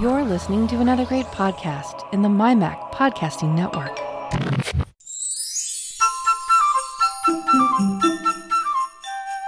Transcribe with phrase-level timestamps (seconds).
[0.00, 3.98] You're listening to another great podcast in the MyMac Podcasting Network.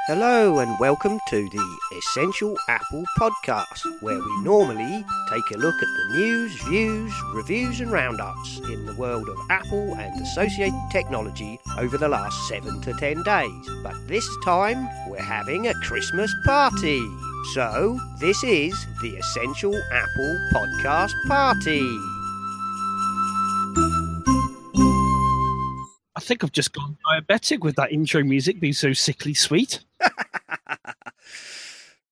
[0.07, 5.81] Hello and welcome to the Essential Apple Podcast, where we normally take a look at
[5.81, 11.97] the news, views, reviews, and roundups in the world of Apple and associated technology over
[11.97, 13.71] the last seven to ten days.
[13.83, 17.03] But this time, we're having a Christmas party.
[17.53, 21.83] So, this is the Essential Apple Podcast Party.
[26.17, 29.81] I think I've just gone diabetic with that intro music being so sickly sweet.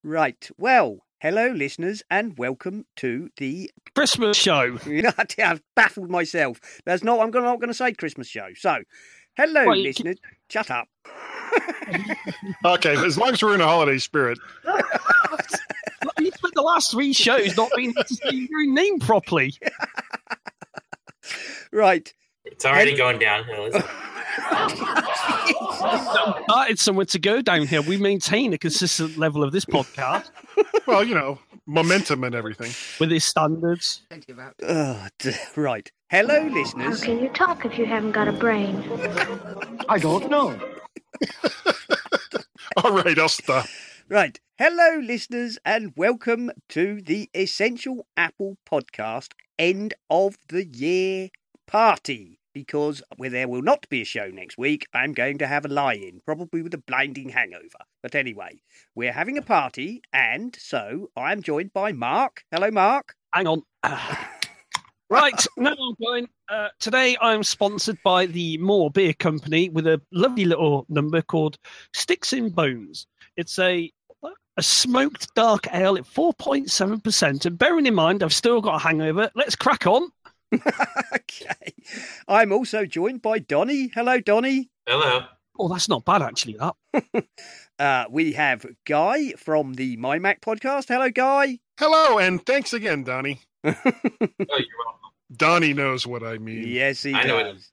[0.05, 4.79] Right, well, hello listeners and welcome to the Christmas show.
[5.39, 6.61] I've baffled myself.
[6.85, 8.49] There's not I'm not gonna say Christmas show.
[8.57, 8.79] So
[9.37, 10.17] hello listeners.
[10.51, 10.89] Shut up.
[12.65, 14.39] Okay, as long as we're in a holiday spirit.
[16.19, 19.55] you spent the last three shows not being able to say your own name properly.
[21.73, 22.13] Right.
[22.45, 23.65] It's already going downhill.
[23.67, 23.87] Isn't it?
[26.45, 27.83] Started somewhere to go downhill.
[27.85, 30.31] We maintain a consistent level of this podcast
[30.87, 32.73] Well, you know, momentum and everything.
[33.01, 34.03] with its standards.
[34.63, 35.91] Oh, d- right.
[36.11, 37.03] Hello How listeners.
[37.03, 38.85] can you talk if you haven't got a brain?
[39.89, 40.59] I don't know.
[42.77, 43.67] All right, I'll stop.
[44.09, 44.39] Right.
[44.59, 51.31] Hello listeners and welcome to the Essential Apple Podcast end of the year
[51.67, 52.39] party.
[52.55, 55.69] Because where there will not be a show next week, I'm going to have a
[55.69, 57.87] lie in, probably with a blinding hangover.
[58.03, 58.61] But anyway,
[58.95, 62.45] we're having a party, and so I'm joined by Mark.
[62.51, 63.15] Hello, Mark.
[63.33, 63.63] Hang on.
[65.13, 66.29] right, now I'm going.
[66.49, 71.59] Uh, today I'm sponsored by the Moor Beer Company with a lovely little number called
[71.93, 73.07] Sticks in Bones.
[73.37, 73.93] It's a
[74.59, 77.47] a smoked dark ale at 4.7%.
[77.47, 79.31] And bearing in mind, I've still got a hangover.
[79.35, 80.11] Let's crack on.
[81.15, 81.75] okay.
[82.29, 83.91] I'm also joined by Donny.
[83.95, 84.69] Hello, Donny.
[84.87, 85.25] Hello.
[85.59, 87.25] Oh, that's not bad, actually, that.
[87.79, 90.87] Uh, we have Guy from the My Mac podcast.
[90.87, 91.59] Hello, Guy.
[91.81, 93.41] Hello, and thanks again, Donny.
[93.65, 95.11] Oh, you're welcome.
[95.37, 96.67] Donny knows what I mean.
[96.67, 97.71] Yes, he I know does.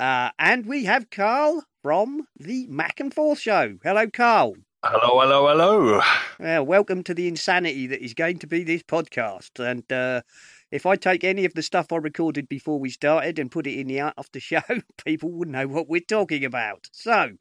[0.00, 3.76] Uh, and we have Karl from the Mac and Forth show.
[3.82, 4.54] Hello, Karl.
[4.84, 6.00] Hello, hello, hello.
[6.38, 9.58] Well, welcome to the insanity that is going to be this podcast.
[9.58, 10.22] And uh,
[10.70, 13.78] if I take any of the stuff I recorded before we started and put it
[13.78, 14.62] in the after show,
[15.04, 16.88] people would know what we're talking about.
[16.92, 17.32] So,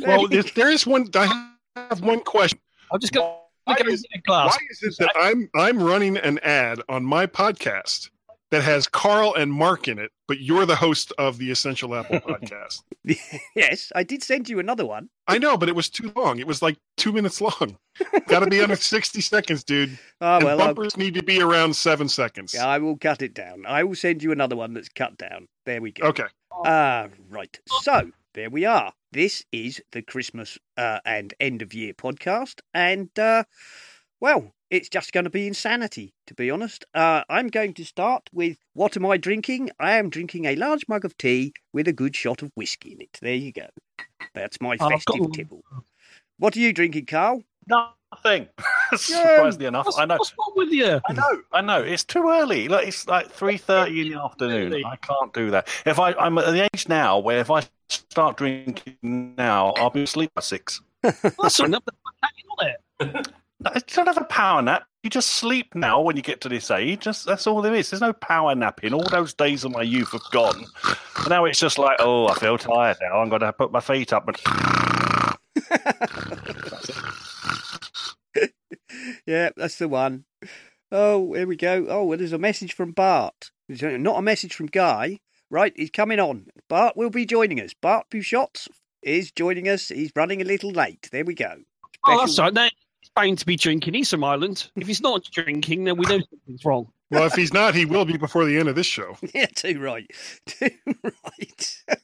[0.00, 1.08] Well, there's, there is one.
[1.14, 2.60] I have one question.
[2.92, 3.34] I'm just going
[3.70, 4.56] Why is- get a glass.
[4.56, 8.10] Why is it that I'm I'm running an ad on my podcast
[8.50, 12.18] that has Karl and Mark in it, but you're the host of the Essential Apple
[12.20, 12.82] podcast?
[13.54, 15.08] yes, I did send you another one.
[15.28, 16.38] I know, but it was too long.
[16.40, 17.78] It was like two minutes long.
[18.26, 19.96] Got to be under sixty seconds, dude.
[20.20, 22.54] Oh, and well, I'll- bumpers need to be around seven seconds.
[22.54, 23.64] Yeah, I will cut it down.
[23.66, 25.46] I will send you another one that's cut down.
[25.66, 26.08] There we go.
[26.08, 26.24] Okay.
[26.64, 27.58] Ah, right.
[27.82, 28.92] So there we are.
[29.12, 33.44] This is the Christmas uh, and end of year podcast, and uh,
[34.20, 36.84] well, it's just going to be insanity, to be honest.
[36.94, 39.70] Uh, I'm going to start with what am I drinking?
[39.80, 43.00] I am drinking a large mug of tea with a good shot of whiskey in
[43.00, 43.18] it.
[43.20, 43.66] There you go.
[44.34, 45.64] That's my I've got festive tipple.
[46.38, 47.42] What are you drinking, Karl?
[48.12, 48.48] Nothing.
[48.96, 50.16] Surprisingly enough, What's, I know.
[50.16, 51.00] what's wrong with you?
[51.08, 51.80] I know, I know.
[51.80, 52.66] It's too early.
[52.68, 54.84] Look, it's like three thirty in the afternoon.
[54.84, 55.68] I can't do that.
[55.86, 58.96] If I, I'm at the age now where if I start drinking
[59.36, 60.80] now, I'll be asleep by six.
[61.02, 61.84] That's enough.
[62.22, 63.28] Hanging on it.
[63.64, 64.84] You don't have a power nap.
[65.02, 67.00] You just sleep now when you get to this age.
[67.00, 67.88] Just that's all there is.
[67.90, 68.92] There's no power napping.
[68.92, 70.64] All those days of my youth have gone.
[71.18, 73.18] And now it's just like, oh, I feel tired now.
[73.20, 74.36] I'm going to put my feet up and.
[79.26, 80.24] yeah, that's the one.
[80.92, 81.86] Oh, here we go.
[81.88, 83.50] Oh, well, there's a message from Bart.
[83.68, 85.20] Not a message from Guy.
[85.50, 86.46] Right, he's coming on.
[86.68, 87.74] Bart will be joining us.
[87.74, 88.68] Bart Busschots
[89.02, 89.88] is joining us.
[89.88, 91.08] He's running a little late.
[91.10, 91.54] There we go.
[92.06, 92.52] Oh, that's right.
[92.52, 92.68] Now,
[93.00, 93.94] he's bound to be drinking.
[93.94, 94.70] He's from Ireland.
[94.76, 96.92] If he's not drinking, then we know something's wrong.
[97.10, 99.16] Well, if he's not, he will be before the end of this show.
[99.34, 100.08] Yeah, too right.
[100.46, 100.70] Too
[101.02, 101.76] right.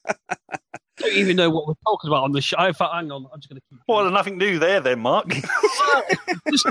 [0.99, 2.57] don't even know what we're talking about on the show.
[2.59, 3.27] Hang on.
[3.33, 3.81] I'm just going to keep.
[3.87, 5.29] Well, there's nothing new there, then, Mark.
[5.29, 6.67] Just-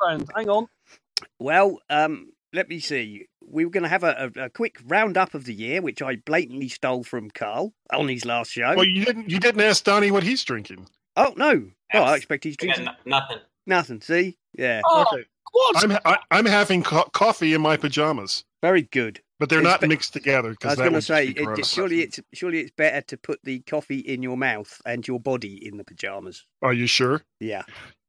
[0.00, 0.66] friend, hang on.
[1.38, 3.26] well, um, let me see.
[3.46, 6.16] We were going to have a, a, a quick roundup of the year, which I
[6.16, 8.74] blatantly stole from Karl on his last show.
[8.76, 9.28] Well, you didn't.
[9.30, 10.86] You didn't ask Donny what he's drinking.
[11.16, 11.70] oh no!
[11.92, 13.38] Oh, I expect he's I got drinking no- nothing.
[13.66, 14.00] nothing.
[14.00, 15.24] See, yeah, Oh, Okay.
[15.52, 15.84] what?
[15.84, 19.20] I'm I, I'm having co- coffee in my pajamas, very good.
[19.40, 21.66] but they're It's not be- mixed together I because was going to say, just it,
[21.66, 25.66] surely it's surely it's better to put the coffee in your mouth and your body
[25.66, 26.46] in the pajamas.
[26.62, 27.22] Are you sure?
[27.40, 27.62] Yeah,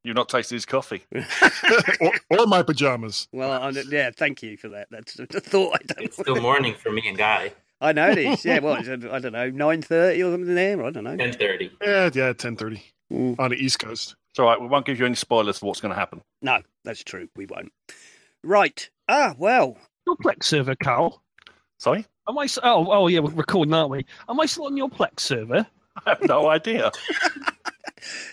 [0.04, 1.04] You've not tasted his coffee.
[2.02, 3.28] or, or my pajamas.
[3.32, 4.88] Well, I, yeah, thank you for that.
[4.90, 5.76] That's a thought.
[5.76, 6.06] I don't.
[6.06, 7.52] It's still morning for me and Guy.
[7.82, 8.46] I know it is.
[8.46, 8.82] Yeah, well, I
[9.20, 10.84] don't know, nine thirty or something there.
[10.84, 11.18] I don't know.
[11.18, 11.72] Ten thirty.
[11.82, 12.82] Yeah, yeah, ten thirty
[13.12, 13.38] Mm.
[13.40, 14.16] on the East Coast.
[14.30, 14.60] It's all right.
[14.62, 16.22] We won't give you any spoilers for what's going to happen.
[16.42, 17.28] No, that's true.
[17.36, 17.74] We won't.
[18.44, 18.90] Right.
[19.10, 19.78] Ah, well.
[20.08, 21.22] Your Plex server, Karl.
[21.78, 22.44] Sorry, Am I?
[22.46, 24.06] s- Oh, oh yeah, we're recording, aren't we?
[24.30, 25.68] Am I still on your Plex server?
[26.06, 26.92] I have no idea.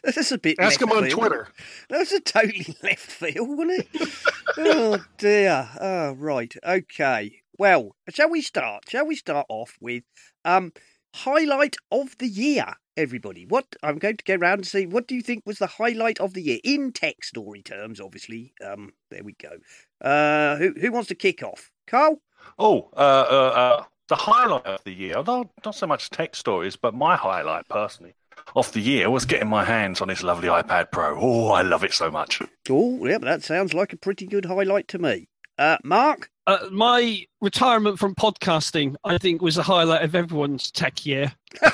[0.04, 0.58] This is a bit.
[0.58, 1.18] Ask him on field.
[1.18, 1.48] Twitter.
[1.88, 4.08] That was a totally left field, wasn't it?
[4.58, 5.68] oh dear.
[5.80, 6.54] Oh right.
[6.64, 7.42] Okay.
[7.58, 8.84] Well, shall we start?
[8.88, 10.04] Shall we start off with
[10.44, 10.72] um
[11.14, 12.74] highlight of the year?
[12.96, 14.86] Everybody, what I'm going to go around and see.
[14.86, 18.00] What do you think was the highlight of the year in tech story terms?
[18.00, 18.54] Obviously.
[18.64, 18.92] Um.
[19.10, 19.58] There we go.
[20.00, 20.56] Uh.
[20.56, 21.70] Who Who wants to kick off?
[21.86, 22.20] Karl.
[22.58, 26.76] Oh, uh, uh, uh, the highlight of the year, not, not so much tech stories,
[26.76, 28.14] but my highlight personally
[28.56, 31.18] of the year was getting my hands on this lovely iPad Pro.
[31.20, 32.40] Oh, I love it so much.
[32.70, 35.28] Oh, yeah, that sounds like a pretty good highlight to me.
[35.58, 36.30] Uh, Mark.
[36.46, 41.32] Uh, my retirement from podcasting, I think, was the highlight of everyone's tech year.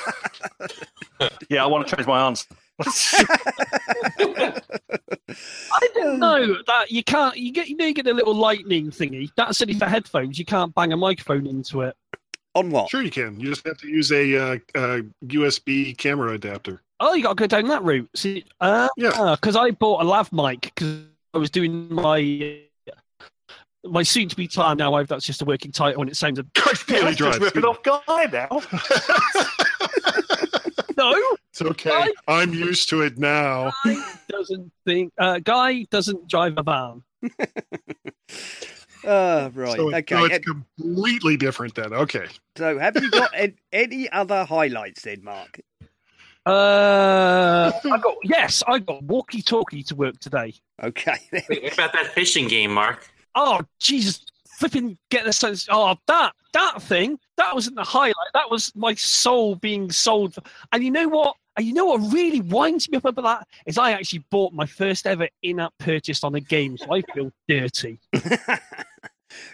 [1.49, 2.47] Yeah, I want to change my answer.
[2.81, 4.51] I
[5.93, 7.37] don't know that you can't.
[7.37, 9.29] You get you know you get a little lightning thingy.
[9.37, 10.37] That's only for headphones.
[10.37, 11.95] You can't bang a microphone into it.
[12.55, 12.89] On what?
[12.89, 13.39] Sure, you can.
[13.39, 16.81] You just have to use a uh, uh, USB camera adapter.
[17.01, 18.09] Oh, you got to go down that route.
[18.15, 19.35] See, uh, Yeah.
[19.39, 21.01] because I bought a lav mic because
[21.33, 22.61] I was doing my
[23.83, 24.93] my soon to be time now.
[24.95, 26.43] I've that's just a working title and it sounds a
[26.87, 27.41] Daily Just drive.
[27.41, 28.47] ripping off Guy now.
[30.97, 31.13] no.
[31.49, 32.11] it's okay.
[32.27, 33.71] I'm used to it now.
[33.83, 33.95] Guy
[34.29, 35.11] doesn't think.
[35.19, 37.03] Uh, guy doesn't drive a van.
[39.05, 39.75] Uh, right.
[39.75, 40.15] So, okay.
[40.15, 41.93] so and- it's completely different then.
[41.93, 42.27] Okay.
[42.57, 45.59] So, have you got an- any other highlights then, Mark?
[46.45, 50.53] Uh, I got yes, I got walkie talkie to work today.
[50.83, 51.17] Okay.
[51.31, 53.09] Wait, what about that fishing game, Mark?
[53.33, 55.67] Oh Jesus, flipping get the sense.
[55.71, 58.13] Oh, that that thing that wasn't the highlight.
[58.33, 60.35] That was my soul being sold.
[60.71, 61.35] And you know what?
[61.57, 64.65] And you know what really winds me up about that is I actually bought my
[64.65, 67.97] first ever in-app purchase on a game, so I feel dirty.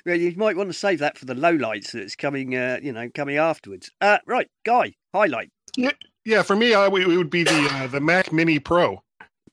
[0.05, 3.09] well, you might want to save that for the lowlights that's coming, uh, you know,
[3.13, 3.91] coming afterwards.
[4.01, 5.49] Uh, right, Guy, highlight.
[5.77, 5.91] Yeah,
[6.25, 9.01] yeah for me, I, it would be the uh, the Mac Mini Pro.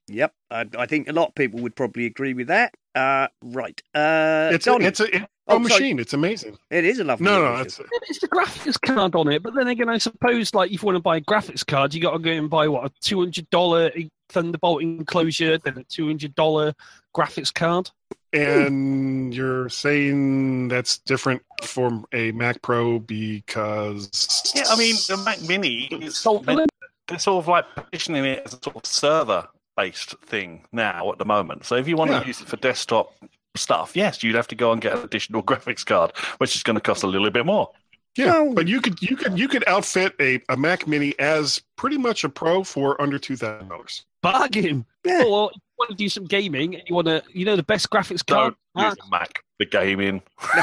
[0.09, 2.73] Yep, I, I think a lot of people would probably agree with that.
[2.95, 3.81] Uh, right.
[3.95, 5.63] Uh, It's a, it's a, it's a Oh, sorry.
[5.63, 5.99] machine.
[5.99, 6.59] It's amazing.
[6.71, 7.25] it is a lovely.
[7.25, 7.67] No, no, machine.
[7.67, 7.81] it's
[8.11, 10.97] It's the graphics card on it, but then again, I suppose like if you want
[10.97, 13.49] to buy a graphics card, you got to go and buy what a two hundred
[13.51, 13.91] dollar
[14.31, 16.75] Thunderbolt enclosure, then a two hundred dollar
[17.17, 17.91] graphics card.
[18.33, 25.41] And you're saying that's different from a Mac Pro because Yeah, I mean, the Mac
[25.43, 26.71] Mini is Sold meant-
[27.07, 31.19] they're sort of like positioning it as a sort of server based thing now at
[31.19, 31.65] the moment.
[31.65, 32.21] So if you want Yeah.
[32.21, 33.15] to use it for desktop
[33.55, 36.75] stuff, yes, you'd have to go and get an additional graphics card, which is going
[36.75, 37.71] to cost a little bit more.
[38.17, 41.61] Yeah, Well- but you could you could you could outfit a, a Mac Mini as
[41.77, 44.05] pretty much a Pro for under two thousand dollars.
[44.23, 44.85] Bargain.
[45.05, 45.23] Yeah.
[45.27, 47.63] Or if you want to do some gaming and you want to, you know, the
[47.63, 48.55] best graphics card.
[48.77, 50.23] Don't use a Mac The gaming.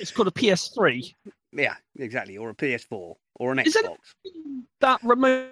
[0.00, 1.12] It's called a PS3.
[1.52, 2.36] yeah, exactly.
[2.38, 3.96] Or a PS4 or an Is Xbox.
[4.80, 5.48] That remote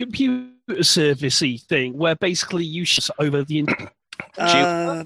[0.00, 3.92] computer servicey thing where basically you shut over the internet.
[4.38, 5.04] Uh,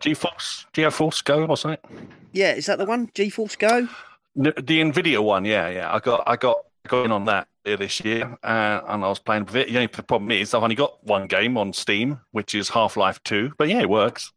[0.00, 2.08] GeForce, GeForce Go or something.
[2.32, 3.08] yeah, is that the one?
[3.08, 3.88] GeForce Go.
[4.36, 5.92] The, the Nvidia one, yeah, yeah.
[5.94, 6.58] I got, I got,
[6.88, 9.68] going on that earlier this year, uh, and I was playing with it.
[9.68, 13.22] The only problem is I've only got one game on Steam, which is Half Life
[13.22, 13.52] Two.
[13.58, 14.32] But yeah, it works.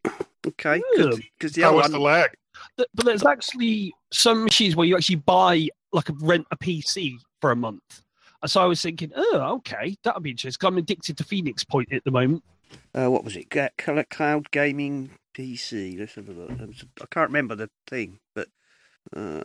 [0.45, 1.12] Okay, Yeah.
[1.39, 1.91] because the How was one.
[1.93, 2.31] the lag?
[2.75, 7.51] But there's actually some machines where you actually buy, like, a rent a PC for
[7.51, 8.01] a month.
[8.41, 10.59] And so I was thinking, oh, okay, that would be interesting.
[10.59, 12.43] 'cause I'm addicted to Phoenix Point at the moment.
[12.93, 13.50] Uh, what was it?
[13.50, 13.69] Ga-
[14.09, 15.97] Cloud Gaming PC.
[15.97, 16.51] Let's have a look.
[16.51, 18.50] I can't remember the thing, but
[19.15, 19.41] uh,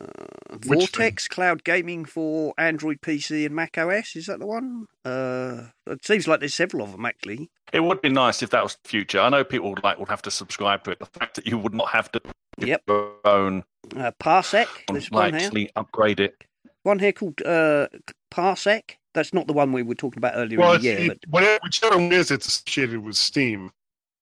[0.67, 4.17] Which Vortex Cloud Gaming for Android PC and Mac OS.
[4.17, 4.87] Is that the one?
[5.05, 7.51] Uh, it seems like there's several of them actually.
[7.73, 9.21] It would be nice if that was the future.
[9.21, 10.99] I know people would like would have to subscribe to it.
[11.01, 12.21] The fact that you would not have to
[12.59, 12.83] Yep.
[12.89, 13.63] your own,
[13.97, 14.67] Uh, Parsec.
[14.91, 15.47] There's one like here.
[15.47, 16.43] actually upgrade it.
[16.83, 17.89] One here called uh,
[18.33, 18.97] Parsec.
[19.15, 21.19] That's not the one we were talking about earlier Well, in the year, it, but
[21.31, 23.71] whatever, whichever one it is, it's associated with Steam.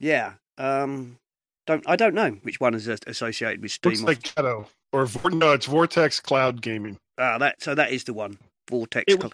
[0.01, 0.33] yeah.
[0.59, 1.19] Um,
[1.67, 3.91] don't I don't know which one is uh, associated with Steam.
[3.93, 4.67] Looks like Ghetto
[5.05, 6.99] or no, it's Vortex Cloud Gaming.
[7.19, 8.39] ah, that so that is the one.
[8.71, 9.05] Vortex.
[9.13, 9.33] It Cl-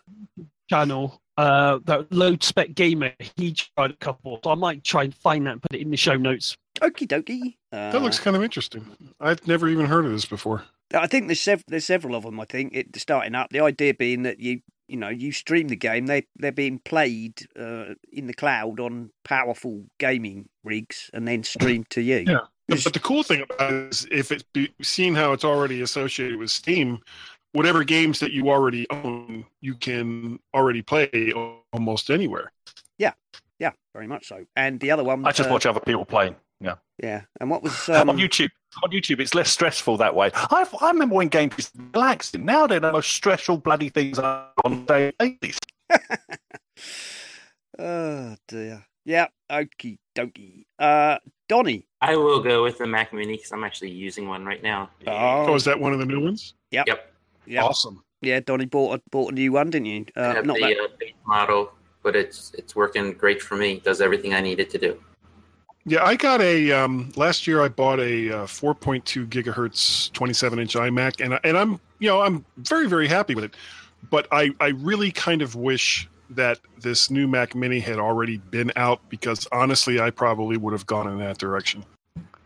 [0.68, 4.40] channel, uh, that Low Spec Gamer, he tried a couple.
[4.44, 6.56] So I might try and find that and put it in the show notes.
[6.80, 7.56] Okie dokie.
[7.72, 8.86] Uh, That looks kind of interesting.
[9.20, 10.64] I've never even heard of this before.
[10.94, 12.38] I think there's sev- there's several of them.
[12.40, 13.50] I think it starting up.
[13.50, 17.46] The idea being that you you know you stream the game, they they're being played
[17.58, 22.24] uh, in the cloud on powerful gaming rigs and then streamed to you.
[22.26, 22.40] Yeah.
[22.84, 26.38] But the cool thing about it is if it's be, seeing how it's already associated
[26.38, 27.00] with Steam,
[27.52, 31.32] whatever games that you already own, you can already play
[31.72, 32.52] almost anywhere.
[32.98, 33.12] Yeah,
[33.58, 34.44] yeah, very much so.
[34.56, 36.36] And the other one, I just uh, watch other people playing.
[36.60, 36.76] Yeah.
[37.02, 38.50] Yeah, and what was um, on YouTube.
[38.82, 40.30] On YouTube, it's less stressful that way.
[40.34, 42.46] I, I remember when games used to relaxing.
[42.46, 45.58] Now they're the most stressful bloody things on day basis.
[47.78, 48.86] oh dear.
[49.04, 50.64] Yeah, okie dokie.
[50.78, 51.18] Uh,
[51.48, 51.86] Donny.
[52.00, 54.90] I will go with the Mac Mini because I'm actually using one right now.
[55.06, 56.54] Oh, is that one of the new ones?
[56.70, 56.86] Yep.
[56.86, 57.12] Yep.
[57.46, 58.02] Yeah, Awesome.
[58.20, 58.40] yeah.
[58.40, 60.06] Donny bought a bought a new one, didn't you?
[60.16, 60.78] I Uh, have not the that.
[60.78, 63.80] uh, base model, but it's it's working great for me.
[63.80, 65.00] Does everything I need it to do.
[65.84, 67.60] Yeah, I got a um, last year.
[67.60, 72.44] I bought a uh, 4.2 gigahertz 27 inch iMac, and and I'm you know I'm
[72.58, 73.56] very very happy with it.
[74.08, 78.72] But I I really kind of wish that this new Mac Mini had already been
[78.76, 81.84] out because honestly, I probably would have gone in that direction.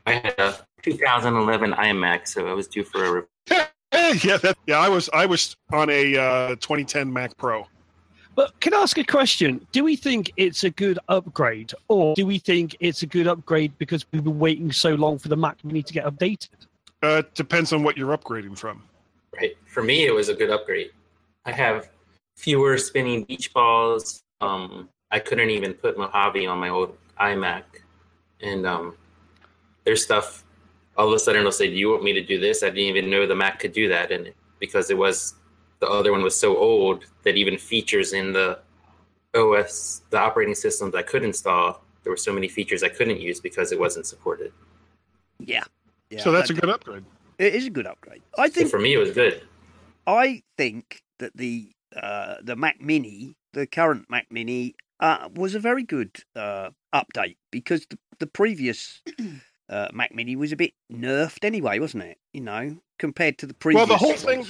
[0.07, 3.13] I had a 2011 iMac, so I was due for a.
[3.13, 3.23] Re-
[4.23, 4.79] yeah, that, yeah.
[4.79, 7.67] I was I was on a uh, 2010 Mac Pro.
[8.35, 9.67] But can I ask a question?
[9.73, 13.77] Do we think it's a good upgrade, or do we think it's a good upgrade
[13.79, 16.51] because we've been waiting so long for the Mac Mini to get updated?
[17.03, 18.83] Uh, it depends on what you're upgrading from.
[19.41, 20.91] right for me, it was a good upgrade.
[21.47, 21.89] I have
[22.37, 24.23] fewer spinning beach balls.
[24.41, 27.63] Um, I couldn't even put Mojave on my old iMac,
[28.41, 28.95] and um,
[29.85, 30.45] there's stuff.
[30.97, 32.97] All of a sudden, it'll say, "Do you want me to do this?" I didn't
[32.97, 35.35] even know the Mac could do that, and because it was
[35.81, 38.59] the other one was so old that even features in the
[39.35, 43.41] OS, the operating systems I could install, there were so many features I couldn't use
[43.41, 44.53] because it wasn't supported.
[45.39, 45.65] Yeah.
[46.11, 47.05] yeah so that's a good upgrade.
[47.39, 48.23] It is a good upgrade.
[48.39, 48.71] I So think.
[48.71, 49.43] for me, it was good.
[50.07, 55.61] I think that the uh, the Mac Mini, the current Mac Mini, uh, was a
[55.61, 59.03] very good uh, update because the, the previous
[59.69, 62.19] uh, Mac Mini was a bit nerfed anyway, wasn't it?
[62.33, 63.81] You know, compared to the previous.
[63.81, 64.47] Well, the whole thing,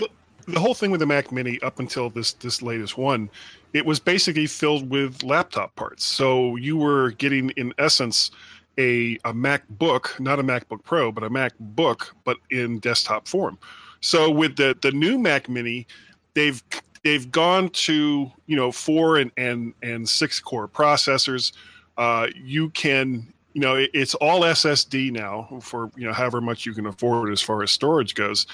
[0.46, 3.30] the whole thing with the Mac Mini up until this this latest one,
[3.72, 6.04] it was basically filled with laptop parts.
[6.04, 8.30] So you were getting, in essence,
[8.78, 13.58] a a MacBook, not a MacBook Pro, but a MacBook, but in desktop form.
[14.00, 15.86] So with the the new Mac Mini,
[16.34, 16.62] they've
[17.06, 21.52] they've gone to you know four and and and six core processors.
[21.96, 26.66] Uh, you can you know it, it's all SSD now for you know however much
[26.66, 28.48] you can afford as far as storage goes,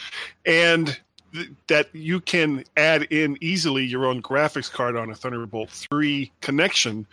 [0.44, 1.00] and
[1.32, 6.30] th- that you can add in easily your own graphics card on a Thunderbolt 3
[6.42, 7.06] connection.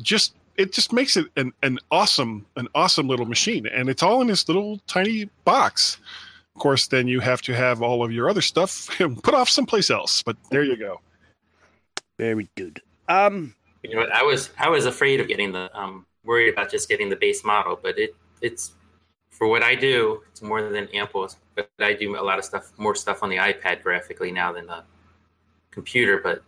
[0.00, 3.66] Just it just makes it an, an awesome an awesome little machine.
[3.66, 5.98] And it's all in this little tiny box
[6.56, 8.88] of course then you have to have all of your other stuff
[9.22, 11.00] put off someplace else but there you go
[12.18, 12.80] very good.
[13.08, 14.12] Um, You know what?
[14.12, 17.44] I was I was afraid of getting the um worried about just getting the base
[17.44, 18.72] model, but it it's
[19.30, 21.28] for what I do, it's more than ample.
[21.54, 24.66] But I do a lot of stuff, more stuff on the iPad graphically now than
[24.66, 24.82] the
[25.70, 26.20] computer.
[26.22, 26.42] But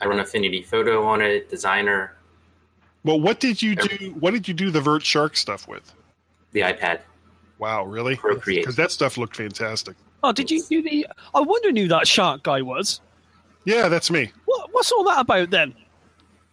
[0.00, 2.16] I run Affinity Photo on it, Designer,
[3.04, 5.92] well what did you do what did you do the vert shark stuff with
[6.52, 7.00] the iPad.
[7.64, 8.62] Wow really Procreate.
[8.62, 11.06] because that stuff looked fantastic Oh, did you do the?
[11.34, 13.00] I wonder who that shark guy was.
[13.64, 15.74] yeah that's me What, what's all that about then?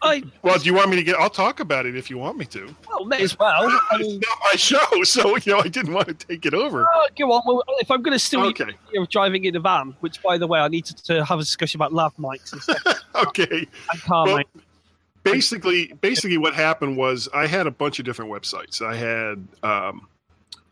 [0.01, 2.35] I well do you want me to get i'll talk about it if you want
[2.37, 3.51] me to well, may as well.
[3.91, 6.87] I it's not my show so you know i didn't want to take it over
[6.91, 7.41] oh, go on.
[7.45, 10.37] Well, if I'm going to still okay you know, driving in a van, which by
[10.39, 12.81] the way, I need to, to have a discussion about lav mics and stuff
[13.27, 14.61] okay and car Well, mics.
[15.23, 20.07] basically basically what happened was i had a bunch of different websites i had um,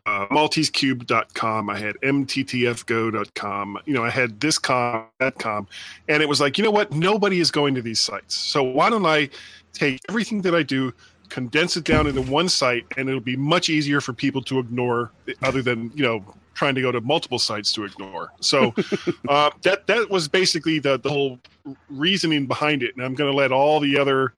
[0.05, 5.67] uh, maltesecube.com i had mttfgo.com you know i had thiscom thatcom
[6.07, 6.91] and it was like you know what?
[6.91, 8.35] Nobody is going to these sites.
[8.35, 9.29] So why don't i
[9.73, 10.93] take everything that i do
[11.29, 15.11] condense it down into one site and it'll be much easier for people to ignore
[15.43, 16.23] other than you know
[16.55, 18.33] trying to go to multiple sites to ignore.
[18.41, 18.73] So
[19.29, 21.39] uh, that that was basically the, the whole
[21.89, 22.95] reasoning behind it.
[22.95, 24.33] And i'm going to let all the other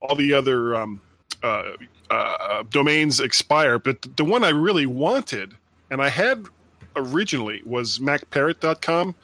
[0.00, 1.00] all the other um,
[1.42, 1.72] uh,
[2.10, 3.78] uh, domains expire.
[3.78, 5.54] But the one I really wanted,
[5.90, 6.46] and I had
[6.96, 9.14] originally, was MacParrot.com.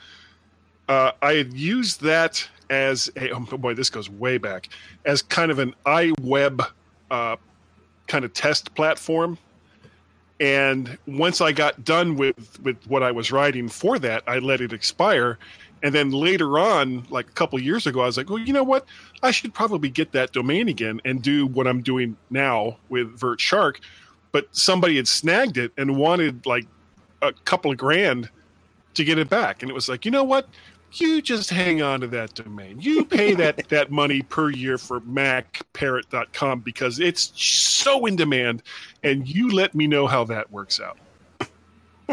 [0.88, 4.68] Uh, I had used that as a oh boy, this goes way back
[5.04, 6.66] as kind of an iWeb
[7.10, 7.36] uh,
[8.06, 9.36] kind of test platform.
[10.38, 14.60] And once I got done with with what I was writing for that, I let
[14.60, 15.38] it expire.
[15.82, 18.62] And then later on, like a couple years ago, I was like, well, you know
[18.62, 18.86] what?
[19.22, 23.40] I should probably get that domain again and do what I'm doing now with Vert
[23.40, 23.80] Shark.
[24.32, 26.66] But somebody had snagged it and wanted like
[27.22, 28.28] a couple of grand
[28.94, 29.62] to get it back.
[29.62, 30.48] And it was like, you know what?
[30.94, 32.80] you just hang on to that domain.
[32.80, 38.62] You pay that, that money per year for macparrot.com because it's so in demand,
[39.02, 40.98] and you let me know how that works out.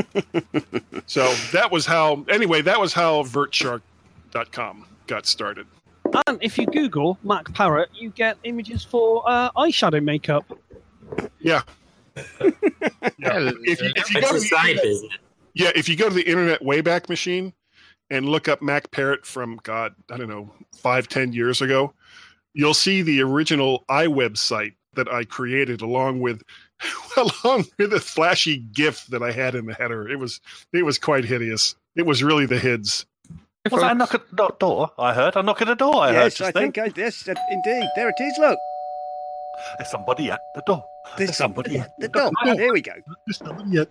[1.05, 5.67] so that was how, anyway, that was how vertshark.com got started.
[6.27, 10.45] And if you Google Mac Parrot, you get images for uh, eyeshadow makeup.
[11.39, 11.61] Yeah.
[12.15, 13.51] yeah.
[13.63, 15.13] If you, if you go It's to a the side internet- business.
[15.53, 17.51] Yeah, if you go to the Internet Wayback Machine
[18.11, 21.93] and look up Mac Parrot from God, I don't know, five, ten years ago,
[22.53, 26.43] you'll see the original iWebsite that I created along with
[27.17, 30.07] along with a flashy GIF that I had in the header.
[30.09, 30.39] It was
[30.73, 31.75] it was quite hideous.
[31.95, 33.05] It was really the hids.
[33.71, 34.91] Was that a knock at the door?
[34.97, 35.95] I heard a knock at the door.
[36.03, 36.71] I heard yes, just I then.
[36.71, 37.89] think I, yes, uh, indeed.
[37.95, 38.37] There it is.
[38.37, 38.57] Look,
[39.77, 40.85] There's somebody at the door.
[41.17, 42.31] there's somebody at the door.
[42.45, 42.93] There we go.
[43.25, 43.89] There's nobody yet.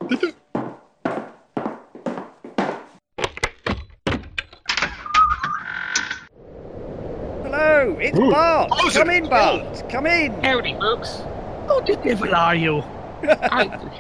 [7.43, 8.71] Hello, it's Ooh, Bart.
[8.71, 9.25] close Come it.
[9.25, 9.89] in, Bart.
[9.91, 10.33] Come in.
[10.43, 11.21] Howdy, folks.
[11.67, 12.83] What the devil are you?
[13.23, 13.91] I...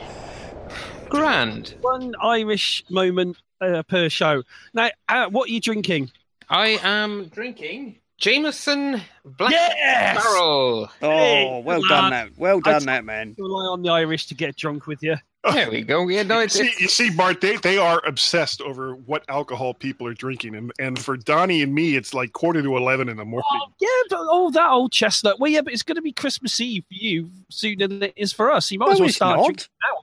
[1.08, 1.74] Grand.
[1.80, 4.42] One Irish moment uh, per show.
[4.74, 6.10] Now, uh, what are you drinking?
[6.48, 10.22] I am drinking Jameson Black Yes!
[10.22, 10.90] Barrel.
[11.02, 12.10] Oh, Hey, well come done, on.
[12.10, 12.28] that.
[12.36, 13.34] Well I done, t- that man.
[13.38, 15.16] Rely on the Irish to get drunk with you.
[15.52, 16.08] There we go.
[16.08, 19.24] Yeah, no, You it's, see, it's you see, Bart, they, they are obsessed over what
[19.28, 23.08] alcohol people are drinking, and and for Donny and me, it's like quarter to eleven
[23.08, 23.44] in the morning.
[23.52, 25.38] Oh, yeah, but oh, that old chestnut.
[25.38, 28.32] Well, yeah, but it's going to be Christmas Eve for you sooner than it is
[28.32, 28.70] for us.
[28.70, 29.44] You might as well start not.
[29.46, 30.02] drinking now.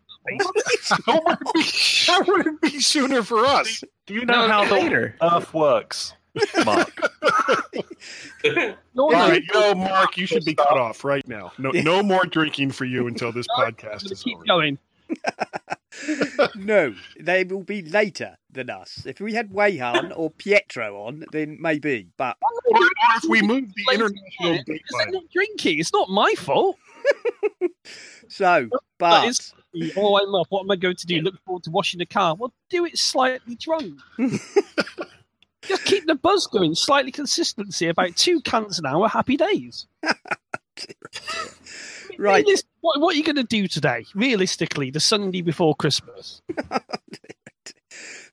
[1.05, 1.63] How would it be,
[2.07, 3.83] how would it be sooner for us?
[4.05, 5.15] Do you know No, how the later.
[5.21, 6.13] Earth works,
[6.65, 6.89] Mark?
[8.43, 11.51] You're All right, you know, Mark, you should be cut off right now.
[11.57, 14.45] No, no more drinking for you until this podcast is keep over.
[14.45, 14.77] going.
[16.55, 19.05] no, they will be later than us.
[19.05, 22.07] If we had Wayhan or Pietro on, then maybe.
[22.17, 25.79] But Or, or if we move the international date Because they're not drinking.
[25.79, 26.77] It's not my fault.
[28.27, 29.51] so, But but
[29.97, 30.47] oh, I'm up.
[30.49, 31.21] What am I going to do?
[31.21, 32.35] Look forward to washing the car.
[32.35, 33.99] Well, do it slightly drunk.
[35.63, 36.75] Just keep the buzz going.
[36.75, 37.87] Slightly consistency.
[37.87, 39.07] About two cans an hour.
[39.07, 39.87] Happy days.
[42.17, 42.45] right.
[42.45, 44.05] Realis- What, what are you going to do today?
[44.13, 46.41] Realistically, the Sunday before Christmas.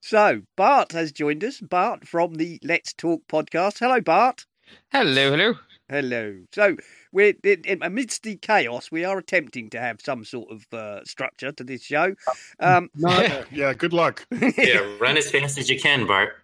[0.02, 1.60] So Bart has joined us.
[1.60, 3.78] Bart from the Let's Talk podcast.
[3.78, 4.46] Hello, Bart.
[4.90, 5.54] hello, hello.
[5.88, 6.36] Hello.
[6.52, 6.76] So
[7.12, 8.90] we're in, in, amidst the chaos.
[8.90, 12.14] We are attempting to have some sort of uh, structure to this show.
[12.58, 14.26] Um, Yeah, yeah, good luck.
[14.32, 16.42] yeah, run as fast as you can, Bart.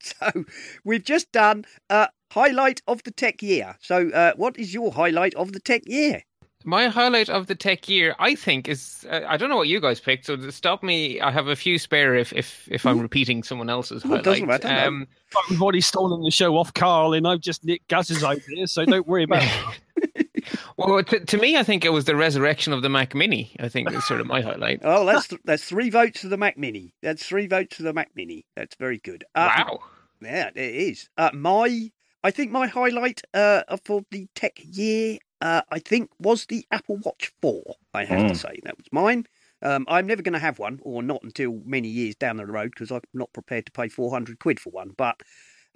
[0.00, 0.44] so
[0.84, 3.76] we've just done a highlight of the tech year.
[3.80, 6.22] So uh, what is your highlight of the tech year?
[6.64, 9.80] My highlight of the tech year, I think, is uh, I don't know what you
[9.80, 11.18] guys picked, so to stop me.
[11.20, 14.24] I have a few spare if if, if I'm repeating someone else's Well, it highlight.
[14.24, 14.86] doesn't matter.
[14.88, 18.66] Um, But we've already stolen the show off Karl, and I've just nicked Gaz's idea,
[18.66, 19.42] so don't worry about
[19.96, 20.26] it.
[20.76, 23.56] well, to, to me, I think it was the resurrection of the Mac Mini.
[23.58, 24.80] I think is sort of my highlight.
[24.84, 26.92] Oh, that's th- that's three votes for the Mac Mini.
[27.02, 28.44] That's three votes for the Mac Mini.
[28.54, 29.24] That's very good.
[29.34, 29.78] Uh, wow.
[30.20, 31.08] Yeah, it is.
[31.16, 31.90] Uh, my,
[32.22, 36.98] I think my highlight uh, for the tech year, uh, I think, was the Apple
[37.04, 37.74] Watch 4.
[37.94, 38.36] I have to Mm.
[38.36, 39.26] say that was mine.
[39.62, 42.70] Um, I'm never going to have one, or not until many years down the road,
[42.70, 44.92] because I'm not prepared to pay 400 quid for one.
[44.96, 45.20] But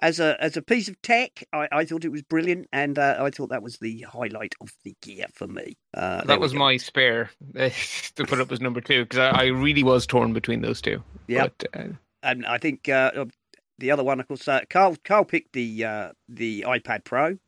[0.00, 3.16] as a as a piece of tech, I, I thought it was brilliant, and uh,
[3.20, 5.76] I thought that was the highlight of the year for me.
[5.92, 6.58] Uh, That was go.
[6.60, 10.62] my spare to put up as number two because I, I really was torn between
[10.62, 11.02] those two.
[11.28, 11.84] Yeah, uh,
[12.22, 13.24] and I think uh, uh,
[13.78, 17.38] the other one, of course, uh, Karl Karl picked the uh, the iPad Pro.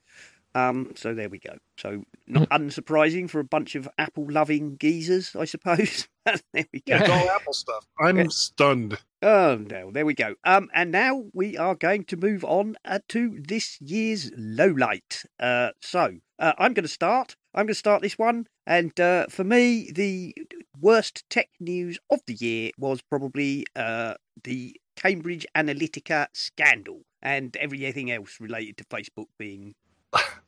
[0.56, 1.58] Um, so there we go.
[1.76, 6.08] So not unsurprising for a bunch of Apple loving geezers, I suppose.
[6.24, 6.96] there we go.
[6.96, 7.86] It's all Apple stuff.
[8.00, 8.96] I'm stunned.
[9.20, 10.34] Oh no, there we go.
[10.44, 15.24] Um, and now we are going to move on uh, to this year's low light.
[15.38, 17.36] Uh, so uh, I'm going to start.
[17.54, 20.34] I'm going to start this one, and uh, for me, the
[20.80, 28.10] worst tech news of the year was probably uh, the Cambridge Analytica scandal and everything
[28.10, 29.74] else related to Facebook being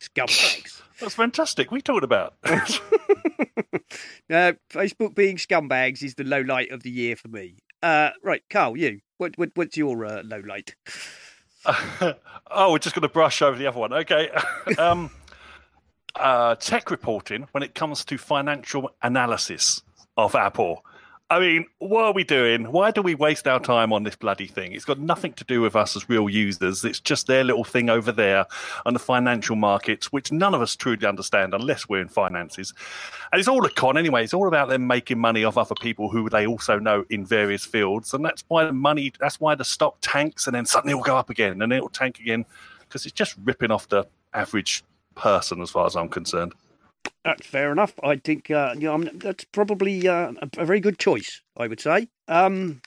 [0.01, 0.83] scumbags.
[1.01, 1.71] That's fantastic.
[1.71, 2.35] We talked about.
[2.45, 2.59] uh,
[4.71, 7.57] Facebook being scumbags is the low light of the year for me.
[7.83, 9.01] Uh, right, Karl, you.
[9.19, 10.75] What, what what's your uh, low light?
[12.51, 13.93] oh, we're just going to brush over the other one.
[13.93, 14.31] Okay.
[14.79, 15.11] um,
[16.17, 19.83] uh, tech reporting when it comes to financial analysis
[20.17, 20.85] of Apple.
[21.31, 22.73] I mean, what are we doing?
[22.73, 24.73] Why do we waste our time on this bloody thing?
[24.73, 26.87] It's got nothing to do with us as real users.
[26.87, 28.47] It's just their little thing over there
[28.87, 32.73] on the financial markets, which none of us truly understand unless we're in finances.
[33.31, 34.25] And it's all a con anyway.
[34.25, 37.67] It's all about them making money off other people who they also know in various
[37.67, 38.15] fields.
[38.15, 41.19] And that's why the money, that's why the stock tanks and then suddenly it'll go
[41.19, 42.47] up again and it'll tank again
[42.81, 44.83] because it's just ripping off the average
[45.15, 46.55] person as far as I'm concerned.
[47.25, 47.93] That's fair enough.
[48.03, 51.43] I think uh, you know, that's probably uh, a, a very good choice.
[51.57, 52.09] I would say.
[52.29, 52.81] Um,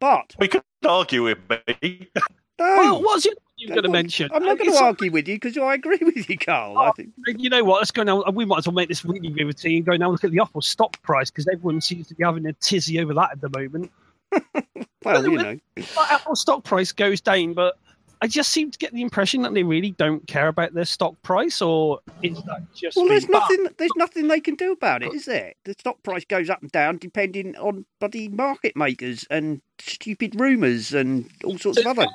[0.00, 2.08] but We could argue with me.
[2.14, 2.22] no,
[2.58, 4.30] Well, what's it you're going to I'm- mention?
[4.32, 6.78] I'm not going to argue with you because I agree with you, Karl.
[6.78, 7.78] I think You know what?
[7.78, 8.22] Let's go now.
[8.30, 10.40] We might as well make this really riveting and go now and look at the
[10.40, 13.50] Apple stock price because everyone seems to be having a tizzy over that at the
[13.58, 13.90] moment.
[15.04, 15.58] well, you know,
[16.10, 17.76] Apple stock price goes down, but
[18.20, 21.14] I just seem to get the impression that they really don't care about their stock
[21.22, 23.68] price, or is that just well, there's But- nothing.
[23.78, 25.54] There's nothing they can do about it, is there?
[25.64, 30.92] The stock price goes up and down depending on bloody market makers and stupid rumours
[30.92, 32.06] and all sorts of other.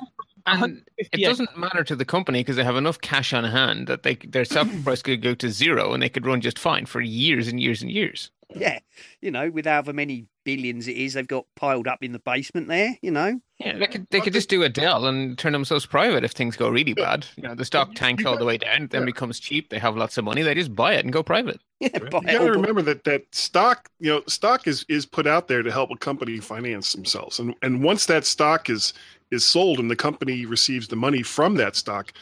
[0.46, 4.02] And it doesn't matter to the company because they have enough cash on hand that
[4.02, 7.00] they their stock price could go to zero and they could run just fine for
[7.00, 8.30] years and years and years.
[8.54, 8.78] Yeah,
[9.20, 12.68] you know, with however many billions it is they've got piled up in the basement
[12.68, 12.96] there.
[13.02, 16.24] You know, Yeah, they could they could just do a Dell and turn themselves private
[16.24, 17.26] if things go really bad.
[17.36, 19.70] You know, the stock tanks all the way down, then becomes cheap.
[19.70, 20.42] They have lots of money.
[20.42, 21.60] They just buy it and go private.
[21.80, 25.48] yeah, You got to remember that that stock, you know, stock is is put out
[25.48, 28.92] there to help a company finance themselves, and and once that stock is
[29.30, 32.12] is sold and the company receives the money from that stock,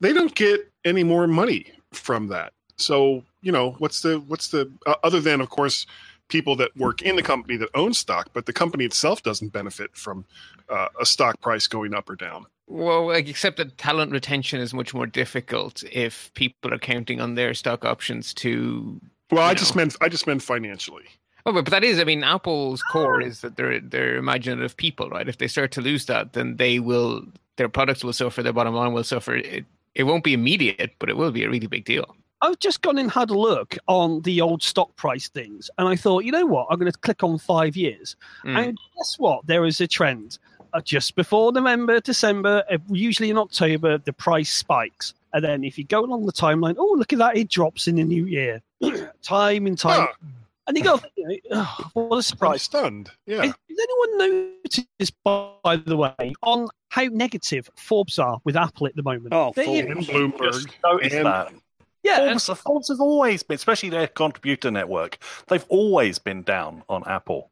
[0.00, 2.52] they don't get any more money from that.
[2.76, 5.86] So you know, what's the what's the uh, other than of course
[6.28, 9.96] people that work in the company that own stock, but the company itself doesn't benefit
[9.96, 10.24] from
[10.68, 12.46] uh, a stock price going up or down.
[12.66, 17.34] Well, like, except that talent retention is much more difficult if people are counting on
[17.34, 19.00] their stock options to.
[19.30, 21.04] Well, I You just meant I just meant financially.
[21.46, 25.08] Oh, but, but that is, I mean, Apple's core is that they're they're imaginative people,
[25.08, 25.28] right?
[25.28, 27.24] If they start to lose that, then they will
[27.56, 29.36] their products will suffer, their bottom line will suffer.
[29.36, 32.14] It it won't be immediate, but it will be a really big deal.
[32.40, 35.96] I've just gone and had a look on the old stock price things, and I
[35.96, 36.68] thought, you know what?
[36.70, 38.58] I'm going to click on five years, Mm.
[38.68, 39.46] and guess what?
[39.46, 40.38] There is a trend.
[40.72, 45.78] Uh, just before November, December, uh, usually in October, the price spikes, and then if
[45.78, 48.60] you go along the timeline, oh look at that, it drops in the new year,
[49.22, 50.28] time and time, Huh.
[50.66, 52.62] and you go, you know, "Oh, what a I'm surprise!
[52.62, 53.10] stunned.
[53.26, 53.38] Yeah.
[53.46, 53.78] Has has
[54.18, 59.28] anyone noticed, by the way, on how negative Forbes are with Apple at the moment?
[59.32, 60.08] Oh, They- Forbes.
[60.08, 60.52] and Bloomberg.
[60.52, 61.52] Just notice and- that.
[62.02, 66.82] Yeah, and- Forbes, Forbes have always been, especially their contributor network, they've always been down
[66.88, 67.50] on Apple.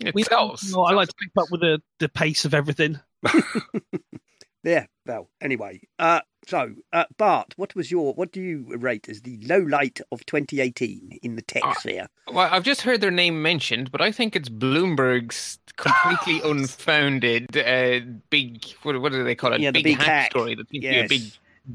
[0.00, 0.72] It we sells.
[0.72, 2.98] No, I like to keep up with the, the pace of everything.
[4.64, 4.86] Yeah.
[5.06, 5.82] Well, anyway.
[5.98, 8.14] Uh, so, uh, Bart, what was your?
[8.14, 11.74] What do you rate as the low light of 2018 in the tech Ah.
[11.74, 12.06] sphere?
[12.32, 18.00] Well, I've just heard their name mentioned, but I think it's Bloomberg's completely unfounded uh,
[18.30, 18.64] big.
[18.82, 19.60] What, what do they call it?
[19.60, 20.30] Yeah, the big, big hack, hack.
[20.30, 21.22] story that seems to be a big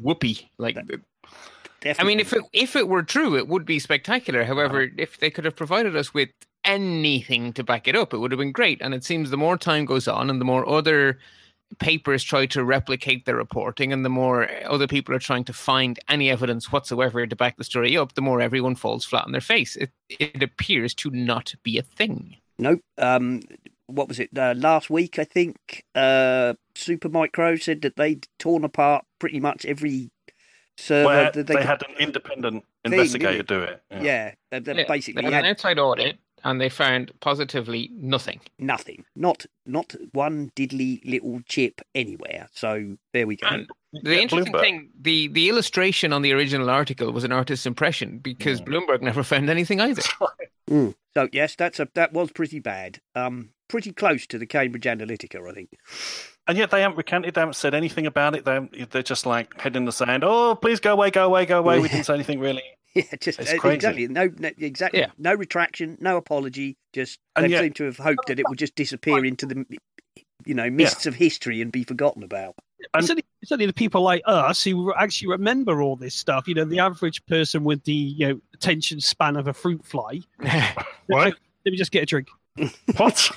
[0.02, 0.50] whoopee.
[0.58, 1.02] Like, That-
[1.86, 4.44] I mean, if it if it were true, it would be spectacular.
[4.44, 6.30] However, if they could have provided us with
[6.66, 8.82] anything to back it up, it would have been great.
[8.82, 11.20] And it seems the more time goes on, and the more other
[11.78, 16.00] papers try to replicate their reporting, and the more other people are trying to find
[16.10, 19.42] any evidence whatsoever to back the story up, the more everyone falls flat on their
[19.42, 19.76] face.
[19.76, 22.36] It it appears to not be a thing.
[22.58, 22.82] Nope.
[22.98, 23.42] Um,
[23.88, 24.30] what was it?
[24.38, 25.84] Uh, last week, I think.
[25.96, 30.12] Uh, Supermicro said that they'd torn apart pretty much every
[30.80, 33.82] server Where that they, had an independent Thing, investigator do it.
[33.92, 34.02] Yeah.
[34.02, 38.40] Yeah, they, they Yeah, basically they had an outside audit, and they found positively nothing.
[38.58, 39.04] nothing.
[39.16, 42.48] Not not one diddly little chip anywhere.
[42.54, 43.48] So there we go.
[43.48, 44.62] And the Yeah, interesting Bloomberg.
[44.62, 49.24] thing, the, the illustration on the original article was an artist's impression because Bloomberg never
[49.24, 50.02] found anything either.
[50.70, 50.94] Mm.
[51.16, 53.00] So yes, that's a that was pretty bad.
[53.16, 55.70] Um, pretty close to the Cambridge Analytica, I think.
[56.50, 58.44] And yet they haven't recanted, they haven't said anything about it.
[58.44, 60.24] They're, they're just like head in the sand.
[60.26, 61.80] Oh, please go away, go away, go away.
[61.80, 62.64] We didn't say anything really.
[62.96, 63.76] Yeah, just It's uh, crazy.
[63.76, 64.08] exactly.
[64.08, 65.02] No, no, exactly.
[65.02, 65.12] Yeah.
[65.20, 66.76] No retraction, no apology.
[66.92, 69.64] Just And they yet- seem to have hoped that it would just disappear into the,
[70.44, 72.56] you know, mists of history and be forgotten about.
[72.96, 76.48] And- it's, only, it's only the people like us who actually remember all this stuff.
[76.48, 80.22] You know, the average person with the you know attention span of a fruit fly.
[81.06, 81.36] What?
[81.66, 82.28] Let me just get a drink.
[82.98, 83.32] What?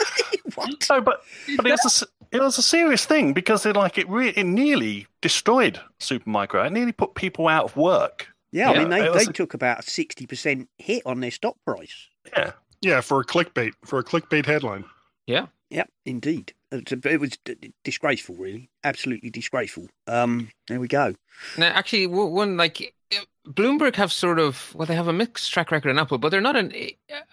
[0.54, 0.86] what?
[0.90, 1.22] No, but
[1.56, 4.30] but it was a, s- it was a serious thing because it like it re-
[4.34, 6.66] it nearly destroyed Supermicro.
[6.66, 8.28] It nearly put people out of work.
[8.52, 11.30] Yeah, I mean they, it was- they took about a sixty percent hit on their
[11.30, 12.08] stock price.
[12.36, 14.84] Yeah, Yeah, for a clickbait, for a clickbait headline.
[15.26, 15.46] yeah.
[15.70, 16.52] Yep, indeed.
[16.72, 19.88] It was d- disgraceful, really, absolutely disgraceful.
[20.06, 21.14] Um, there we go.
[21.58, 25.70] Now, actually, one like uh, Bloomberg have sort of well, they have a mixed track
[25.70, 26.72] record in Apple, but they're not an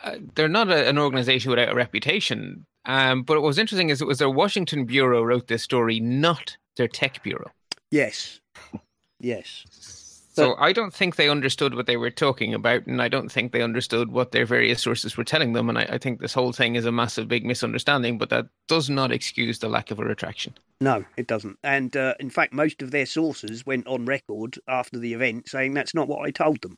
[0.03, 2.65] uh, they're not a, an organization without a reputation.
[2.85, 6.57] Um, but what was interesting is it was their Washington bureau wrote this story, not
[6.75, 7.51] their tech bureau.
[7.91, 8.39] Yes,
[9.19, 10.08] yes.
[10.31, 13.51] So I don't think they understood what they were talking about, and I don't think
[13.51, 15.69] they understood what their various sources were telling them.
[15.69, 18.17] And I, I think this whole thing is a massive, big misunderstanding.
[18.17, 20.53] But that does not excuse the lack of a retraction.
[20.81, 21.57] No, it doesn't.
[21.63, 25.73] And uh, in fact, most of their sources went on record after the event saying
[25.73, 26.77] that's not what I told them.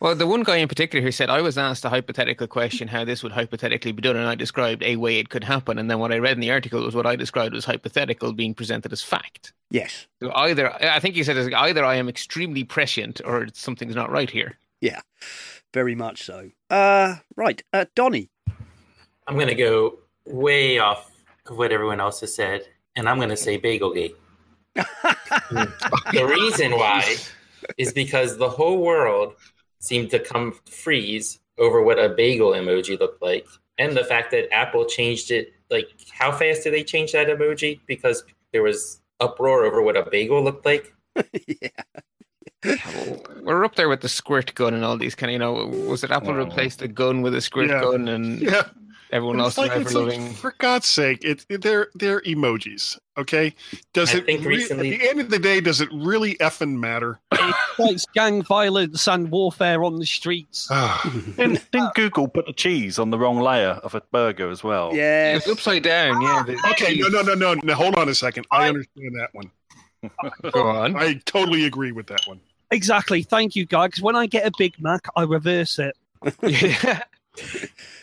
[0.00, 3.04] Well, the one guy in particular who said I was asked a hypothetical question how
[3.04, 5.98] this would hypothetically be done, and I described a way it could happen, and then
[5.98, 9.02] what I read in the article was what I described as hypothetical being presented as
[9.02, 9.52] fact.
[9.70, 10.06] Yes.
[10.22, 14.30] So either I think he said either I am extremely prescient or something's not right
[14.30, 14.58] here.
[14.80, 15.00] Yeah,
[15.72, 16.50] very much so.
[16.68, 18.28] Uh, right, uh, Donny.
[19.26, 21.10] I'm going to go way off
[21.46, 22.62] of what everyone else has said,
[22.94, 24.14] and I'm going to say Bagelgate.
[24.76, 27.16] the reason why
[27.78, 29.34] is because the whole world
[29.86, 33.46] seemed to come freeze over what a bagel emoji looked like,
[33.78, 35.52] and the fact that Apple changed it.
[35.70, 37.80] Like, how fast did they change that emoji?
[37.86, 38.22] Because
[38.52, 40.92] there was uproar over what a bagel looked like.
[42.64, 42.78] Yeah.
[43.42, 46.02] We're up there with the squirt gun and all these kind of, you know, was
[46.02, 47.80] it Apple replaced the gun with a squirt Yeah.
[47.80, 48.64] gun and Yeah.
[49.12, 52.98] Everyone But else like- ever it's like, for God's sake, it, it- they're they're emojis.
[53.18, 53.54] Okay,
[53.94, 56.34] does I it think re- recently- at the end of the day does it really
[56.36, 57.18] effing matter?
[57.78, 60.68] It's gang violence and warfare on the streets.
[60.70, 61.00] Ah.
[61.36, 64.94] Didn't, didn't Google put the cheese on the wrong layer of a burger as well?
[64.94, 65.32] Yeah.
[65.32, 66.42] It was upside down, yeah.
[66.46, 67.74] the- okay, no, no, no, no, no.
[67.74, 68.46] Hold on a second.
[68.50, 69.50] I understand that one.
[70.52, 70.96] Go on.
[70.96, 72.40] I totally agree with that one.
[72.70, 73.22] Exactly.
[73.22, 73.86] Thank you, guy.
[73.86, 75.96] Because when I get a Big Mac, I reverse it.
[76.42, 77.02] Yeah.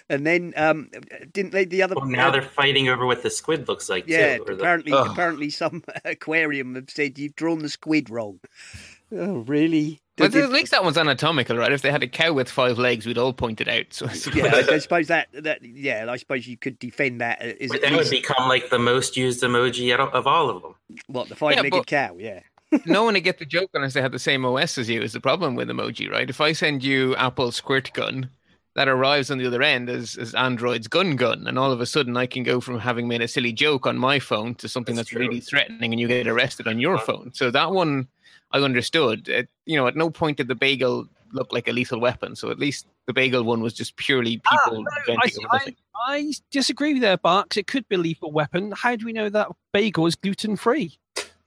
[0.09, 0.89] And then um,
[1.31, 1.95] didn't they the other?
[1.95, 4.05] Well, now they're fighting over what the squid looks like.
[4.07, 4.37] yeah.
[4.37, 8.39] too, or the- apparently, apparently, some aquarium have said you've drawn the squid wrong.
[9.11, 9.99] Oh, really?
[10.15, 11.71] But Did- at least that one's anatomical, right?
[11.71, 13.85] If they had a cow with five legs, we'd all point it out.
[13.91, 17.21] So I suppose- yeah, I, I suppose that that yeah, I suppose you could defend
[17.21, 17.41] that.
[17.41, 20.49] uh, Is But at that would become like the most used emoji of- of all
[20.49, 20.75] of them.
[21.07, 22.17] what the five-legged but- cow?
[22.19, 22.41] Yeah.
[22.87, 25.01] no one would get the joke unless they had the same OS as you.
[25.01, 26.27] Is the problem with emoji, right?
[26.29, 28.29] If I send you Apple Squirt Gun,
[28.75, 31.85] that arrives on the other end as, as Android's Gun Gun, and all of a
[31.85, 34.95] sudden I can go from having made a silly joke on my phone to something
[34.95, 37.31] That's that's, really threatening, and you get arrested on your phone.
[37.33, 38.07] So that one
[38.51, 39.27] I understood.
[39.27, 42.35] It, you know, at no point did the bagel look like a lethal weapon.
[42.35, 45.75] So at least the bagel one was just purely ah, people I, venting over I.
[46.05, 47.57] I disagree there, Barks.
[47.57, 48.71] It could be a lethal weapon.
[48.75, 50.97] How do we know that bagel is gluten free?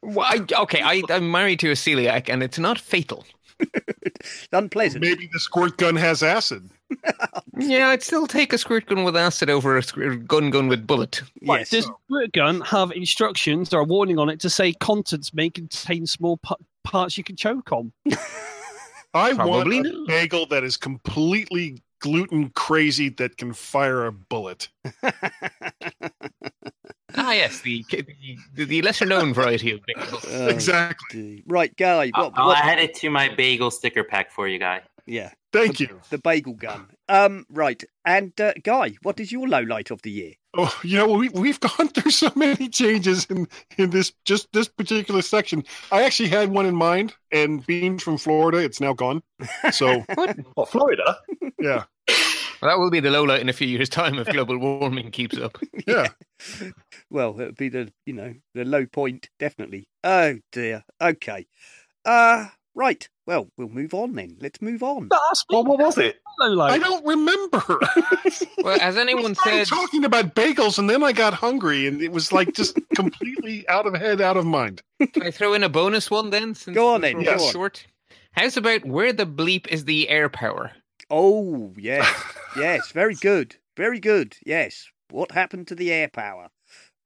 [0.03, 3.25] Well, I, okay, I, I'm married to a celiac, and it's not fatal.
[3.59, 5.03] It's unpleasant.
[5.05, 6.71] Maybe the squirt gun has acid.
[7.59, 10.87] Yeah, I'd still take a squirt gun with acid over a squirt gun gun with
[10.87, 11.23] bullet.
[11.43, 11.71] Right, Yes.
[11.71, 16.07] Does squirt gun have instructions or a warning on it to say contents may contain
[16.07, 17.93] small pa- parts you can choke on?
[19.15, 20.07] I Probably want a not.
[20.09, 24.69] bagel that is completely gluten crazy that can fire a bullet.
[27.15, 27.85] Ah, yes, the
[28.55, 30.19] the, the lesser known variety of bagel.
[30.29, 31.45] Oh, exactly.
[31.47, 32.11] Right, Guy.
[32.15, 34.83] I'll, What, I'll what, add it to my bagel sticker pack for you, guy.
[35.07, 36.01] yeah, Thank you.
[36.11, 36.89] the bagel gun.
[37.09, 40.33] Um, right, and uh, Guy, what is your low light of the year?
[40.59, 43.47] Oh, you know, we we've gone through so many changes in
[43.79, 45.63] in this just this particular section.
[45.93, 49.23] I actually had one in mind, and being from Florida, it's now gone.
[49.71, 50.05] So
[50.55, 51.19] What, Florida?
[51.61, 51.85] yeah,
[52.61, 55.11] Well, that will be the low light in a few years' time if global warming
[55.11, 55.59] keeps up.
[55.87, 56.09] yeah.
[57.11, 59.89] Well, it'll be the you know the low point, definitely.
[60.05, 60.85] Oh dear.
[61.01, 61.47] Okay.
[62.05, 63.09] Uh right.
[63.27, 64.37] Well, we'll move on then.
[64.41, 65.09] Let's move on.
[65.51, 66.21] Well, what was it?
[66.39, 67.63] low I don't remember.
[68.63, 69.75] Well, has anyone we started said?
[69.75, 73.87] talking about bagels, and then I got hungry, and it was like just completely out
[73.87, 74.83] of head, out of mind.
[75.13, 76.55] Can I throw in a bonus one then?
[76.55, 77.53] Since Go on since then, we're go running on.
[77.53, 77.87] Short.
[78.33, 80.73] How's about where the bleep is the air power?
[81.11, 82.07] Oh yes,
[82.57, 82.91] yes.
[82.93, 83.57] Very good.
[83.77, 84.37] Very good.
[84.45, 84.89] Yes.
[85.11, 86.49] What happened to the air power?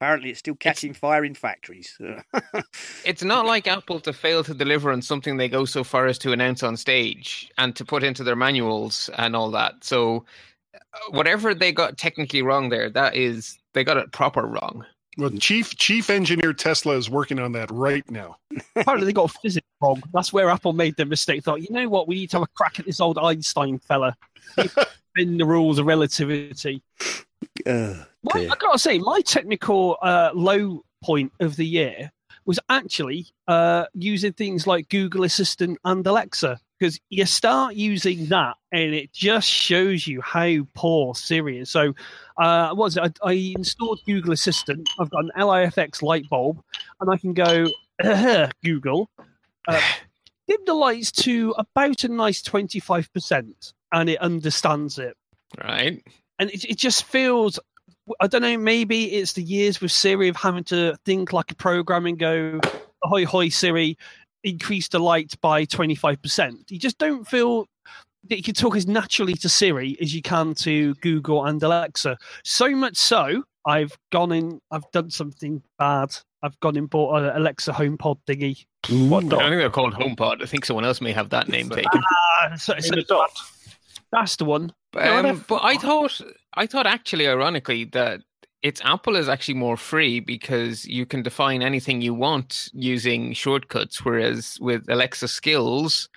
[0.00, 1.98] Apparently, it's still catching fire in factories.
[3.04, 6.16] It's not like Apple to fail to deliver on something they go so far as
[6.18, 9.84] to announce on stage and to put into their manuals and all that.
[9.84, 10.24] So,
[10.74, 10.78] uh,
[11.10, 14.86] whatever they got technically wrong there, that is they got it proper wrong.
[15.18, 18.36] Well, chief chief engineer Tesla is working on that right now.
[18.76, 20.02] Apparently, they got physics wrong.
[20.12, 21.42] That's where Apple made their mistake.
[21.42, 22.06] Thought, you know what?
[22.06, 24.16] We need to have a crack at this old Einstein fella.
[25.16, 26.82] In the rules of relativity.
[27.66, 28.48] uh, My.
[28.50, 32.12] I gotta say, my technical uh, low point of the year
[32.46, 36.58] was actually uh, using things like Google Assistant and Alexa.
[36.80, 41.70] Because you start using that and it just shows you how poor Siri is.
[41.70, 41.94] So,
[42.38, 43.18] uh, what was it?
[43.22, 44.88] I, I installed Google Assistant.
[44.98, 46.62] I've got an LIFX light bulb,
[47.00, 47.66] and I can go
[48.64, 49.10] Google,
[49.68, 49.80] uh,
[50.48, 55.16] dim the lights to about a nice twenty five percent, and it understands it.
[55.62, 56.02] Right.
[56.38, 57.60] And it, it just feels.
[58.20, 58.58] I don't know.
[58.58, 62.58] Maybe it's the years with Siri of having to think like a program and go,
[63.04, 63.98] "Ahoy, hoy, Siri,
[64.44, 66.70] increase the light by 25%.
[66.70, 67.66] You just don't feel
[68.28, 72.18] that you can talk as naturally to Siri as you can to Google and Alexa.
[72.44, 76.16] So much so, I've gone in, I've done something bad.
[76.42, 78.64] I've gone and bought an Alexa HomePod thingy.
[79.10, 80.42] What I don't think they're called HomePod.
[80.42, 82.00] I think someone else may have that name taken.
[82.42, 83.26] Ah, so, so
[84.10, 84.72] that's the one.
[84.96, 86.20] Um, but I thought,
[86.54, 88.22] I thought actually, ironically, that
[88.62, 94.04] it's Apple is actually more free because you can define anything you want using shortcuts,
[94.04, 96.08] whereas with Alexa skills,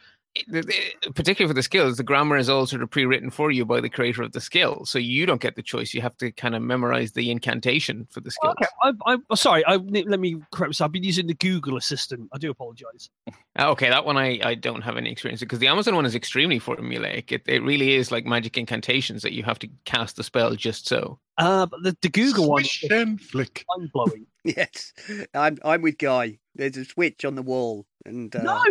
[1.16, 3.90] particularly for the skills, the grammar is all sort of pre-written for you by the
[3.90, 5.94] creator of the skill, so you don't get the choice.
[5.94, 8.56] You have to kind of memorize the incantation for the skills.
[8.62, 9.64] Okay, I, I, sorry.
[9.66, 10.88] I, let me correct myself.
[10.88, 12.30] I've been using the Google Assistant.
[12.34, 13.10] I do apologize.
[13.56, 16.16] Ah, okay, that one I, I don't have any experience because the Amazon one is
[16.16, 17.32] extremely formulaic.
[17.32, 20.88] It it really is like magic incantations that you have to cast the spell just
[20.88, 21.20] so.
[21.38, 23.66] Uh, but the, the Google Swish one and flick.
[23.78, 24.26] mind blowing.
[24.46, 24.92] Yes,
[25.34, 26.38] I'm I'm with Guy.
[26.54, 28.64] There's a switch on the wall, and uh, no,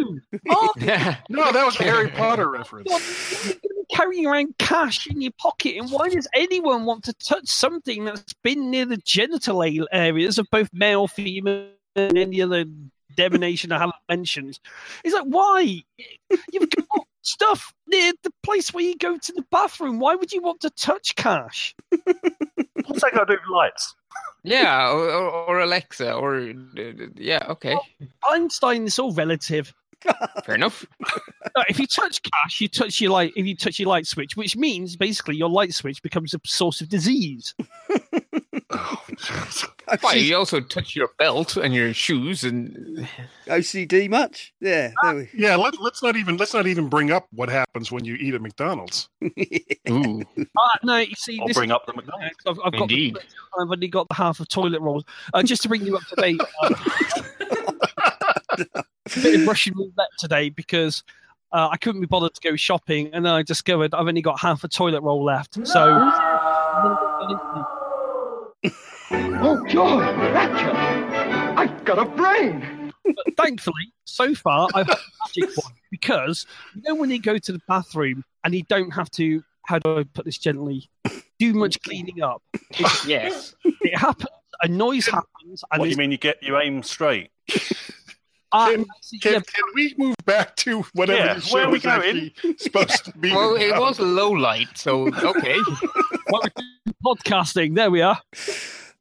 [0.51, 0.73] oh,
[1.29, 2.89] No, that was a Harry Potter reference.
[2.89, 7.05] God, you're gonna be carrying around cash in your pocket, and why does anyone want
[7.05, 12.43] to touch something that's been near the genital areas of both male, female, and any
[12.43, 12.65] other
[13.17, 14.59] divination I haven't mentioned?
[15.05, 15.83] It's like, why?
[16.53, 19.99] You've got stuff near the place where you go to the bathroom.
[19.99, 21.75] Why would you want to touch cash?
[21.91, 23.95] What's that got to do with lights?
[24.43, 26.53] Yeah, or, or, or Alexa, or
[27.17, 29.73] yeah, okay, oh, Einstein is all relative.
[30.45, 30.85] fair enough.
[31.69, 33.33] If you touch cash, you touch your light.
[33.37, 36.81] If you touch your light switch, which means basically your light switch becomes a source
[36.81, 37.55] of disease.
[40.01, 43.07] Why, you also touch your belt and your shoes, and
[43.47, 44.53] OCD much?
[44.61, 45.29] Yeah, there we.
[45.35, 48.35] Yeah, let, let's not even let's not even bring up what happens when you eat
[48.35, 49.09] at McDonald's.
[49.91, 50.45] ooh, Uh,
[50.83, 52.37] no, you see, I'll this bring up the McDonald's.
[52.47, 53.15] I've, I've got The,
[53.61, 55.05] I've only got the half of toilet rolls.
[55.35, 56.75] Uh, just to bring you up to date, uh,
[58.59, 61.03] a bit of Russian roulette today because
[61.53, 64.41] uh, I couldn't be bothered to go shopping, and then I discovered I've only got
[64.41, 65.67] half a toilet roll left.
[65.67, 65.93] So,
[68.65, 71.59] Oh, God, Ratchet!
[71.59, 72.93] I've got a brain!
[73.05, 77.39] but thankfully, so far I've had a magic one because you know when you go
[77.39, 79.43] to the bathroom and you don't have to.
[79.65, 80.91] How do I put this gently?
[81.39, 82.43] Do much cleaning up.
[83.07, 84.29] Yes, it happens.
[84.63, 86.13] A noise happens, and What do you mean?
[86.13, 87.31] You get you aim straight?
[88.53, 88.85] Uh, Can,
[89.23, 92.27] can, can we move back to whatever Yeah, the where show are we is going?
[92.27, 93.31] actually supposed to be?
[93.35, 95.59] well, it was low light, so okay.
[96.29, 96.53] what
[96.87, 97.75] we're podcasting.
[97.75, 98.19] There we are.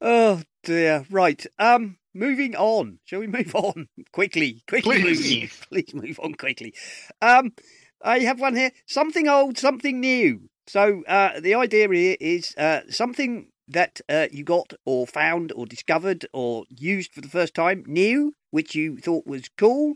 [0.00, 1.04] Oh dear.
[1.10, 1.44] Right.
[1.58, 1.96] Um.
[2.14, 2.98] Moving on.
[3.04, 4.62] Shall we move on quickly?
[4.68, 5.40] Quickly, Please.
[5.40, 6.74] move- please move on quickly.
[7.20, 7.52] Um.
[8.04, 8.72] I have one here.
[8.86, 10.48] Something old, something new.
[10.66, 15.66] So uh, the idea here is uh, something that uh, you got or found or
[15.66, 19.94] discovered or used for the first time, new, which you thought was cool,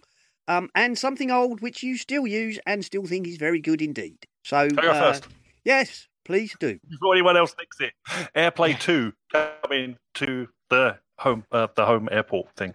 [0.49, 4.27] um, and something old which you still use and still think is very good indeed.
[4.45, 5.27] So I'll go uh, first.
[5.65, 6.79] yes, please do.
[6.89, 7.93] Before anyone else thinks it,
[8.37, 12.75] AirPlay Two coming to the home uh, the home airport thing.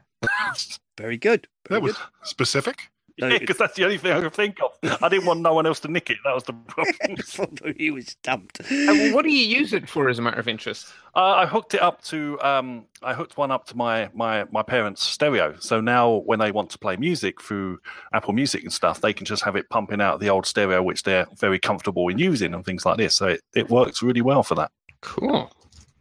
[0.97, 1.47] Very good.
[1.67, 2.05] Very that was good.
[2.23, 2.90] specific.
[3.21, 5.01] No, Yeah, because that's the only thing I could think of.
[5.01, 6.17] I didn't want no one else to nick it.
[6.25, 7.75] That was the problem.
[7.77, 8.59] he was dumped.
[8.69, 10.87] And what do you use it for, as a matter of interest?
[11.15, 14.63] Uh, I hooked it up to um, I hooked one up to my, my my
[14.63, 15.55] parents' stereo.
[15.59, 17.79] So now when they want to play music through
[18.13, 21.03] Apple Music and stuff, they can just have it pumping out the old stereo, which
[21.03, 23.15] they're very comfortable in using and things like this.
[23.15, 24.71] So it, it works really well for that.
[25.01, 25.51] Cool.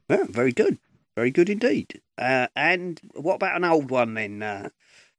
[0.08, 0.78] Yeah, very good.
[1.16, 2.00] Very good indeed.
[2.16, 4.68] Uh, and what about an old one then, uh,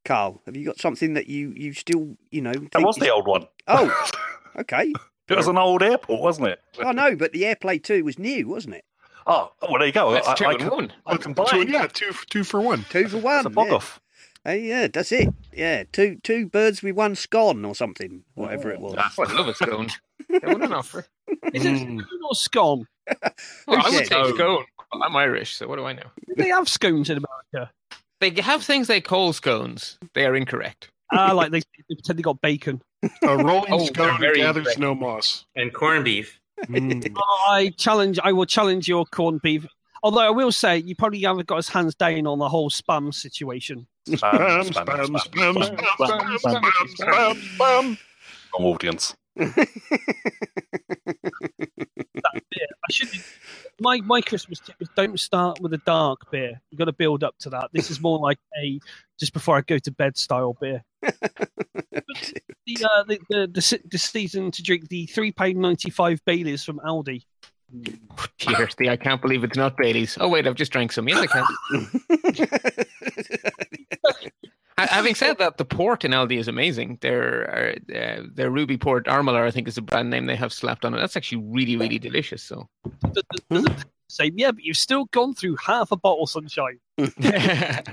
[0.05, 0.41] Karl?
[0.45, 2.53] Have you got something that you, you still, you know.
[2.53, 3.47] That was is- the old one.
[3.67, 4.09] Oh,
[4.59, 4.93] okay.
[5.29, 6.59] It was an old airport, wasn't it?
[6.83, 8.83] I know, but the AirPlay 2 was new, wasn't it?
[9.27, 10.11] Oh, well, there you go.
[10.11, 10.93] That's I, two I, in can, one.
[11.05, 11.69] I can Two, combined.
[11.69, 12.83] yeah, two two for one.
[12.89, 13.37] Two for one.
[13.37, 13.73] It's a bog yeah.
[13.75, 14.01] off.
[14.45, 15.29] Uh, yeah, that's it.
[15.53, 18.95] Yeah, two two birds with one scone or something, whatever it was.
[18.97, 19.89] Oh, I love a scone.
[20.29, 21.05] Yeah, what an offer.
[21.53, 22.01] Is it Mm.
[22.01, 22.87] scone or scone?
[23.67, 24.35] Well, I said would say scone?
[24.35, 24.65] scone.
[24.91, 26.03] but I'm Irish, so what do I know?
[26.27, 27.71] Do they have scones in America?
[28.21, 29.97] They have things they call scones.
[30.13, 30.89] They are incorrect.
[31.11, 32.81] Ah, like they, they pretend they got bacon.
[33.23, 34.79] A rolling Oh, scone very gathers correct.
[34.79, 35.45] no moss.
[35.57, 36.39] And corned beef.
[36.67, 37.13] Mm.
[37.49, 38.19] I challenge.
[38.23, 39.65] I will challenge your corned beef.
[40.03, 43.13] Although I will say, you probably haven't got his hands down on the whole spam
[43.13, 43.87] situation.
[44.07, 46.61] Spam, Spam, spam, spam, spam, spam, spam,
[46.97, 47.97] spam, spam.
[48.53, 49.15] wrong audience.
[49.35, 49.65] that beer.
[52.23, 52.30] I should.
[53.79, 56.61] My my Christmas tip is don't start with a dark beer.
[56.69, 57.69] You've got to build up to that.
[57.73, 58.79] This is more like a
[59.19, 60.83] just before I go to bed style beer.
[61.01, 61.17] the,
[62.83, 66.79] uh, the, the the the season to drink the three pound ninety five Baileys from
[66.79, 67.23] Aldi.
[68.37, 70.17] Dear, the, I can't believe it's not Bailey's.
[70.19, 71.07] Oh wait, I've just drank some.
[71.07, 71.45] Yes, I can.
[74.81, 76.97] Ha- Having said that, the port in Aldi is amazing.
[77.01, 80.51] Their uh, uh, their Ruby Port Armolar, I think, is the brand name they have
[80.53, 80.97] slapped on it.
[80.99, 82.43] That's actually really, really delicious.
[82.43, 82.67] So,
[83.13, 83.65] Does- does- does
[84.19, 86.79] it yeah, but you've still gone through half a bottle, sunshine.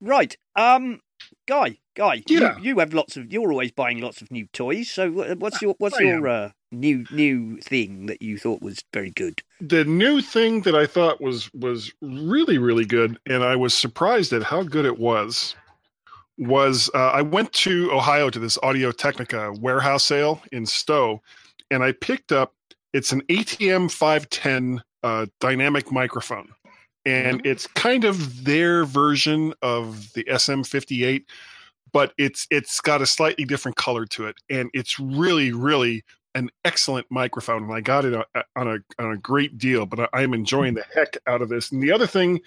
[0.00, 0.36] Right.
[0.56, 1.00] Um,
[1.46, 2.58] Guy, Guy, Yeah.
[2.58, 3.32] you, you have lots of.
[3.32, 4.90] You're always buying lots of new toys.
[4.90, 9.10] So what's your what's I your uh, new new thing that you thought was very
[9.10, 9.42] good?
[9.68, 14.32] the new thing that I thought was was really really good, and I was surprised
[14.32, 15.54] at how good it was.
[16.36, 21.22] Was uh, I went to Ohio to this Audio Technica warehouse sale in Stow,
[21.70, 22.54] and I picked up
[22.92, 26.48] it's an ATM 510 uh, dynamic microphone,
[27.06, 31.24] and it's kind of their version of the SM58,
[31.92, 36.02] but it's it's got a slightly different color to it, and it's really really
[36.34, 38.24] an excellent microphone, and I got it on
[38.56, 39.86] on a on a great deal.
[39.86, 41.72] But I, I'm enjoying the heck out of this.
[41.72, 42.40] And the other thing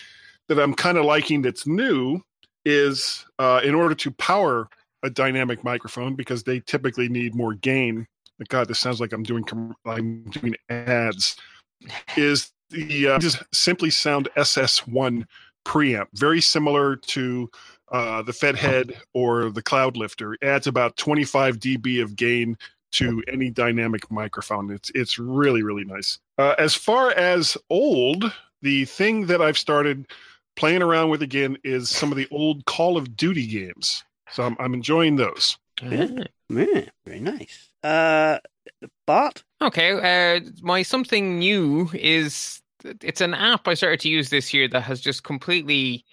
[0.48, 2.22] that I'm kind of liking that's new
[2.66, 4.70] is uh, in order to power
[5.04, 8.08] a dynamic microphone because they typically need more gain.
[8.50, 9.46] God, this sounds like I'm doing
[9.86, 11.38] I'm doing ads.
[12.18, 15.26] Is the uh, just Simply Sound SS1
[15.66, 17.50] preamp very similar to
[17.92, 20.34] uh, the FetHead or the Cloud Lifter?
[20.34, 22.58] It adds about 25 dB of gain
[22.98, 24.72] to any dynamic microphone.
[24.72, 26.20] It's it's really really nice.
[26.38, 28.32] Uh, as far as old,
[28.62, 30.08] the thing that I've started
[30.56, 34.04] playing around with again is some of the old Call of Duty games.
[34.32, 35.58] So I'm, I'm enjoying those.
[35.82, 37.70] Yeah, very nice.
[37.84, 38.40] Uh,
[39.06, 44.54] Bart, Okay, uh, my something new is it's an app I started to use this
[44.54, 46.06] year that has just completely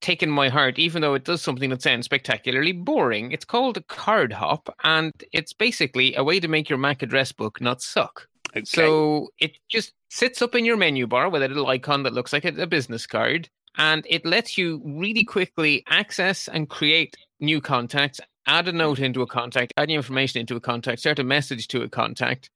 [0.00, 3.32] taken my heart, even though it does something that sounds spectacularly boring.
[3.32, 7.82] It's called Cardhop, and it's basically a way to make your Mac address book not
[7.82, 8.28] suck.
[8.50, 8.64] okay.
[8.64, 12.32] So it just sits up in your menu bar with a little icon that looks
[12.32, 17.60] like a, a business card, and it lets you really quickly access and create new
[17.60, 21.24] contacts, add a note into a contact, add new information into a contact, start a
[21.24, 22.50] message to a contact.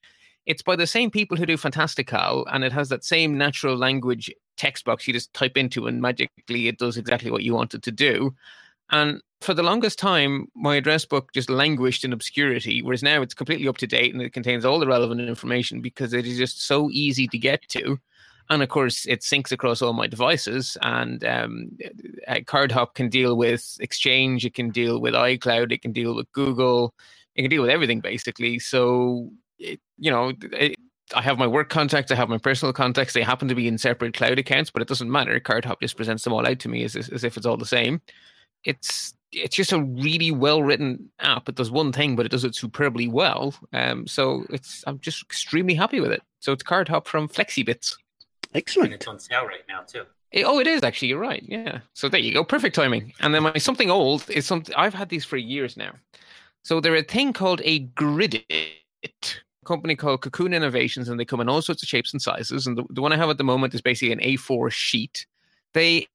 [0.47, 4.31] It's by the same people who do Fantastical, and it has that same natural language
[4.61, 7.83] text box you just type into, and magically it does exactly what you want it
[7.83, 8.35] to do.
[8.91, 13.33] And for the longest time, my address book just languished in obscurity, whereas now it's
[13.33, 16.67] completely up to date and it contains all the relevant information because it is just
[16.67, 17.99] so easy to get to.
[18.51, 20.77] And of course, it syncs across all my devices.
[20.83, 21.79] And um,
[22.29, 26.31] uh, CardHop can deal with Exchange, it can deal with iCloud, it can deal with
[26.33, 26.93] Google,
[27.35, 28.59] it can deal with everything basically.
[28.59, 30.77] So, it, you know, it,
[31.15, 33.13] I have my work contacts, I have my personal contacts.
[33.13, 35.39] They happen to be in separate cloud accounts, but it doesn't matter.
[35.41, 38.01] CardHop just presents them all out to me as, as if it's all the same.
[38.65, 41.49] It's it's just a really well written app.
[41.49, 43.55] It does one thing, but it does it superbly well.
[43.73, 46.23] Um, so it's I'm just extremely happy with it.
[46.41, 47.97] So it's CardHop from Flexibits.
[48.53, 48.93] And excellent.
[48.93, 50.05] it's on sale right now too.
[50.33, 51.09] Eh, oh, it is actually.
[51.09, 51.45] You're right.
[51.47, 51.81] Yeah.
[51.95, 52.45] So there you go.
[52.45, 53.13] Perfect timing.
[53.21, 55.93] And then my something old is something I've had these for years now.
[56.63, 59.09] So they're a thing called a Gridit, a
[59.65, 62.67] company called Cocoon Innovations, and they come in all sorts of shapes and sizes.
[62.67, 65.27] And the, the one I have at the moment is basically an A4 sheet.
[65.75, 66.07] They,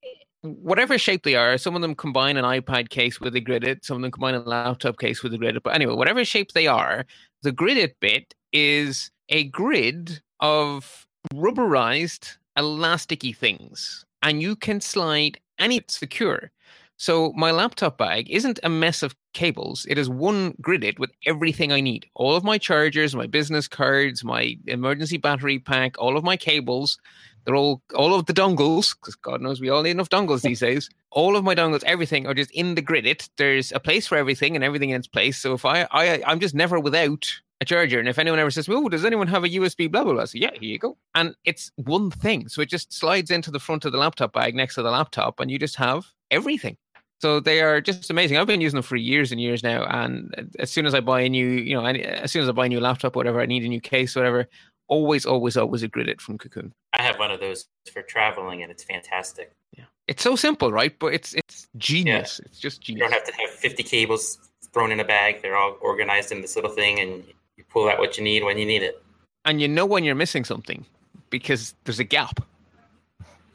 [0.41, 3.97] whatever shape they are, some of them combine an iPad case with a Gridit, some
[3.97, 5.63] of them combine a laptop case with a Gridit.
[5.63, 7.05] But anyway, whatever shape they are,
[7.41, 15.81] the Gridit bit is a grid of rubberized, elasticy things, and you can slide any
[15.87, 16.51] secure.
[16.97, 19.85] So my laptop bag isn't a mess of cables.
[19.89, 22.05] It is one Gridit with everything I need.
[22.15, 26.97] All of my chargers, my business cards, my emergency battery pack, all of my cables.
[27.45, 30.59] They're all all of the dongles, because God knows we all need enough dongles these
[30.67, 30.89] days.
[31.11, 33.29] All of my dongles, everything are just in the Gridit.
[33.37, 35.37] There's a place for everything and everything in its place.
[35.37, 37.29] So if I, I I'm just never without
[37.61, 37.99] a charger.
[37.99, 40.25] And if anyone ever says, "Oh, does anyone have a USB?" blah blah blah, I
[40.25, 43.59] say, "Yeah, here you go." And it's one thing, so it just slides into the
[43.59, 46.77] front of the laptop bag next to the laptop, and you just have everything.
[47.21, 48.37] So they are just amazing.
[48.37, 49.85] I've been using them for years and years now.
[49.85, 52.65] And as soon as I buy a new, you know, as soon as I buy
[52.65, 54.47] a new laptop, whatever, I need a new case, whatever,
[54.87, 56.71] always, always, always a Gridit from Cocoon.
[56.93, 59.51] I have one of those for traveling, and it's fantastic.
[59.77, 60.97] Yeah, It's so simple, right?
[60.99, 62.39] But it's it's genius.
[62.45, 62.99] It's just genius.
[62.99, 64.37] You don't have to have 50 cables
[64.73, 65.41] thrown in a bag.
[65.41, 67.23] They're all organized in this little thing, and
[67.57, 69.01] you pull out what you need when you need it.
[69.45, 70.85] and you know when you're missing something
[71.29, 72.41] because there's a gap.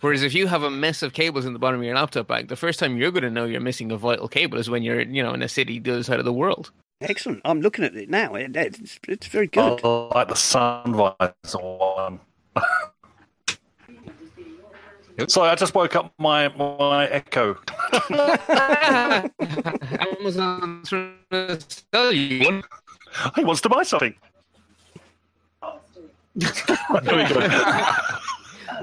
[0.01, 2.48] Whereas if you have a mess of cables in the bottom of your laptop bag,
[2.48, 5.03] the first time you're going to know you're missing a vital cable is when you're,
[5.03, 6.70] you know, in a city the other side of the world.
[7.03, 7.40] Excellent.
[7.44, 8.34] I'm looking at it now.
[8.34, 9.80] It, it's, it's very good.
[9.84, 12.20] I like the sun visor one.
[15.28, 17.59] Sorry, I just woke up my my Echo.
[20.18, 21.59] Amazon's trying to
[21.92, 22.62] sell you one.
[23.34, 24.14] He wants to buy something.
[26.34, 26.48] there
[27.16, 27.40] we go.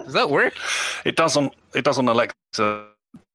[0.04, 0.54] Does that work?
[1.06, 1.54] It doesn't.
[1.76, 2.36] it does on Alexa,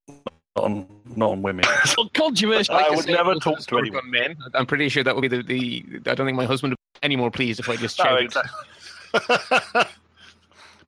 [0.08, 0.86] not on
[1.16, 1.64] not on women.
[1.98, 2.74] Oh, controversial.
[2.74, 4.10] I Like would never talk to work anyone.
[4.10, 4.36] men.
[4.54, 6.10] I'm pretty sure that would be the, the.
[6.10, 8.24] I don't think my husband would be any more pleased if I just No, shouted.
[8.24, 8.50] exactly.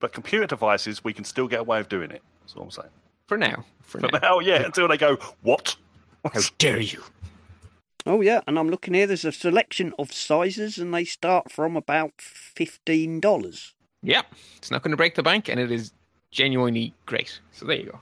[0.00, 2.22] but computer devices, we can still get away of doing it.
[2.42, 2.88] That's all I'm saying.
[3.26, 3.64] For now.
[3.82, 4.18] For But now.
[4.20, 5.76] now, yeah, until they go, what?
[6.32, 7.02] How dare you?
[8.06, 9.06] Oh yeah, and I'm looking here.
[9.06, 13.74] There's a selection of sizes, and they start from about fifteen dollars.
[14.04, 14.22] Yeah,
[14.58, 15.92] it's not going to break the bank, and it is
[16.30, 17.40] genuinely great.
[17.52, 18.00] So there you go.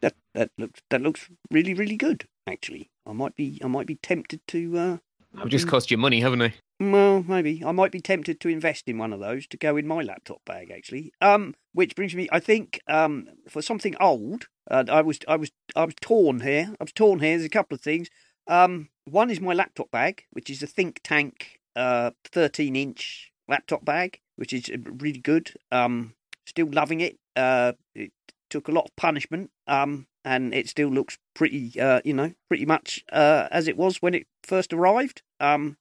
[0.00, 2.26] That that looks that looks really really good.
[2.46, 4.78] Actually, I might be I might be tempted to.
[4.78, 4.96] Uh,
[5.40, 6.54] I've just cost you money, haven't I?
[6.80, 9.86] well, maybe I might be tempted to invest in one of those to go in
[9.86, 10.72] my laptop bag.
[10.72, 15.36] Actually, um, which brings me, I think, um, for something old, uh, I was I
[15.36, 16.74] was I was torn here.
[16.80, 17.38] I was torn here.
[17.38, 18.08] There's a couple of things.
[18.48, 23.84] Um, one is my laptop bag, which is a Think Tank uh 13 inch laptop
[23.84, 25.52] bag, which is uh, really good.
[25.70, 26.14] Um,
[26.46, 27.18] still loving it.
[27.36, 28.12] Uh, it
[28.50, 29.50] took a lot of punishment.
[29.66, 34.00] Um, and it still looks pretty, uh, you know, pretty much uh, as it was
[34.00, 35.22] when it first arrived.
[35.38, 35.76] Um,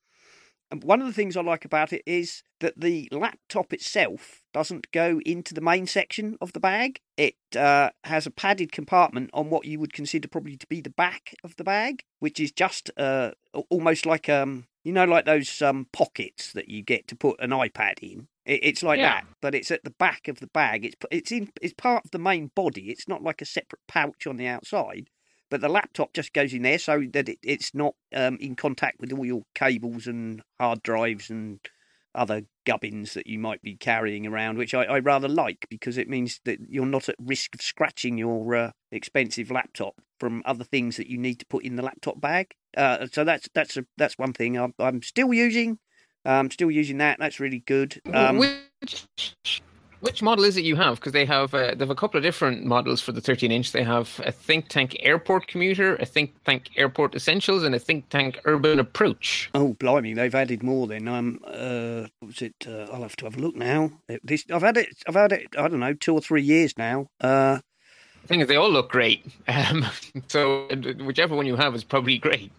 [0.73, 4.91] and one of the things I like about it is that the laptop itself doesn't
[4.91, 6.99] go into the main section of the bag.
[7.15, 10.89] It uh, has a padded compartment on what you would consider probably to be the
[10.89, 13.31] back of the bag, which is just uh,
[13.69, 17.51] almost like um, you know, like those um pockets that you get to put an
[17.51, 18.27] iPad in.
[18.45, 19.09] It, it's like Yeah.
[19.21, 20.85] that, but it's at the back of the bag.
[20.85, 22.89] It's it's in it's part of the main body.
[22.89, 25.09] It's not like a separate pouch on the outside.
[25.49, 28.99] But the laptop just goes in there so that it, it's not um, in contact
[28.99, 31.59] with all your cables and hard drives and
[32.15, 36.09] other gubbins that you might be carrying around, which I, I rather like because it
[36.09, 40.97] means that you're not at risk of scratching your uh, expensive laptop from other things
[40.97, 42.53] that you need to put in the laptop bag.
[42.77, 45.79] Uh, so that's that's a, that's one thing I'm, I'm still using.
[46.25, 47.17] I'm still using that.
[47.19, 48.01] That's really good.
[48.13, 49.05] Um, which
[50.03, 50.95] which model is it you have?
[50.95, 53.71] Because they have uh, they have a couple of different models for the 13 inch.
[53.71, 58.09] They have a Think Tank Airport Commuter, a Think Tank Airport Essentials, and a Think
[58.09, 59.49] Tank Urban Approach.
[59.53, 60.13] Oh, blimey!
[60.13, 60.87] They've added more.
[60.87, 62.55] Then um, uh, was it?
[62.67, 63.91] Uh, I'll have to have a look now.
[64.23, 64.89] This I've had it.
[65.07, 65.47] I've had it.
[65.57, 67.07] I don't know, two or three years now.
[67.21, 67.59] Uh,
[68.21, 69.25] The thing is, they all look great.
[69.47, 69.85] Um,
[70.27, 70.75] so uh,
[71.05, 72.51] whichever one you have is probably great.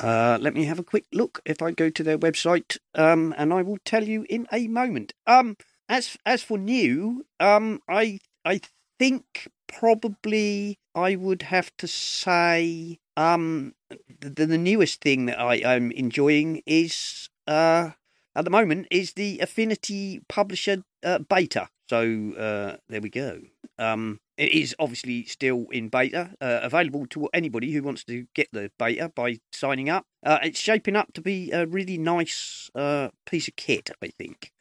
[0.00, 1.40] uh, let me have a quick look.
[1.44, 5.12] If I go to their website, um, and I will tell you in a moment.
[5.26, 5.56] Um,
[5.88, 8.60] as as for new, um, I I
[8.98, 13.74] think probably I would have to say um
[14.20, 17.90] the, the newest thing that I am enjoying is uh
[18.34, 21.68] at the moment is the Affinity Publisher uh, beta.
[21.88, 23.42] So uh, there we go.
[23.78, 28.48] Um, it is obviously still in beta, uh, available to anybody who wants to get
[28.52, 30.06] the beta by signing up.
[30.24, 34.52] Uh, it's shaping up to be a really nice uh, piece of kit, I think.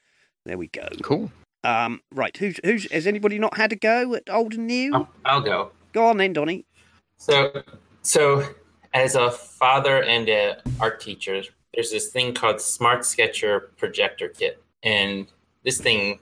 [0.46, 0.88] There we go.
[1.04, 1.32] Cool.
[1.64, 4.94] Um, right, who's who's has anybody not had a go at old and new?
[4.94, 5.72] I'll, I'll go.
[5.94, 6.66] Go on then, Donny.
[7.18, 7.62] So,
[8.02, 8.44] so
[8.94, 14.64] as a father and a art teacher, there's this thing called Smart Sketcher Projector Kit,
[14.82, 15.28] and
[15.64, 16.20] this thing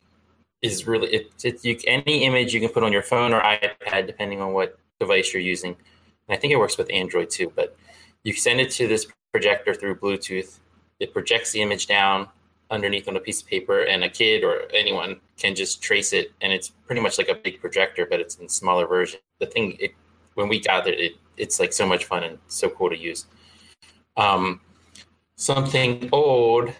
[0.61, 4.07] is really it, it you, any image you can put on your phone or iPad,
[4.07, 5.75] depending on what device you're using.
[6.27, 7.51] And I think it works with Android too.
[7.55, 7.77] But
[8.23, 10.59] you send it to this projector through Bluetooth.
[10.99, 12.27] It projects the image down
[12.69, 16.31] underneath on a piece of paper, and a kid or anyone can just trace it.
[16.41, 19.19] And it's pretty much like a big projector, but it's in smaller version.
[19.39, 19.91] The thing it
[20.35, 23.25] when we got it, it it's like so much fun and so cool to use.
[24.17, 24.61] Um,
[25.35, 26.71] something old.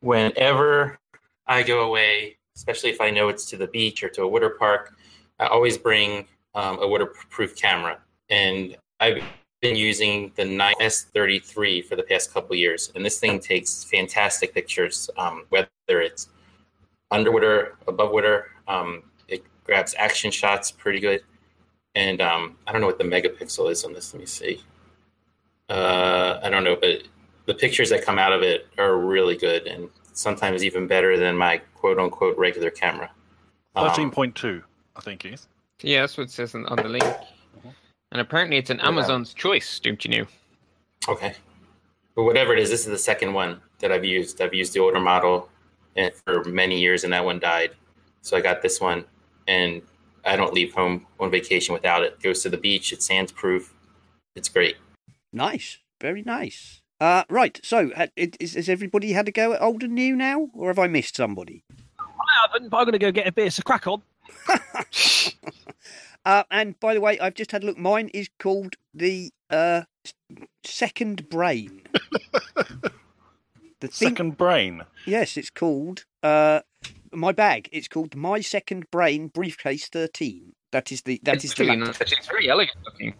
[0.00, 0.98] Whenever
[1.46, 4.50] I go away, especially if I know it's to the beach or to a water
[4.50, 4.94] park,
[5.38, 7.98] I always bring um, a waterproof camera,
[8.30, 9.22] and I've
[9.64, 15.10] been using the 9S33 for the past couple years, and this thing takes fantastic pictures.
[15.16, 16.28] Um, whether it's
[17.10, 21.22] underwater, above water, um, it grabs action shots pretty good
[21.94, 24.12] and um, I don't know what the megapixel is on this.
[24.12, 24.60] Let me see.
[25.68, 27.02] Uh, I don't know, but
[27.46, 31.36] the pictures that come out of it are really good, and sometimes even better than
[31.36, 33.10] my quote unquote regular camera.
[33.76, 34.62] Um, Thirteen point two,
[34.96, 35.46] I think is.
[35.80, 37.04] Yeah, that's what it says on, on the link.
[38.14, 39.80] And apparently, it's an Amazon's choice.
[39.80, 40.26] Don't you know?
[41.08, 41.34] Okay.
[42.14, 44.40] But whatever it is, this is the second one that I've used.
[44.40, 45.48] I've used the older model
[46.24, 47.72] for many years, and that one died.
[48.22, 49.04] So I got this one,
[49.48, 49.82] and
[50.24, 52.22] I don't leave home on vacation without it.
[52.22, 52.92] Goes to the beach.
[52.92, 53.74] It's sands proof.
[54.36, 54.76] It's great.
[55.32, 56.82] Nice, very nice.
[57.00, 57.58] Uh, right.
[57.64, 60.68] So, ha- it- is, has everybody had a go at old and new now, or
[60.68, 61.64] have I missed somebody?
[61.98, 62.04] I
[62.46, 63.50] haven't, but I'm going to go get a beer.
[63.50, 64.02] So crack on.
[66.24, 67.78] Uh, and by the way, I've just had a look.
[67.78, 69.82] Mine is called the uh,
[70.64, 71.82] Second Brain.
[72.54, 74.82] the thing, Second brain.
[75.06, 76.60] yes, it's called uh,
[77.12, 77.68] my bag.
[77.72, 80.52] It's called My Second Brain Briefcase Thirteen.
[80.72, 82.00] That is the that it's is the really laptop.
[82.00, 82.12] nice.
[82.12, 83.14] It's very elegant looking.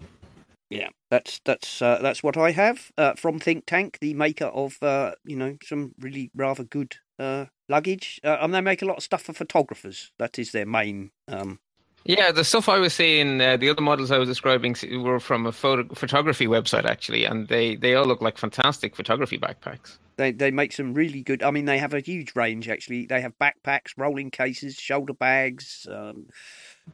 [0.70, 4.82] Yeah, that's that's uh, that's what I have uh, from Think Tank, the maker of
[4.82, 8.20] uh, you know some really rather good uh, luggage.
[8.24, 10.10] Uh, and they make a lot of stuff for photographers.
[10.18, 11.10] That is their main.
[11.28, 11.60] Um,
[12.06, 15.46] Yeah, the stuff I was seeing, uh, the other models I was describing were from
[15.46, 19.96] a photo- photography website actually, and they, they all look like fantastic photography backpacks.
[20.16, 21.42] they they make some really good.
[21.42, 23.06] I mean, they have a huge range actually.
[23.06, 25.86] They have backpacks, rolling cases, shoulder bags.
[25.90, 26.26] Um,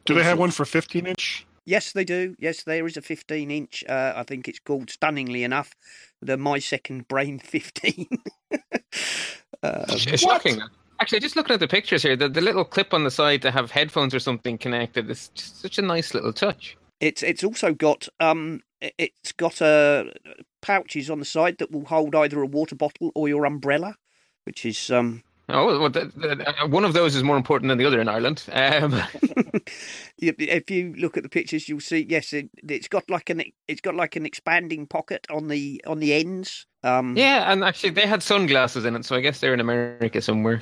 [0.05, 1.45] Do they have one for 15 inch?
[1.65, 2.35] Yes, they do.
[2.39, 3.83] Yes, there is a 15 inch.
[3.87, 5.75] Uh, I think it's called, stunningly enough,
[6.21, 8.07] the My Second Brain 15.
[9.61, 10.61] uh, It's it's shocking.
[11.01, 13.49] Actually, just looking at the pictures here, the, the little clip on the side to
[13.49, 16.77] have headphones or something connected is just such a nice little touch.
[16.99, 20.05] It's it's also got um it- it's got uh,
[20.61, 23.95] pouches on the side that will hold either a water bottle or your umbrella,
[24.45, 27.85] which is um Oh, well, the, the, one of those is more important than the
[27.85, 28.43] other in Ireland.
[28.53, 28.93] Um,
[30.19, 32.05] if if you look at the pictures, you'll see.
[32.07, 35.99] Yes, it, it's got like an it's got like an expanding pocket on the on
[35.99, 36.67] the ends.
[36.83, 40.21] Um, yeah, and actually, they had sunglasses in it, so I guess they're in America
[40.21, 40.61] somewhere.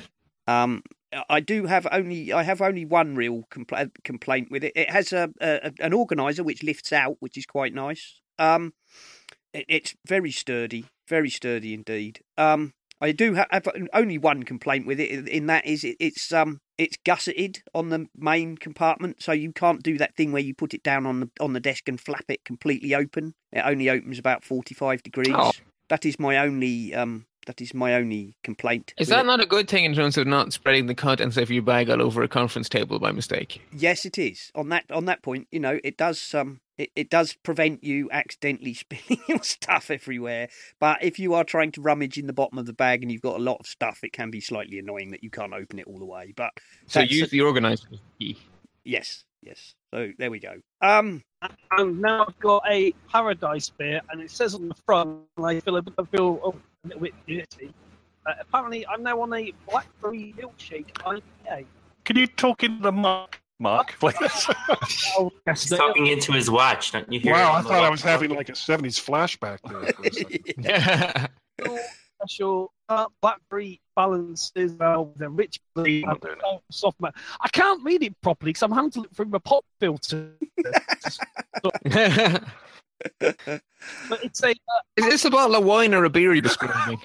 [0.50, 0.82] Um,
[1.28, 4.72] I do have only I have only one real compla- complaint with it.
[4.76, 8.20] It has a, a an organizer which lifts out, which is quite nice.
[8.38, 8.74] Um,
[9.52, 12.20] it, it's very sturdy, very sturdy indeed.
[12.38, 15.28] Um, I do ha- have only one complaint with it.
[15.28, 19.82] In that is it, it's um it's gusseted on the main compartment, so you can't
[19.82, 22.24] do that thing where you put it down on the on the desk and flap
[22.28, 23.34] it completely open.
[23.52, 25.34] It only opens about forty five degrees.
[25.34, 25.52] Oh.
[25.88, 28.92] That is my only um that is my only complaint.
[28.98, 29.26] Is that it.
[29.26, 32.02] not a good thing in terms of not spreading the contents of your bag all
[32.02, 33.62] over a conference table by mistake?
[33.72, 34.50] Yes, it is.
[34.54, 38.08] On that on that point, you know, it does um it, it does prevent you
[38.10, 40.48] accidentally spilling your stuff everywhere.
[40.78, 43.22] But if you are trying to rummage in the bottom of the bag and you've
[43.22, 45.86] got a lot of stuff, it can be slightly annoying that you can't open it
[45.86, 46.32] all the way.
[46.36, 46.52] But
[46.86, 47.88] So that's- use the organizer.
[48.18, 48.38] key.
[48.84, 49.74] yes, yes.
[49.92, 50.54] So there we go.
[50.80, 51.22] Um
[51.72, 55.60] And now I've got a paradise beer, and it says on the front, and I
[55.60, 56.54] feel a, I feel
[56.84, 57.72] a little bit dirty.
[58.26, 61.66] Uh, apparently, I'm now on a blackberry milkshake IPA.
[62.04, 64.16] Can you talk into the mic, Mark, please?
[65.18, 66.92] Oh, yes, He's no, talking into his watch.
[66.92, 67.32] Don't you hear?
[67.32, 69.92] Wow, I thought I was having like a 70s flashback there.
[69.92, 71.80] For a second.
[72.20, 77.14] special uh, blackberry balance as well with a rich berry and a soft matte.
[77.40, 80.32] I can't read it properly because I'm having to look through my pop filter.
[83.18, 87.00] But it's a uh, Is this a bottle of wine or a beer you're describing?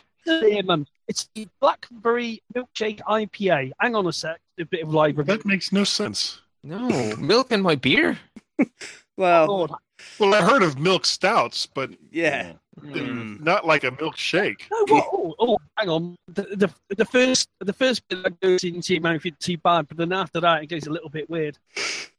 [1.08, 3.72] it's the blackberry milkshake IPA.
[3.80, 5.28] Hang on a sec, a bit of library.
[5.28, 6.42] That makes no sense.
[6.64, 8.18] No, milk in my beer.
[9.18, 9.72] well Lord.
[10.20, 12.54] Well, I heard of milk stouts, but yeah.
[12.82, 13.42] Mm.
[13.42, 14.64] not like a milkshake.
[14.70, 15.10] No, what?
[15.12, 16.16] Oh, oh, hang on.
[16.28, 19.88] The, the the first the first bit that goes into your mouth isn't too bad,
[19.88, 21.58] but then after that it goes a little bit weird.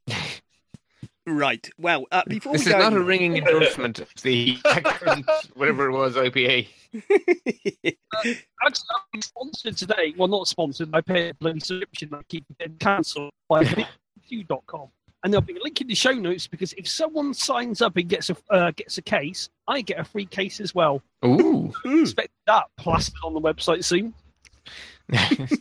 [1.27, 1.69] Right.
[1.77, 4.57] Well, uh, before This we is go not a ringing endorsement of the
[5.55, 6.69] whatever it was, IPA.
[7.83, 10.13] Actually, I'm sponsored today.
[10.17, 10.89] Well, not sponsored.
[10.93, 12.13] I pay a bloody subscription.
[12.13, 13.63] I keep getting cancelled by
[14.31, 14.87] BitQ.com.
[15.23, 18.07] And there'll be a link in the show notes because if someone signs up and
[18.07, 21.01] gets a uh, gets a case, I get a free case as well.
[21.25, 24.13] Ooh, Expect that plastered on the website soon.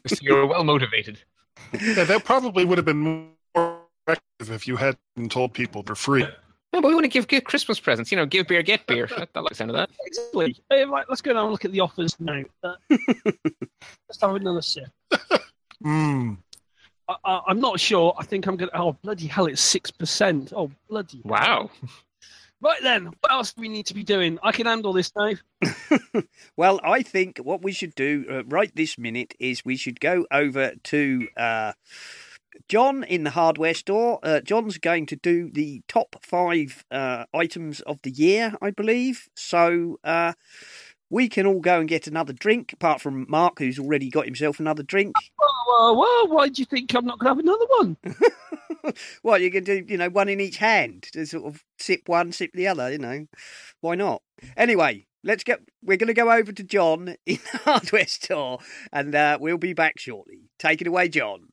[0.06, 1.18] So you're well motivated.
[1.72, 3.35] Yeah, that probably would have been more effective
[4.40, 6.26] if you hadn't told people for free.
[6.72, 8.10] No, but we want to give, give Christmas presents.
[8.10, 9.08] You know, give beer, get beer.
[9.16, 9.90] I, I like the sound of that.
[10.06, 10.56] Exactly.
[10.70, 12.42] Hey, right, let's go down and look at the offers now.
[12.62, 14.88] Uh, let's have another sip.
[15.84, 16.38] Mm.
[17.08, 18.14] I, I, I'm not sure.
[18.18, 18.80] I think I'm going to.
[18.80, 20.52] Oh, bloody hell, it's 6%.
[20.54, 21.22] Oh, bloody.
[21.24, 21.30] hell.
[21.30, 21.70] Wow.
[22.62, 24.38] Right then, what else do we need to be doing?
[24.42, 25.34] I can handle this now.
[26.56, 30.26] Well, I think what we should do uh, right this minute is we should go
[30.30, 31.72] over to uh,
[32.68, 34.18] John in the hardware store.
[34.22, 39.28] Uh, John's going to do the top five uh, items of the year, I believe.
[39.34, 40.32] So uh,
[41.10, 44.60] we can all go and get another drink, apart from Mark, who's already got himself
[44.60, 45.14] another drink.
[45.38, 47.96] Whoa, whoa, why do you think I'm not going to have another one?
[49.22, 52.32] well, you can do, you know, one in each hand to sort of sip one,
[52.32, 53.26] sip the other, you know.
[53.80, 54.22] Why not?
[54.56, 58.58] Anyway, let's get, we're going to go over to John in the hardware store
[58.92, 60.50] and uh, we'll be back shortly.
[60.58, 61.48] Take it away, John.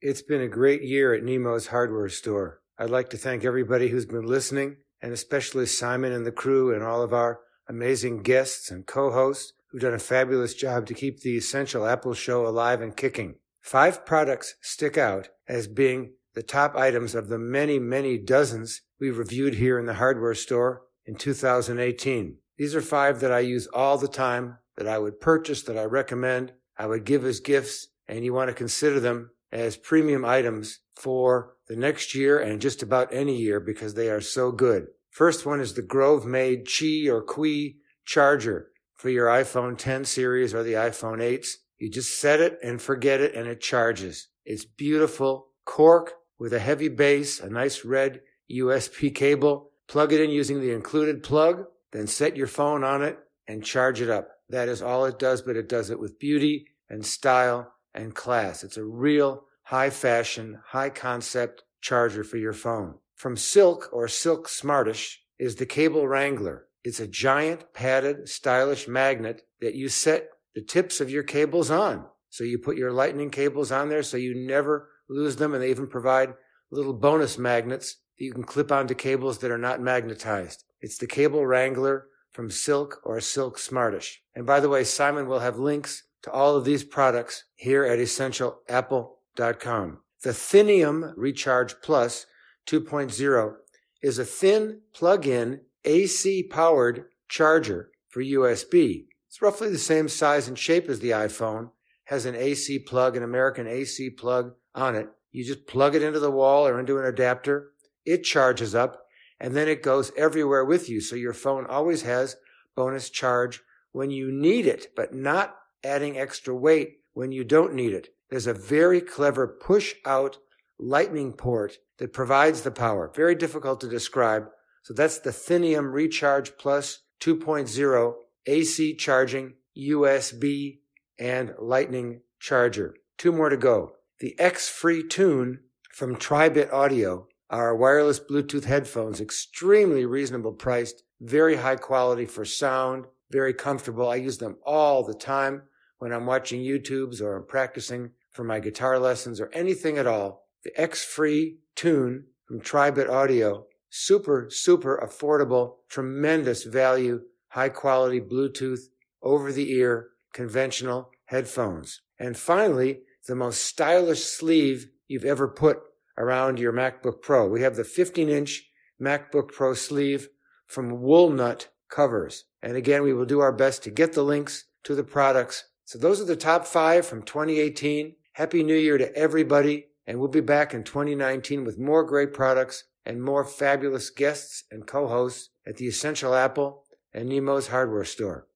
[0.00, 2.60] It's been a great year at Nemo's hardware store.
[2.78, 6.84] I'd like to thank everybody who's been listening and especially Simon and the crew and
[6.84, 11.36] all of our amazing guests and co-hosts who've done a fabulous job to keep the
[11.36, 13.40] Essential Apple Show alive and kicking.
[13.60, 19.10] Five products stick out as being the top items of the many, many dozens we
[19.10, 22.36] reviewed here in the hardware store in 2018.
[22.56, 25.86] These are five that I use all the time, that I would purchase, that I
[25.86, 30.80] recommend, I would give as gifts, and you want to consider them as premium items
[30.94, 34.88] for the next year and just about any year because they are so good.
[35.10, 40.62] First one is the Grovemade Qi or Qi charger for your iPhone 10 series or
[40.62, 41.48] the iPhone 8s.
[41.78, 44.28] You just set it and forget it and it charges.
[44.44, 48.20] It's beautiful cork with a heavy base, a nice red
[48.50, 49.70] USB cable.
[49.86, 54.00] Plug it in using the included plug, then set your phone on it and charge
[54.00, 54.28] it up.
[54.48, 58.62] That is all it does, but it does it with beauty and style and class.
[58.64, 62.94] It's a real high fashion, high concept charger for your phone.
[63.16, 66.66] From Silk or Silk Smartish is the Cable Wrangler.
[66.84, 72.06] It's a giant padded stylish magnet that you set the tips of your cables on.
[72.30, 75.52] So you put your lightning cables on there so you never lose them.
[75.52, 76.34] And they even provide
[76.70, 80.64] little bonus magnets that you can clip onto cables that are not magnetized.
[80.80, 84.22] It's the Cable Wrangler from Silk or Silk Smartish.
[84.34, 87.98] And by the way, Simon will have links to all of these products here at
[87.98, 89.98] essentialapple.com.
[90.22, 92.26] The Thinium Recharge Plus
[92.66, 93.54] 2.0
[94.02, 99.06] is a thin plug-in AC powered charger for USB.
[99.28, 101.70] It's roughly the same size and shape as the iPhone,
[102.04, 105.08] has an AC plug, an American AC plug on it.
[105.30, 107.72] You just plug it into the wall or into an adapter.
[108.04, 109.02] It charges up
[109.38, 111.00] and then it goes everywhere with you.
[111.00, 112.36] So your phone always has
[112.74, 113.60] bonus charge
[113.92, 118.08] when you need it, but not adding extra weight when you don't need it.
[118.30, 120.38] There's a very clever push out
[120.78, 123.10] lightning port that provides the power.
[123.14, 124.48] Very difficult to describe.
[124.82, 128.14] So that's the Thinium Recharge Plus 2.0
[128.46, 130.78] AC charging, USB,
[131.18, 132.94] and lightning charger.
[133.16, 133.92] Two more to go.
[134.20, 135.60] The X Free Tune
[135.92, 143.06] from Tribit Audio are wireless Bluetooth headphones, extremely reasonable priced, very high quality for sound,
[143.30, 144.08] very comfortable.
[144.08, 145.62] I use them all the time
[145.98, 150.46] when I'm watching YouTubes or I'm practicing for my guitar lessons or anything at all.
[150.64, 158.80] The X Free Tune from Tribit Audio, super, super affordable, tremendous value, high quality Bluetooth,
[159.22, 162.00] over the ear, conventional headphones.
[162.18, 165.80] And finally, the most stylish sleeve you've ever put
[166.16, 167.48] around your MacBook Pro.
[167.48, 168.70] We have the 15 inch
[169.00, 170.28] MacBook Pro sleeve
[170.66, 172.44] from Woolnut Covers.
[172.62, 175.64] And again, we will do our best to get the links to the products.
[175.84, 178.14] So those are the top five from 2018.
[178.32, 179.86] Happy New Year to everybody.
[180.06, 184.86] And we'll be back in 2019 with more great products and more fabulous guests and
[184.86, 188.46] co-hosts at the Essential Apple and Nemo's hardware store.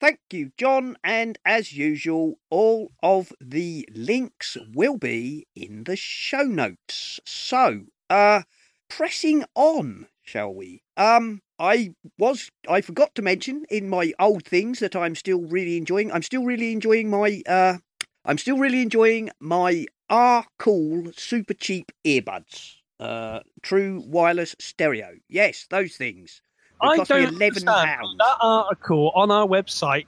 [0.00, 0.96] Thank you, John.
[1.04, 7.20] And as usual, all of the links will be in the show notes.
[7.26, 8.42] So, uh,
[8.88, 10.82] pressing on, shall we?
[10.96, 15.76] Um, I was I forgot to mention in my old things that I'm still really
[15.76, 16.12] enjoying.
[16.12, 17.78] I'm still really enjoying my uh,
[18.24, 22.76] I'm still really enjoying my R Cool super cheap earbuds.
[22.98, 25.10] Uh, true wireless stereo.
[25.28, 26.42] Yes, those things.
[26.80, 27.88] They I cost me don't eleven understand.
[27.88, 28.18] pounds.
[28.18, 30.06] That article on our website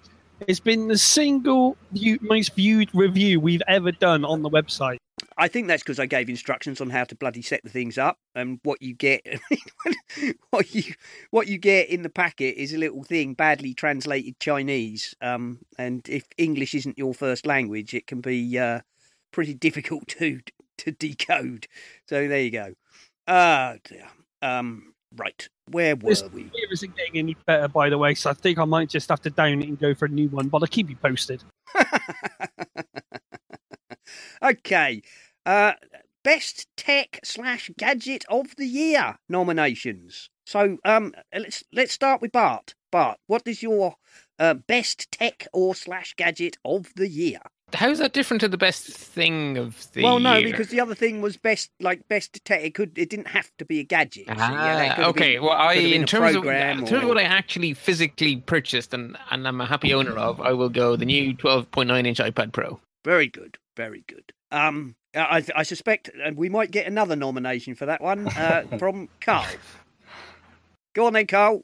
[0.49, 1.77] has been the single
[2.21, 4.99] most viewed review we've ever done on the website.
[5.37, 8.19] I think that's because I gave instructions on how to bloody set the things up,
[8.35, 9.27] and what you get,
[10.51, 10.95] what you
[11.31, 15.15] what you get in the packet is a little thing badly translated Chinese.
[15.21, 18.81] Um, and if English isn't your first language, it can be uh,
[19.33, 20.41] pretty difficult to
[20.79, 21.67] to decode.
[22.09, 22.75] So there you go.
[23.27, 24.09] Dear.
[24.43, 26.43] Um, right, where were This we?
[26.43, 29.21] here isn't getting any better, by the way, so I think I might just have
[29.23, 30.49] to down it and go for a new one.
[30.49, 31.43] But I'll keep you posted.
[34.43, 35.03] Okay.
[35.47, 35.73] Uh,
[36.25, 40.31] best tech slash gadget of the year nominations.
[40.47, 42.75] So um, let's let's start with Bart.
[42.91, 43.95] Bart, what is your
[44.39, 47.39] uh, best tech or slash gadget of the year?
[47.75, 50.51] How's that different to the best thing of the well, no, year?
[50.51, 52.63] because the other thing was best like best tech.
[52.63, 54.27] It could it didn't have to be a gadget.
[54.29, 55.37] you see, yeah, Ah, okay.
[55.37, 57.73] been- well, I could have been in terms of in terms of what I actually
[57.73, 62.07] physically purchased and and I'm a happy owner of, I will go the new 12.9
[62.07, 62.79] inch iPad Pro.
[63.05, 64.33] Very good, very good.
[64.51, 69.09] Um, I, I suspect uh, we might get another nomination for that one uh, from
[69.21, 69.47] Karl.
[70.95, 71.63] Go on then, Karl.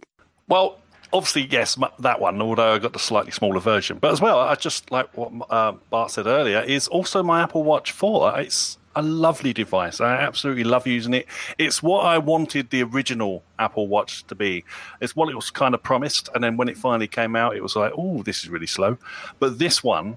[0.49, 0.79] Well,
[1.13, 2.41] obviously, yes, that one.
[2.41, 5.73] Although I got the slightly smaller version, but as well, I just like what uh,
[5.91, 8.39] Bart said earlier is also my Apple Watch Four.
[8.41, 10.01] It's a lovely device.
[10.01, 11.27] I absolutely love using it.
[11.57, 14.65] It's what I wanted the original Apple Watch to be.
[15.01, 17.63] It's what it was kind of promised, and then when it finally came out, it
[17.63, 18.99] was like, oh, this is really slow.
[19.39, 20.17] But this one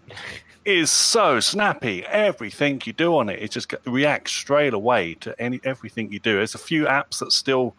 [0.66, 2.06] is so snappy.
[2.06, 6.36] Everything you do on it, it just reacts straight away to any everything you do.
[6.36, 7.76] There's a few apps that still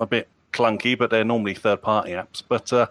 [0.00, 2.42] a bit clunky, but they're normally third party apps.
[2.46, 2.86] But uh,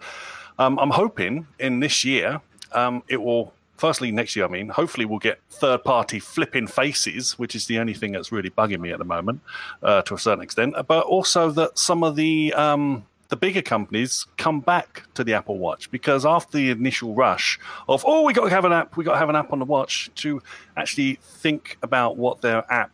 [0.59, 2.41] um, I'm hoping in this year
[2.73, 3.53] um, it will.
[3.75, 7.77] Firstly, next year, I mean, hopefully we'll get third party flipping faces, which is the
[7.77, 9.39] only thing that's really bugging me at the moment
[9.83, 10.73] uh, to a certain extent.
[10.87, 15.57] But also that some of the um, the bigger companies come back to the Apple
[15.57, 19.03] Watch because after the initial rush of oh we got to have an app, we
[19.03, 20.41] got to have an app on the watch to
[20.75, 22.91] actually think about what their app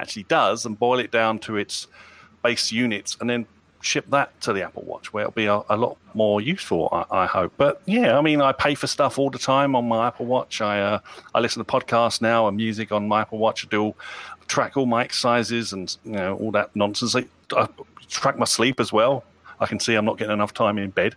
[0.00, 1.86] actually does and boil it down to its
[2.42, 3.46] base units and then
[3.80, 7.22] ship that to the Apple Watch, where it'll be a, a lot more useful, I,
[7.22, 7.52] I, hope.
[7.56, 10.60] But yeah, I mean, I pay for stuff all the time on my Apple Watch.
[10.60, 10.98] I uh,
[11.34, 13.64] I listen to podcasts now and music on my Apple Watch.
[13.64, 13.94] I do
[14.48, 17.14] track all my exercises and you know all that nonsense.
[17.14, 17.24] I,
[17.56, 17.68] I
[18.08, 19.24] track my sleep as well.
[19.60, 21.14] I can see I'm not getting enough time in bed.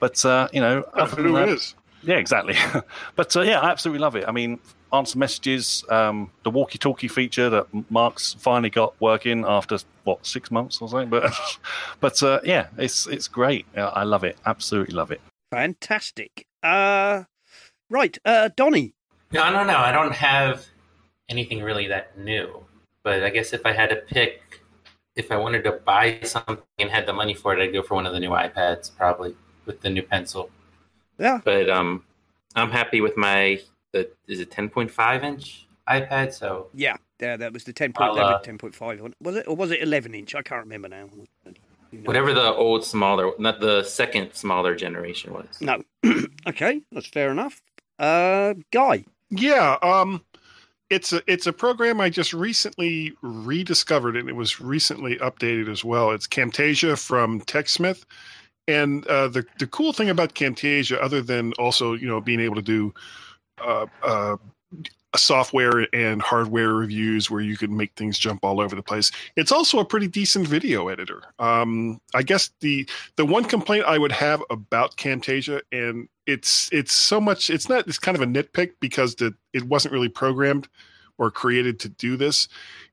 [0.00, 1.74] But uh, you know, who that, is?
[2.02, 2.56] Yeah, exactly.
[3.16, 4.24] but uh, yeah, I absolutely love it.
[4.26, 4.58] I mean,
[4.92, 10.80] answer messages, um, the walkie-talkie feature that Mark's finally got working after what six months
[10.80, 11.08] or something.
[11.08, 11.32] But
[12.00, 13.66] but uh, yeah, it's it's great.
[13.76, 14.36] I love it.
[14.46, 15.20] Absolutely love it.
[15.50, 16.46] Fantastic.
[16.62, 17.24] Uh,
[17.90, 18.94] right, uh, Donny.
[19.32, 19.76] No, no, no.
[19.76, 20.66] I don't have
[21.28, 22.64] anything really that new.
[23.02, 24.61] But I guess if I had to pick,
[25.16, 27.94] if I wanted to buy something and had the money for it, I'd go for
[27.94, 29.34] one of the new iPads, probably
[29.66, 30.50] with the new pencil.
[31.18, 31.40] Yeah.
[31.44, 32.04] But um,
[32.56, 33.60] I'm happy with my
[33.92, 36.32] the is it 10.5 inch iPad?
[36.32, 40.14] So yeah, yeah, that was the 10.11, uh, 10.5 was it, or was it 11
[40.14, 40.34] inch?
[40.34, 41.08] I can't remember now.
[41.44, 42.04] You know.
[42.04, 45.60] Whatever the old smaller, not the second smaller generation was.
[45.60, 45.82] No,
[46.46, 47.62] okay, that's fair enough.
[47.98, 49.04] Uh, Guy.
[49.28, 50.22] Yeah, um,
[50.92, 55.82] it's a it's a program I just recently rediscovered, and it was recently updated as
[55.82, 56.10] well.
[56.10, 58.04] It's Camtasia from TechSmith,
[58.68, 62.56] and uh, the the cool thing about Camtasia, other than also you know being able
[62.56, 62.92] to do
[63.64, 64.36] uh, uh,
[65.16, 69.10] software and hardware reviews where you can make things jump all over the place.
[69.36, 71.22] It's also a pretty decent video editor.
[71.38, 76.92] Um, I guess the the one complaint I would have about Camtasia, and it's it's
[76.92, 80.68] so much it's not it's kind of a nitpick because the it wasn't really programmed
[81.18, 82.48] or created to do this,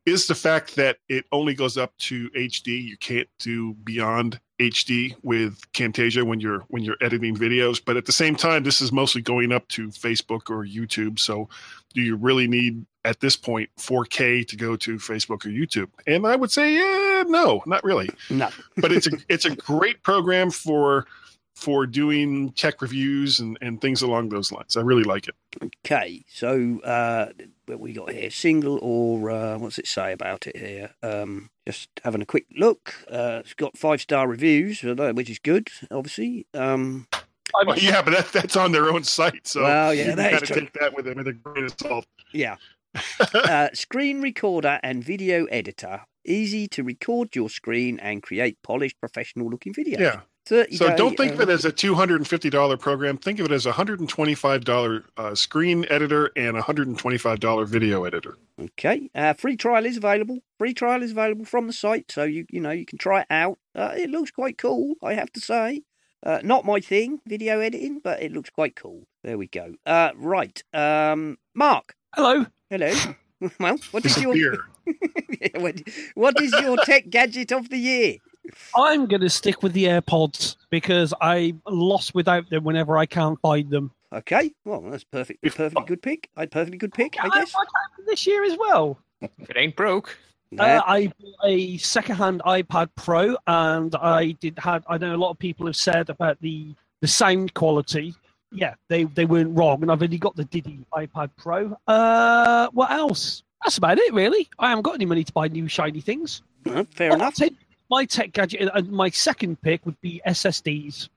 [0.05, 2.84] is the fact that it only goes up to HD.
[2.84, 7.82] You can't do beyond HD with Camtasia when you're when you're editing videos.
[7.84, 11.20] But at the same time, this is mostly going up to Facebook or YouTube.
[11.20, 11.49] So
[11.93, 15.88] do you really need at this point 4K to go to Facebook or YouTube?
[16.05, 18.10] And I would say, yeah, no, not really.
[18.30, 18.49] No.
[18.78, 21.07] but it's a it's a great program for
[21.60, 24.78] for doing tech reviews and, and things along those lines.
[24.78, 25.36] I really like it.
[25.86, 27.28] Okay, so uh,
[27.66, 28.30] what we got here?
[28.30, 30.91] Single or uh, what's it say about it here?
[31.03, 32.93] Um, just having a quick look.
[33.12, 36.47] Uh, it's got five star reviews, which is good, obviously.
[36.53, 37.07] Um,
[37.53, 40.53] well, yeah, but that, that's on their own site, so well, yeah, you got to
[40.53, 42.05] take that with a, with a grain of salt.
[42.32, 42.55] Yeah.
[43.34, 46.01] uh, screen recorder and video editor.
[46.26, 49.99] Easy to record your screen and create polished, professional looking videos.
[49.99, 50.22] Yeah.
[50.49, 53.17] So don't think of it as a two hundred and fifty dollar program.
[53.17, 56.61] Think of it as a hundred and twenty five dollar uh, screen editor and a
[56.61, 58.37] hundred and twenty five dollar video editor.
[58.59, 60.39] Okay, uh, free trial is available.
[60.57, 63.27] Free trial is available from the site, so you you know you can try it
[63.29, 63.59] out.
[63.75, 65.83] Uh, it looks quite cool, I have to say.
[66.21, 69.07] Uh, not my thing, video editing, but it looks quite cool.
[69.23, 69.75] There we go.
[69.85, 71.95] Uh, right, um, Mark.
[72.15, 72.47] Hello.
[72.69, 72.93] Hello.
[73.59, 74.57] well, what is your
[76.15, 78.17] what is your tech gadget of the year?
[78.75, 83.39] I'm going to stick with the AirPods because I'm lost without them whenever I can't
[83.41, 83.91] find them.
[84.11, 85.43] Okay, well that's perfect.
[85.43, 86.29] Perfectly good pick.
[86.35, 87.15] I perfectly good pick.
[87.23, 87.53] I guess
[88.07, 88.97] this year as well.
[89.21, 90.17] If it ain't broke.
[90.57, 94.83] Uh, I bought a second-hand iPad Pro, and I did had.
[94.87, 98.15] I know a lot of people have said about the the sound quality.
[98.51, 101.77] Yeah, they they weren't wrong, and I've only got the Diddy iPad Pro.
[101.85, 103.43] Uh, what else?
[103.63, 104.49] That's about it, really.
[104.57, 106.41] I haven't got any money to buy new shiny things.
[106.95, 107.35] Fair enough
[107.89, 111.09] my tech gadget, and my second pick would be SSDs.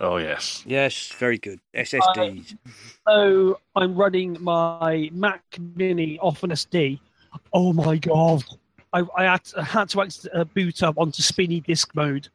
[0.00, 2.54] Oh yes, yes, very good SSDs.
[3.06, 5.42] Uh, so I'm running my Mac
[5.76, 6.98] Mini off an SD.
[7.52, 8.42] Oh my god!
[8.92, 10.00] I, I had, to, I had to
[10.34, 12.28] uh, boot up onto spinny disk mode,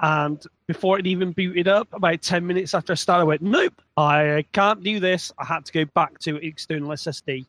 [0.00, 3.82] and before it even booted up, about ten minutes after I started, I went, "Nope,
[3.98, 7.44] I can't do this." I had to go back to external SSD.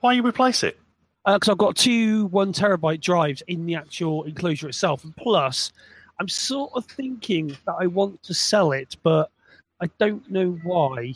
[0.00, 0.78] Why you replace it?
[1.26, 5.04] Because uh, I've got two one terabyte drives in the actual enclosure itself.
[5.04, 5.72] And plus,
[6.20, 9.30] I'm sort of thinking that I want to sell it, but
[9.80, 11.14] I don't know why.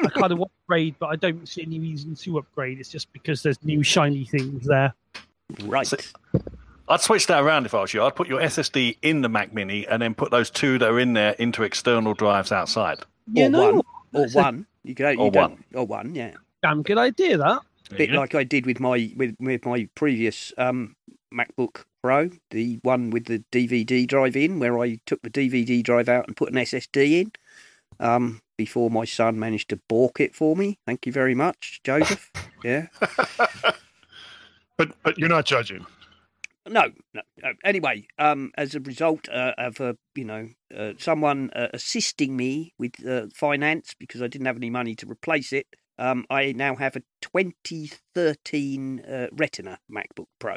[0.00, 2.78] I kind of want to upgrade, but I don't see any reason to upgrade.
[2.78, 4.94] It's just because there's new shiny things there.
[5.64, 5.92] Right.
[6.88, 8.02] I'd switch that around if I was you.
[8.02, 11.00] I'd put your SSD in the Mac Mini and then put those two that are
[11.00, 12.98] in there into external drives outside.
[13.32, 13.76] You or know one.
[13.76, 13.86] what?
[14.12, 14.66] Or That's a one.
[14.84, 15.64] You could, you Or one.
[15.74, 16.32] Or one, yeah.
[16.62, 17.60] Damn good idea, that.
[17.94, 20.96] Bit like I did with my with, with my previous um,
[21.32, 26.08] MacBook Pro, the one with the DVD drive in, where I took the DVD drive
[26.08, 27.32] out and put an SSD in.
[28.00, 30.78] Um, before my son managed to balk it for me.
[30.86, 32.30] Thank you very much, Joseph.
[32.64, 32.86] yeah.
[34.76, 35.86] But but you're not judging.
[36.66, 37.52] No, no, no.
[37.62, 42.72] Anyway, um, as a result uh, of uh, you know uh, someone uh, assisting me
[42.78, 45.66] with uh, finance because I didn't have any money to replace it,
[45.98, 50.56] um, I now have a 2013 uh, Retina MacBook Pro,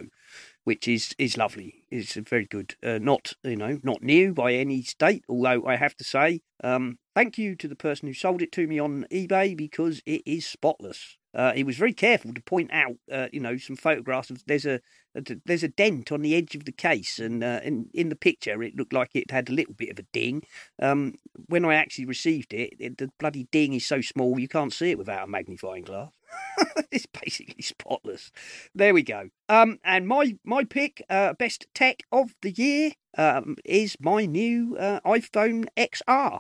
[0.64, 1.84] which is is lovely.
[1.90, 2.76] It's very good.
[2.84, 7.00] Uh, not you know not new by any state, although I have to say, um,
[7.16, 10.46] thank you to the person who sold it to me on eBay because it is
[10.46, 11.18] spotless.
[11.38, 14.66] Uh, he was very careful to point out, uh, you know, some photographs of there's
[14.66, 14.82] a,
[15.14, 18.16] a there's a dent on the edge of the case, and uh, in in the
[18.16, 20.42] picture it looked like it had a little bit of a ding.
[20.82, 21.14] Um,
[21.46, 24.90] when I actually received it, it, the bloody ding is so small you can't see
[24.90, 26.12] it without a magnifying glass.
[26.92, 28.32] it's basically spotless.
[28.74, 29.30] There we go.
[29.48, 34.76] Um, and my my pick, uh, best tech of the year, um, is my new
[34.76, 36.40] uh, iPhone XR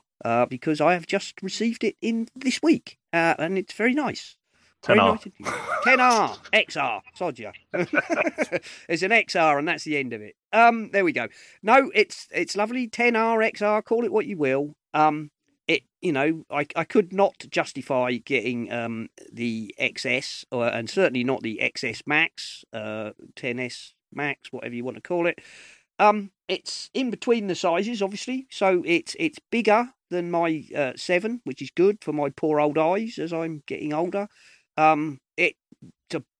[0.49, 4.37] because I have just received it in this week, and it's very nice.
[4.85, 5.33] Very 10R.
[5.83, 7.01] 10R XR.
[7.15, 7.51] Sod ya.
[7.73, 10.35] it's an XR, and that's the end of it.
[10.53, 11.27] Um, there we go.
[11.61, 12.87] No, it's it's lovely.
[12.87, 13.83] 10R XR.
[13.83, 14.75] Call it what you will.
[14.93, 15.31] Um,
[15.67, 21.23] it you know I I could not justify getting um the XS or and certainly
[21.23, 25.39] not the XS Max, uh, 10s Max, whatever you want to call it.
[25.99, 31.41] Um, it's in between the sizes, obviously, so it's it's bigger than my uh, seven,
[31.43, 34.27] which is good for my poor old eyes as I'm getting older.
[34.77, 35.55] Um, it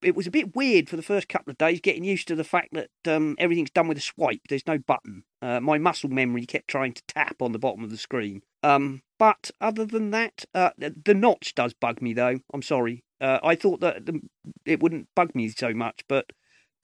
[0.01, 2.43] it was a bit weird for the first couple of days getting used to the
[2.43, 4.39] fact that um, everything's done with a swipe.
[4.47, 5.23] There's no button.
[5.41, 8.43] Uh, my muscle memory kept trying to tap on the bottom of the screen.
[8.63, 12.39] Um, but other than that, uh, the, the notch does bug me though.
[12.53, 13.03] I'm sorry.
[13.19, 14.21] Uh, I thought that the,
[14.65, 16.31] it wouldn't bug me so much, but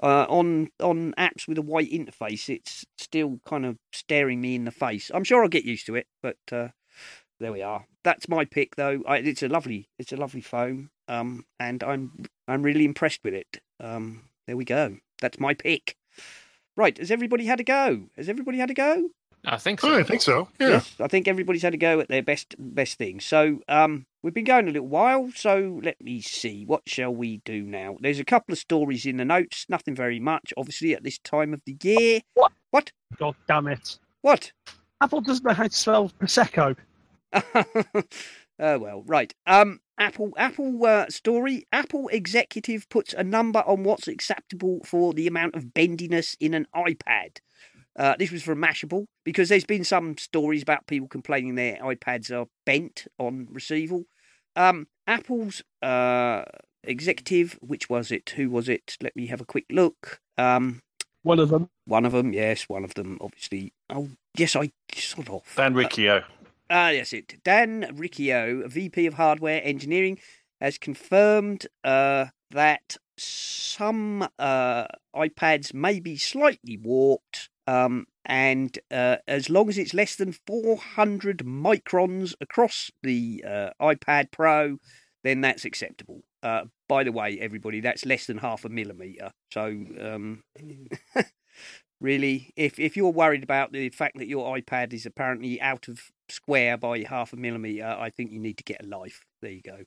[0.02, 4.66] uh, on on apps with a white interface, it's still kind of staring me in
[4.66, 5.12] the face.
[5.14, 6.70] I'm sure I'll get used to it, but uh,
[7.40, 7.86] there we are.
[8.04, 9.04] That's my pick, though.
[9.08, 13.34] I, it's a lovely, it's a lovely phone, um, and I'm I'm really impressed with
[13.34, 13.60] it.
[13.80, 14.98] Um, there we go.
[15.22, 15.96] That's my pick.
[16.76, 18.04] Right, has everybody had a go?
[18.18, 19.10] Has everybody had a go?
[19.46, 20.00] I think Oh, so.
[20.00, 20.48] I think so.
[20.60, 20.70] Yeah.
[20.70, 23.20] Yes, I think everybody's had a go at their best best thing.
[23.20, 25.32] So um, we've been going a little while.
[25.36, 26.64] So let me see.
[26.66, 27.98] What shall we do now?
[28.00, 29.66] There's a couple of stories in the notes.
[29.68, 32.22] Nothing very much, obviously, at this time of the year.
[32.36, 32.54] What?
[32.72, 32.92] What?
[33.18, 34.00] God damn it.
[34.22, 34.52] What?
[35.02, 36.78] Apple doesn't know how to spell Prosecco.
[38.60, 39.34] oh well, right.
[39.46, 41.66] Um, Apple Apple uh, story.
[41.72, 46.68] Apple executive puts a number on what's acceptable for the amount of bendiness in an
[46.76, 47.38] iPad.
[47.96, 52.32] Uh, this was from Mashable because there's been some stories about people complaining their iPads
[52.32, 54.06] are bent on receival.
[54.56, 56.44] Um, Apple's uh,
[56.84, 58.32] executive, which was it?
[58.32, 58.98] Who was it?
[59.02, 60.20] Let me have a quick look.
[60.40, 60.82] Um,
[61.22, 61.70] One of them.
[61.86, 63.74] one of them, yes, one of them, obviously.
[63.92, 65.44] Oh, yes, I sort of.
[65.56, 66.24] Dan Riccio.
[66.70, 67.44] Ah, yes, it.
[67.44, 70.20] Dan Riccio, VP of Hardware Engineering,
[70.62, 74.86] has confirmed uh, that some uh,
[75.16, 81.40] iPads may be slightly warped, um, and uh, as long as it's less than 400
[81.40, 84.78] microns across the uh, iPad Pro,
[85.24, 86.24] then that's acceptable.
[86.42, 89.32] Uh, by the way, everybody, that's less than half a millimeter.
[89.52, 89.66] So,
[90.00, 90.44] um,
[92.02, 96.12] really, if if you're worried about the fact that your iPad is apparently out of
[96.34, 99.26] square by half a millimeter, I think you need to get a life.
[99.42, 99.78] There you go.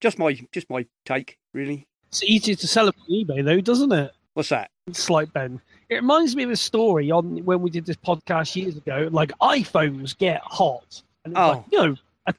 [0.00, 1.86] Just my just my take, really.
[2.08, 4.12] It's easier to sell it on eBay, though, doesn't it?
[4.34, 4.70] What's that?
[4.92, 5.60] Slight bend.
[5.88, 9.08] It reminds me of a story on when we did this podcast years ago.
[9.12, 11.48] Like iPhones get hot, and it's Oh.
[11.50, 12.34] like, you know, a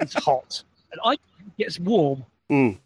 [0.00, 2.24] it's hot, and iPhone gets warm.
[2.50, 2.78] Mm.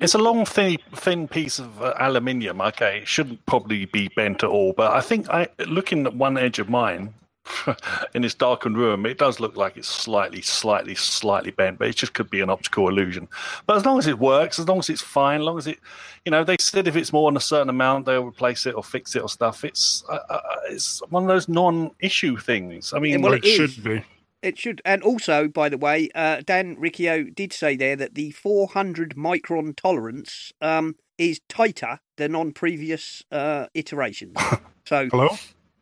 [0.00, 2.60] It's a long, thin, thin piece of uh, aluminium.
[2.60, 4.72] Okay, it shouldn't probably be bent at all.
[4.74, 7.14] But I think, I looking at one edge of mine
[8.14, 11.78] in this darkened room, it does look like it's slightly, slightly, slightly bent.
[11.78, 13.28] But it just could be an optical illusion.
[13.66, 15.78] But as long as it works, as long as it's fine, as long as it,
[16.24, 18.82] you know, they said if it's more than a certain amount, they'll replace it or
[18.84, 19.64] fix it or stuff.
[19.64, 22.92] It's uh, uh, it's one of those non-issue things.
[22.92, 23.72] I mean, Well, Or it it is.
[23.72, 24.04] should be.
[24.42, 28.30] It should, and also, by the way, uh, Dan Riccio did say there that the
[28.30, 34.36] 400 micron tolerance um, is tighter than on previous uh, iterations.
[34.86, 35.28] So, Hello?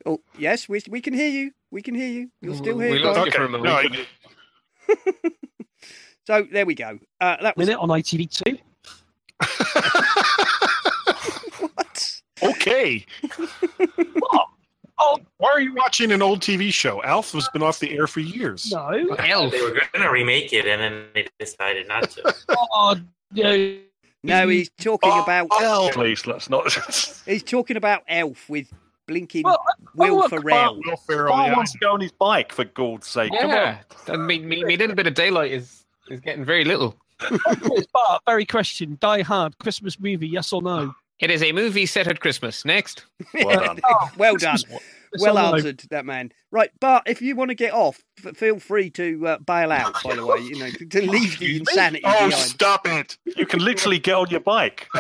[0.07, 1.53] Oh, yes, we we can hear you.
[1.71, 2.31] We can hear you.
[2.41, 2.91] You're still here.
[2.91, 3.27] We lost guys.
[3.27, 3.97] you for a moment.
[4.89, 4.95] No,
[6.27, 6.99] So there we go.
[7.23, 8.59] Uh, that was Minute on ITV2.
[11.61, 12.21] what?
[12.43, 13.05] Okay.
[15.01, 17.01] Oh, Why are you watching an old TV show?
[17.05, 18.73] Alf has been off the air for years.
[18.73, 19.15] no.
[19.21, 19.53] Elf.
[19.53, 22.35] They were going to remake it, and then they decided not to.
[22.49, 22.97] Oh,
[23.33, 23.77] no.
[24.25, 25.93] No, he's talking about Alf.
[25.93, 26.73] Please, let's not.
[27.27, 28.73] he's talking about Elf with
[29.07, 29.63] blinking Well,
[29.99, 30.81] Will look, Ferrell.
[30.85, 31.57] Will Ferrell, Bob yeah.
[31.57, 33.33] wants to go on his bike for God's sake.
[33.33, 33.57] Come on.
[33.57, 33.79] Yeah,
[34.09, 36.97] and me, me, me little bit of daylight is is getting very little.
[37.21, 38.97] But very question.
[39.01, 40.29] Die Hard Christmas movie?
[40.29, 40.95] Yes or no?
[41.21, 42.65] It is a movie set at Christmas.
[42.65, 43.05] Next.
[43.35, 43.81] Well done.
[44.17, 44.57] well done.
[44.71, 44.81] Yes
[45.21, 45.55] Well or no?
[45.57, 46.31] answered, that man.
[46.53, 49.97] Right, Bart, if you want to get off, f- feel free to uh, bail out,
[50.05, 52.35] by the way, you know, to, to leave the insanity Oh, behind.
[52.35, 53.17] stop it!
[53.37, 54.87] You can literally get on your bike.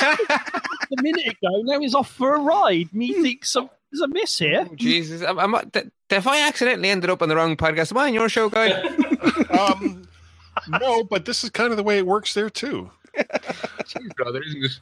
[0.00, 2.92] A minute ago, now he's off for a ride.
[2.92, 4.68] Me thinks some, there's a mess here.
[4.74, 5.70] Jesus, I'm, I'm,
[6.10, 8.82] if I accidentally ended up on the wrong podcast, am I on your show, guy?
[9.58, 10.06] Um,
[10.68, 12.90] no, but this is kind of the way it works there too.
[13.16, 14.78] Jeez, brother, isn't it?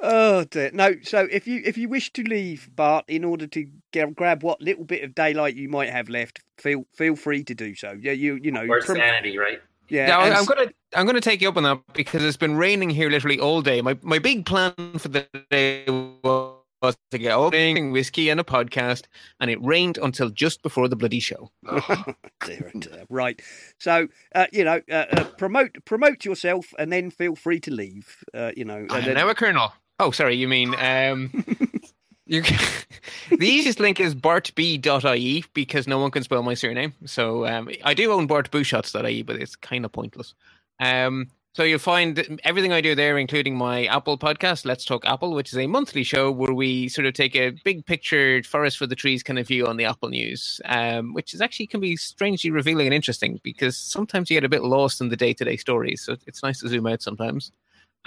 [0.00, 0.70] Oh dear.
[0.72, 4.42] No, so if you if you wish to leave, Bart, in order to get, grab
[4.44, 7.98] what little bit of daylight you might have left, feel feel free to do so.
[8.00, 9.60] Yeah, you you know, Or prom- sanity, right?
[9.88, 10.06] yeah.
[10.06, 13.10] Now, I'm gonna I'm gonna take you up on that because it's been raining here
[13.10, 13.82] literally all day.
[13.82, 19.04] My my big plan for the day was to get opening whiskey and a podcast,
[19.40, 21.50] and it rained until just before the bloody show.
[21.68, 22.04] oh
[22.44, 22.72] dear.
[23.08, 23.40] Right.
[23.78, 28.24] So uh, you know, uh, uh, promote promote yourself, and then feel free to leave.
[28.32, 29.72] Uh, you know, I and then- now a colonel.
[30.00, 31.44] Oh, sorry, you mean um,
[32.26, 32.42] you?
[32.42, 32.58] Can,
[33.36, 36.94] the easiest link is bartb.ie because no one can spell my surname.
[37.04, 40.34] So um, I do own bartbusschots.ie, but it's kind of pointless.
[40.80, 45.34] Um, so you'll find everything I do there, including my Apple podcast, Let's Talk Apple,
[45.34, 48.86] which is a monthly show where we sort of take a big picture, forest for
[48.86, 51.96] the trees kind of view on the Apple news, um, which is actually can be
[51.96, 55.44] strangely revealing and interesting because sometimes you get a bit lost in the day to
[55.44, 56.02] day stories.
[56.02, 57.50] So it's nice to zoom out sometimes.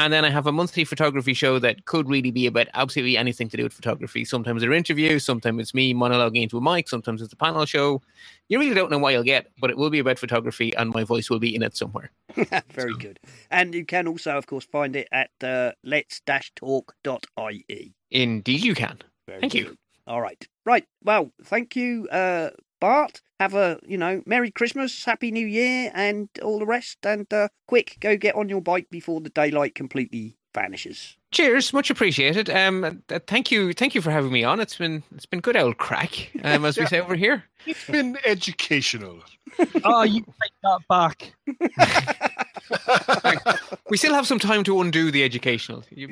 [0.02, 3.50] And then I have a monthly photography show that could really be about absolutely anything
[3.50, 4.26] to do with photography.
[4.26, 8.02] Sometimes they're interviews, sometimes it's me monologuing into a mic, sometimes it's a panel show.
[8.50, 11.04] You really don't know what you'll get, but it will be about photography and my
[11.04, 12.10] voice will be in it somewhere.
[12.72, 13.20] Very good.
[13.52, 17.94] And you can also, of course, find it at uh, let's-talk.ie.
[18.10, 18.98] Indeed, you can.
[19.28, 19.78] Very Thank you.
[20.08, 20.48] All right.
[20.66, 20.88] Right.
[21.04, 22.50] Well, thank you, uh,
[22.80, 23.22] Bart.
[23.42, 27.04] Have a, you know, Merry Christmas, Happy New Year, and all the rest.
[27.04, 31.18] And uh, quick, go get on your bike before the daylight completely vanishes.
[31.32, 32.52] Cheers, much appreciated.
[32.52, 34.60] Um, uh, thank you, thank you for having me on.
[34.60, 37.44] It's been it's been good old crack, um, as we say over here.
[37.66, 39.22] It's been educational.
[39.84, 41.34] Oh, you take that back.
[43.90, 45.84] We still have some time to undo the educational.
[45.90, 46.10] You-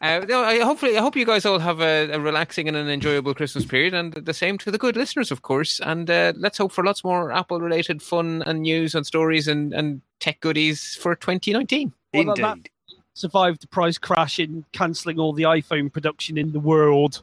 [0.00, 3.34] Uh, I, hopefully, I hope you guys all have a, a relaxing and an enjoyable
[3.34, 5.80] Christmas period, and the same to the good listeners, of course.
[5.80, 10.00] And uh, let's hope for lots more Apple-related fun and news and stories and, and
[10.20, 11.92] tech goodies for 2019.
[12.14, 12.70] Well, Indeed.
[13.18, 17.22] Survived the price crash in cancelling all the iPhone production in the world.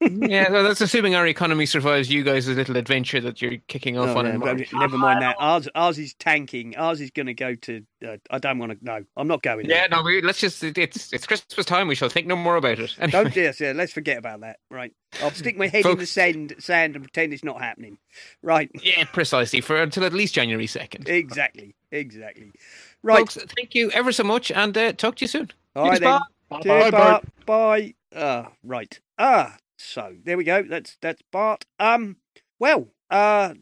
[0.00, 4.08] yeah, well, that's assuming our economy survives you guys' little adventure that you're kicking off
[4.08, 4.24] No, on.
[4.24, 4.72] no, in no, March.
[4.72, 5.36] never mind that.
[5.38, 6.76] Ours, ours is tanking.
[6.76, 7.86] Ours is going to go to.
[8.04, 8.78] Uh, I don't want to.
[8.84, 9.66] No, I'm not going.
[9.66, 9.98] Yeah, there.
[9.98, 11.86] no, we, let's just, it's, it's Christmas time.
[11.86, 12.96] We shall think no more about it.
[12.98, 13.22] Anyway.
[13.22, 13.72] Don't yes, yeah.
[13.72, 14.58] Let's forget about that.
[14.68, 14.92] Right.
[15.22, 17.98] I'll stick my head in the sand, sand, and pretend it's not happening.
[18.42, 18.68] Right.
[18.82, 21.08] Yeah, precisely, for until at least January 2nd.
[21.08, 21.76] Exactly.
[21.92, 22.50] Exactly.
[23.02, 23.18] Right.
[23.18, 25.50] Folks, thank you ever so much, and uh, talk to you soon.
[25.74, 26.20] All right Cheers, then.
[26.50, 26.62] Bart.
[26.62, 27.24] Cheers, Bye, Bart.
[27.46, 27.94] Bye.
[28.14, 29.00] Ah, right.
[29.18, 30.62] Ah, so there we go.
[30.62, 31.64] That's that's Bart.
[31.78, 32.16] Um.
[32.58, 32.88] Well.
[33.10, 33.54] Uh.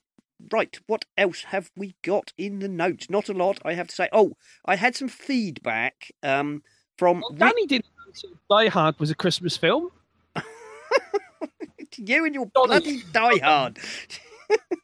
[0.53, 0.78] Right.
[0.87, 3.09] What else have we got in the notes?
[3.09, 4.09] Not a lot, I have to say.
[4.12, 4.32] Oh,
[4.66, 6.11] I had some feedback.
[6.22, 6.62] Um.
[6.97, 7.87] From Well, Danny didn't
[8.20, 9.91] know Die Hard was a Christmas film.
[11.97, 12.66] you and your Donny.
[12.68, 13.78] bloody Die Hard.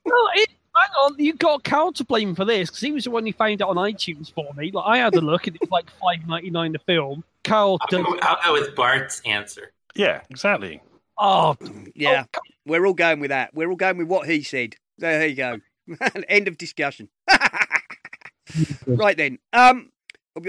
[0.04, 0.48] Well, it,
[0.80, 3.32] hang on, you got Karl to blame for this because he was the one who
[3.32, 4.70] found it on iTunes for me.
[4.72, 7.24] Like I had a look and it was like five ninety nine the film.
[7.44, 8.04] Karl I'll does.
[8.04, 9.72] go, I'll go with Bart's answer.
[9.94, 10.80] Yeah, exactly.
[11.18, 11.56] Oh,
[11.94, 12.24] Yeah,
[12.66, 13.54] we're all going with that.
[13.54, 14.74] We're all going with what he said.
[14.98, 15.58] There you go.
[16.28, 17.08] End of discussion.
[18.86, 19.38] right then.
[19.52, 19.90] Um,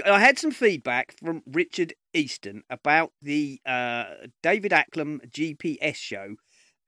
[0.06, 4.04] I had some feedback from Richard Easton about the uh,
[4.42, 6.36] David Acklam GPS show.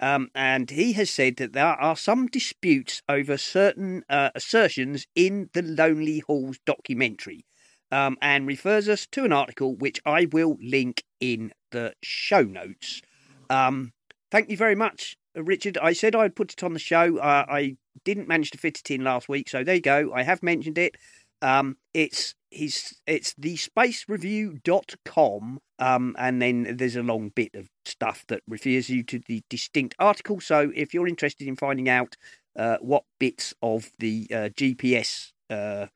[0.01, 5.51] Um, and he has said that there are some disputes over certain uh, assertions in
[5.53, 7.45] the Lonely Halls documentary,
[7.91, 13.01] um, and refers us to an article which I will link in the show notes.
[13.49, 13.93] Um,
[14.31, 15.79] thank you very much, uh, Richard.
[15.79, 17.19] I said I'd put it on the show.
[17.19, 20.13] Uh, I didn't manage to fit it in last week, so there you go.
[20.13, 20.97] I have mentioned it.
[21.41, 28.25] Um, it's his, it's the spacereview.com, um, and then there's a long bit of stuff
[28.29, 30.41] that refers you to the distinct article.
[30.41, 32.17] So if you're interested in finding out
[32.57, 35.87] uh, what bits of the uh, GPS uh,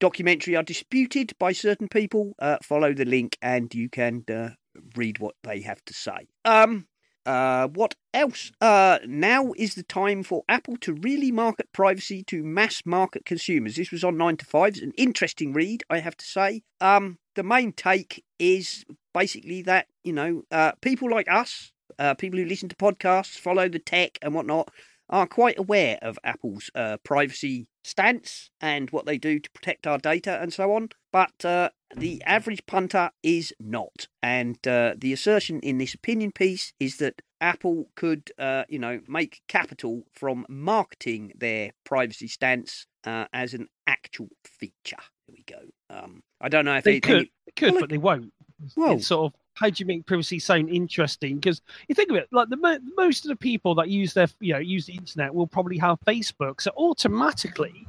[0.00, 4.50] documentary are disputed by certain people, uh, follow the link and you can uh,
[4.96, 6.28] read what they have to say.
[6.44, 6.86] Um,
[7.24, 8.52] uh, what else?
[8.60, 13.76] Now is the time for Apple to really market privacy to mass market consumers.
[13.76, 14.68] This was on 9 to 5.
[14.68, 16.62] It's an interesting read, I have to say.
[16.80, 18.84] Um, the main take is
[19.14, 21.70] basically that, you know, uh, people like us,
[22.00, 24.68] uh, people who listen to podcasts, follow the tech and whatnot,
[25.08, 29.98] are quite aware of Apple's uh, privacy stance and what they do to protect our
[29.98, 30.88] data and so on.
[31.12, 34.08] But uh, the average punter is not.
[34.22, 39.00] And uh, the assertion in this opinion piece is that Apple could, uh, you know,
[39.08, 44.96] make capital from marketing their privacy stance uh, as an actual feature.
[45.26, 45.60] There we go.
[45.90, 48.32] Um, I don't know if They it, could, any- they could, Well, but they won't.
[48.76, 51.36] Well- it's sort of how do you make privacy sound interesting?
[51.36, 54.28] Because you think of it, like the mo- most of the people that use their,
[54.38, 57.84] you know, use the internet will probably have Facebook, so automatically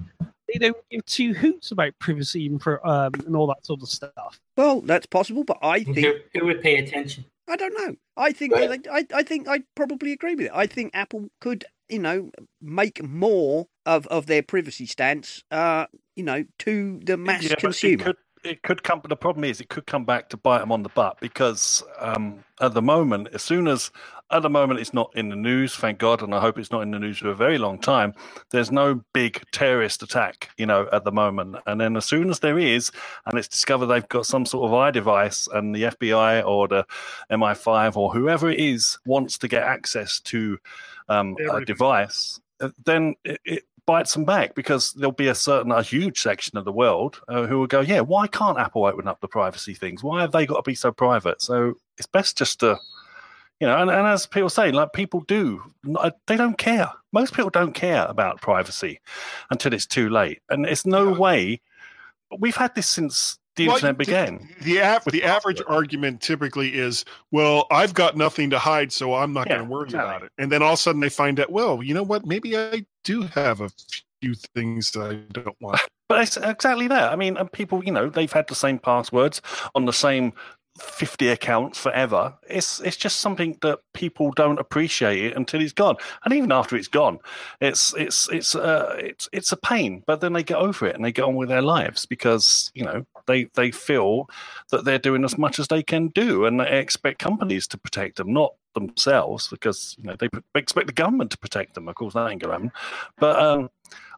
[0.52, 3.90] they don't give two hoots about privacy and for um, and all that sort of
[3.90, 4.40] stuff.
[4.56, 7.26] Well, that's possible, but I think Who, who would pay attention?
[7.48, 7.96] I don't know.
[8.16, 10.52] I think I, I, I think I probably agree with it.
[10.54, 12.30] I think Apple could, you know,
[12.62, 17.60] make more of, of their privacy stance, uh, you know, to the mass Yeah, but
[17.60, 17.94] consumer.
[17.94, 19.00] It could, it could come.
[19.00, 21.84] But the problem is, it could come back to bite them on the butt because
[22.00, 23.92] um, at the moment, as soon as
[24.32, 26.82] at the moment it's not in the news, thank God, and I hope it's not
[26.82, 28.14] in the news for a very long time.
[28.52, 31.56] There's no big terrorist attack, you know, at the moment.
[31.66, 32.92] And then as soon as there is,
[33.26, 36.86] and it's discovered they've got some sort of eye device, and the FBI or the
[37.32, 40.60] MI5 or whoever it is wants to get access to
[41.08, 42.40] um, a device,
[42.86, 46.64] then it, it bites them back because there'll be a certain, a huge section of
[46.64, 50.04] the world uh, who will go, yeah, why can't Apple open up the privacy things?
[50.04, 51.42] Why have they got to be so private?
[51.42, 52.78] So it's best just to,
[53.60, 55.64] you know, and, and as people say, like people do,
[56.28, 56.92] they don't care.
[57.14, 59.00] Most people don't care about privacy
[59.50, 60.44] until it's too late.
[60.52, 61.60] And it's no way,
[62.38, 64.48] we've had this since Well, the- began.
[64.62, 69.34] The av- the average argument typically is, well, I've got nothing to hide, so I'm
[69.34, 70.10] not Yeah, going to worry exactly.
[70.10, 70.32] about it.
[70.38, 72.26] And then all of a sudden they find out, well, you know what?
[72.26, 73.70] Maybe I do have a
[74.22, 75.80] few things that I don't want.
[76.10, 77.14] But it's exactly that.
[77.14, 79.44] I mean, people, you know, they've had the same passwords
[79.76, 80.34] on the same
[80.82, 82.34] 50 accounts forever.
[82.50, 85.98] It's it's just something that people don't appreciate until it's gone.
[86.24, 87.20] And even after it's gone,
[87.62, 91.04] it's it's it's uh it's it's a pain, but then they get over it and
[91.04, 94.30] they get on with their lives because, you know, they they feel
[94.72, 98.18] that they're doing as much as they can do and they expect companies to protect
[98.18, 101.88] them, not themselves because, you know, they expect the government to protect them.
[101.88, 102.72] Of course, that ain't to happen.
[103.18, 103.70] But um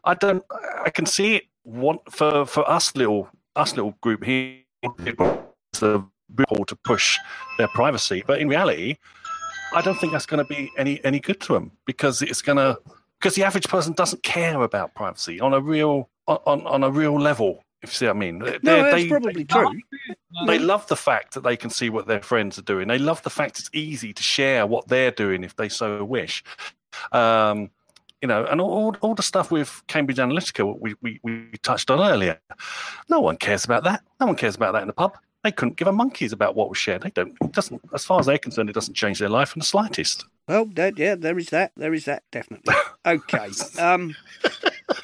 [0.04, 0.44] I don't.
[0.84, 1.44] I can see it.
[1.64, 6.04] Want for for us little us little group here, the
[6.36, 7.18] people to push
[7.58, 8.96] their privacy, but in reality,
[9.74, 12.58] I don't think that's going to be any any good to them because it's going
[12.58, 12.78] to
[13.20, 17.18] because the average person doesn't care about privacy on a real on on a real
[17.20, 17.62] level.
[17.82, 19.72] If you see what I mean, They- no, that's they- probably they- true.
[20.46, 22.86] they love the fact that they can see what their friends are doing.
[22.86, 26.44] They love the fact it's easy to share what they're doing if they so wish.
[27.10, 27.70] Um,
[28.20, 31.98] you know, and all, all the stuff with Cambridge Analytica we, we, we touched on
[32.00, 32.38] earlier.
[33.08, 34.04] No one cares about that.
[34.20, 35.16] No one cares about that in the pub.
[35.44, 37.02] They couldn't give a monkeys about what was shared.
[37.02, 37.36] They don't.
[37.42, 37.80] It doesn't.
[37.92, 40.24] As far as they're concerned, it doesn't change their life in the slightest.
[40.46, 41.72] Well, there, yeah, there is that.
[41.76, 42.74] There is that, definitely.
[43.04, 43.48] Okay.
[43.80, 44.14] Um,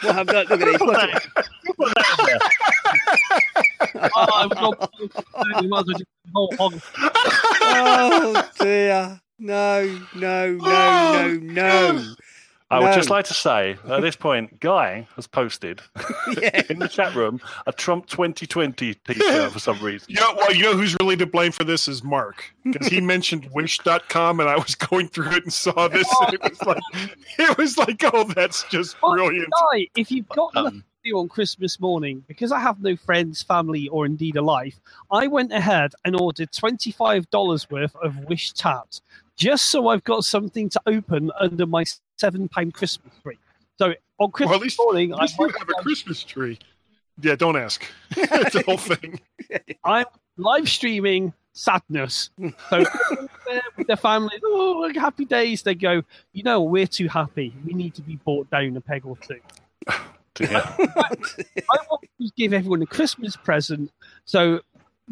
[0.04, 0.80] well, I've got, look at this.
[0.80, 1.26] What's it-
[4.14, 4.90] oh, I've got,
[5.62, 6.80] you might as well just hold on.
[7.62, 9.20] oh dear.
[9.40, 12.14] No, no, no, no, no.
[12.70, 15.80] I would just like to say at this point, Guy has posted
[16.40, 16.62] Yeah.
[16.70, 20.06] in the chat room a Trump 2020 t-shirt for some reason.
[20.10, 23.00] You know, well, you know who's really to blame for this is Mark because he
[23.14, 26.82] mentioned Wish.com, and I was going through it and saw this, and it was like,
[27.38, 29.48] it was like, oh, that's just Well, brilliant.
[29.72, 32.96] Guy, if you've got um, nothing to do on Christmas morning, because I have no
[32.96, 34.78] friends, family, or indeed a life,
[35.10, 39.00] I went ahead and ordered $25 worth of Wish tabs
[39.38, 41.84] just so I've got something to open under my
[42.18, 43.38] seven pound Christmas tree.
[43.78, 46.58] So on Christmas Well, at least, morning, at I you have a Christmas tree.
[47.20, 47.84] Yeah, don't ask.
[48.16, 49.20] it's the whole thing.
[49.84, 52.30] I'm live streaming sadness.
[52.70, 52.84] So
[53.76, 55.62] with their families, oh, happy days.
[55.62, 57.52] They go, you know, we're too happy.
[57.64, 59.40] We need to be brought down a peg or two.
[60.40, 60.72] Yeah.
[60.78, 63.90] I want to give everyone a Christmas present.
[64.24, 64.60] So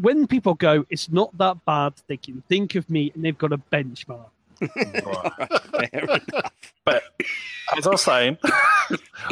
[0.01, 3.53] when people go, it's not that bad, they can think of me and they've got
[3.53, 4.29] a benchmark.
[4.59, 6.21] Fair.
[6.85, 7.03] But
[7.77, 8.39] as I was saying,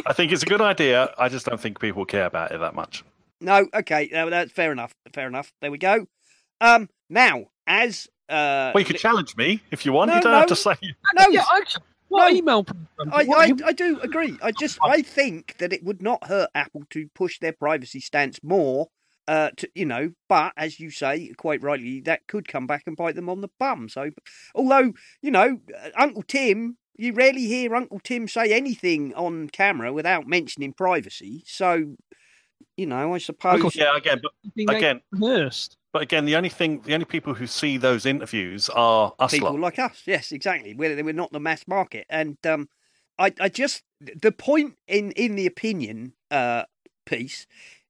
[0.05, 1.13] I think it's a good idea.
[1.17, 3.03] I just don't think people care about it that much.
[3.41, 4.93] No, okay, no, that's fair enough.
[5.13, 5.51] Fair enough.
[5.61, 6.05] There we go.
[6.61, 10.09] Um, now as uh, Well, you could challenge me if you want.
[10.09, 10.39] No, you don't no.
[10.39, 10.75] have to say.
[11.15, 12.37] no, Yeah, actually, What No.
[12.37, 12.65] email?
[13.11, 14.37] I, I, I do agree.
[14.41, 18.39] I just I think that it would not hurt Apple to push their privacy stance
[18.43, 18.87] more.
[19.27, 22.95] Uh, to you know, but as you say quite rightly, that could come back and
[22.95, 23.89] bite them on the bum.
[23.89, 24.11] So,
[24.53, 29.91] although you know, uh, Uncle Tim, you rarely hear Uncle Tim say anything on camera
[29.91, 31.43] without mentioning privacy.
[31.45, 31.95] So,
[32.77, 33.75] you know, I suppose.
[33.75, 35.77] Yeah, again, but again, nursed.
[35.91, 39.51] but again, the only thing, the only people who see those interviews are us people
[39.51, 39.59] lot.
[39.59, 40.03] like us.
[40.05, 40.73] Yes, exactly.
[40.73, 42.69] We're we're not the mass market, and um,
[43.17, 46.63] I I just the point in in the opinion uh
[47.05, 47.45] piece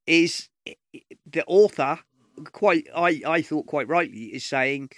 [0.06, 0.48] is
[1.26, 1.98] the author
[2.52, 4.90] quite I I thought quite rightly is saying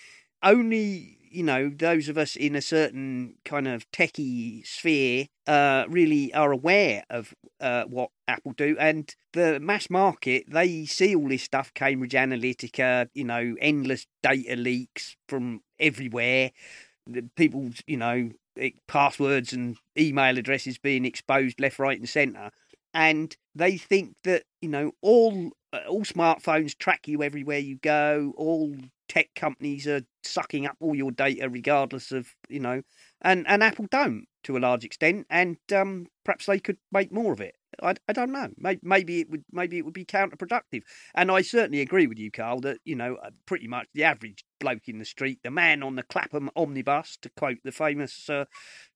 [0.42, 6.32] only you know those of us in a certain kind of techie sphere uh really
[6.32, 8.76] are aware of uh what Apple do.
[8.78, 14.56] And the mass market they see all this stuff Cambridge Analytica you know endless data
[14.56, 16.50] leaks from everywhere.
[17.36, 18.30] People's you know
[18.88, 22.50] passwords and email addresses being exposed left right and center
[22.94, 28.32] and they think that you know all uh, all smartphones track you everywhere you go
[28.36, 28.74] all
[29.08, 32.82] tech companies are sucking up all your data regardless of you know
[33.22, 37.32] and and apple don't to a large extent and um perhaps they could make more
[37.32, 37.54] of it.
[37.82, 38.48] I, I don't know.
[38.56, 40.82] Maybe, maybe it would maybe it would be counterproductive.
[41.14, 44.44] And i certainly agree with you karl that you know uh, pretty much the average
[44.60, 48.44] bloke in the street the man on the clapham omnibus to quote the famous uh,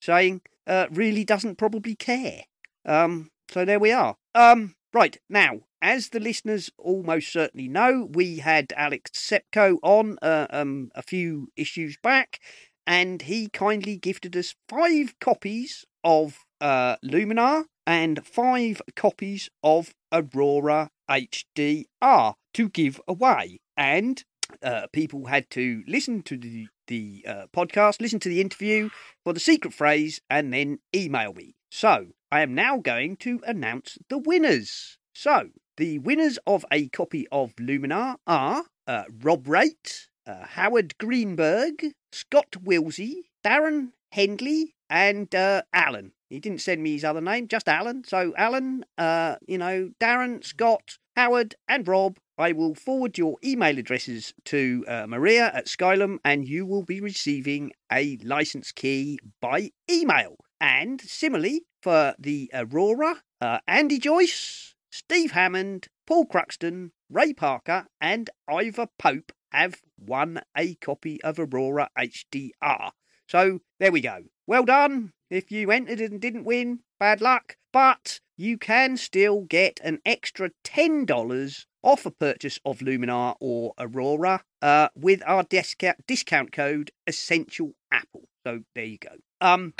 [0.00, 2.42] saying uh, really doesn't probably care.
[2.84, 4.16] Um so there we are.
[4.34, 10.46] Um, right now, as the listeners almost certainly know, we had Alex Tsepko on uh,
[10.50, 12.40] um a few issues back,
[12.86, 20.90] and he kindly gifted us five copies of uh Luminar and five copies of Aurora
[21.10, 24.24] HDR to give away, and.
[24.62, 28.90] Uh, people had to listen to the the uh, podcast, listen to the interview
[29.24, 31.54] for the secret phrase, and then email me.
[31.74, 34.98] So I am now going to announce the winners.
[35.14, 41.94] So the winners of a copy of Luminar are uh, Rob Raitt, uh, Howard Greenberg,
[42.12, 46.12] Scott Wilsey, Darren Hendley, and uh, Alan.
[46.28, 48.04] He didn't send me his other name, just Alan.
[48.04, 52.18] So Alan, uh, you know, Darren, Scott, Howard, and Rob.
[52.36, 57.00] I will forward your email addresses to uh, Maria at Skylum, and you will be
[57.00, 60.36] receiving a license key by email.
[60.62, 68.30] And similarly, for the Aurora, uh, Andy Joyce, Steve Hammond, Paul Cruxton, Ray Parker, and
[68.48, 72.92] Ivor Pope have won a copy of Aurora HDR.
[73.26, 74.26] So there we go.
[74.46, 75.12] Well done.
[75.30, 77.56] If you entered and didn't win, bad luck.
[77.72, 84.44] But you can still get an extra $10 off a purchase of Luminar or Aurora
[84.60, 88.28] uh, with our discount code Essential Apple.
[88.46, 89.16] So there you go.
[89.40, 89.74] Um,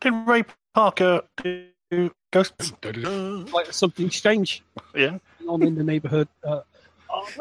[0.00, 0.44] didn't Ray
[0.74, 2.54] Parker do Ghost?
[3.52, 4.62] like something strange
[4.94, 5.18] Yeah.
[5.48, 6.28] on in the neighbourhood.
[6.42, 6.60] Uh,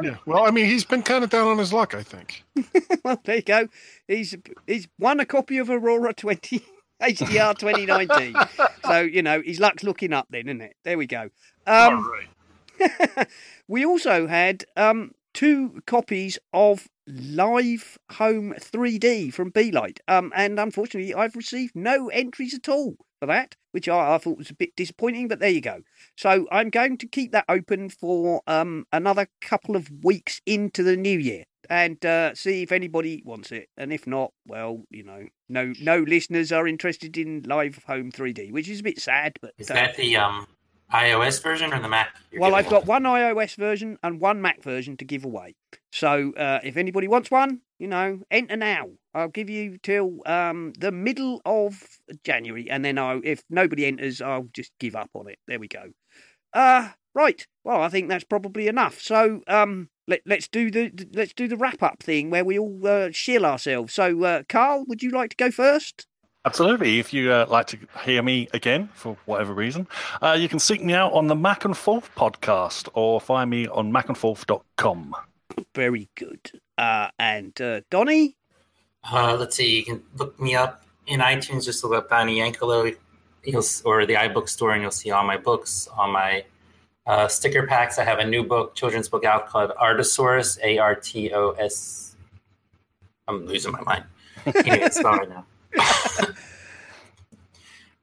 [0.01, 0.17] Yeah.
[0.25, 2.43] Well, I mean, he's been kind of down on his luck, I think.
[3.03, 3.67] well, there you go.
[4.07, 4.35] He's
[4.67, 6.61] he's won a copy of Aurora 20
[7.01, 8.35] HDR 2019.
[8.85, 10.75] so, you know, his luck's looking up then, isn't it?
[10.83, 11.29] There we go.
[11.65, 13.27] Um, All right.
[13.67, 19.99] we also had um, two copies of Live Home 3D from BeLight.
[20.07, 24.37] Um, and unfortunately, I've received no entries at all for that, which I, I thought
[24.37, 25.81] was a bit disappointing, but there you go.
[26.17, 30.97] So I'm going to keep that open for um, another couple of weeks into the
[30.97, 33.69] new year and uh, see if anybody wants it.
[33.77, 38.51] And if not, well, you know, no no listeners are interested in Live Home 3D,
[38.51, 39.37] which is a bit sad.
[39.41, 40.47] But Is uh, that the um,
[40.93, 42.15] iOS version or the Mac?
[42.37, 45.55] well, I've got one iOS version and one Mac version to give away.
[45.93, 48.89] So uh, if anybody wants one, you know, enter now.
[49.13, 51.87] I'll give you till um, the middle of
[52.23, 55.37] January, and then I'll, if nobody enters, I'll just give up on it.
[55.47, 55.91] There we go.
[56.51, 57.45] Uh right.
[57.63, 58.99] Well, I think that's probably enough.
[58.99, 62.87] So um, let let's do the let's do the wrap up thing where we all
[62.87, 63.93] uh, shill ourselves.
[63.93, 66.07] So uh, Karl, would you like to go first?
[66.45, 66.99] Absolutely.
[66.99, 69.87] If you uh, like to hear me again for whatever reason,
[70.21, 73.67] uh, you can seek me out on the Mac and Forth podcast or find me
[73.67, 75.15] on macandforth.com.
[75.75, 76.61] Very good.
[76.77, 78.37] Uh, and uh, Donny.
[79.11, 79.77] Uh, let's see.
[79.77, 81.65] You can look me up in iTunes.
[81.65, 82.95] Just look up Donny Yankellow,
[83.83, 86.45] or the iBook store, and you'll see all my books, all my
[87.05, 87.99] uh, sticker packs.
[87.99, 90.57] I have a new book, children's book out called Artosaurus.
[90.63, 92.15] A R T O S.
[93.27, 94.05] I'm losing my mind.
[94.45, 95.45] Can't even spell it now.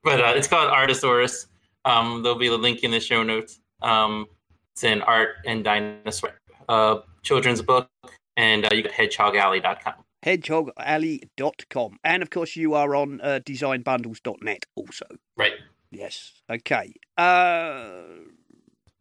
[0.02, 1.46] but uh, it's called Artosaurus.
[1.84, 3.60] Um, there'll be a link in the show notes.
[3.82, 4.26] Um,
[4.72, 6.40] it's an art and dinosaur
[6.70, 7.88] uh, children's book,
[8.36, 9.94] and uh, you get hedgehogalley.com.
[10.24, 11.98] hedgehogalley.com.
[12.04, 15.06] And of course, you are on uh, designbundles.net also.
[15.36, 15.52] Right.
[15.90, 16.32] Yes.
[16.48, 16.92] Okay.
[17.18, 17.92] Uh,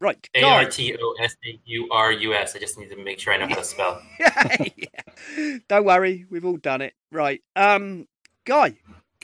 [0.01, 0.29] right.
[0.33, 0.63] A Guy.
[0.63, 2.55] R T O S A U R U S.
[2.55, 4.01] I just need to make sure I know how to spell.
[4.75, 5.57] Yeah.
[5.67, 6.93] Don't worry, we've all done it.
[7.11, 7.41] Right.
[7.55, 8.07] Um,
[8.45, 8.75] Guy.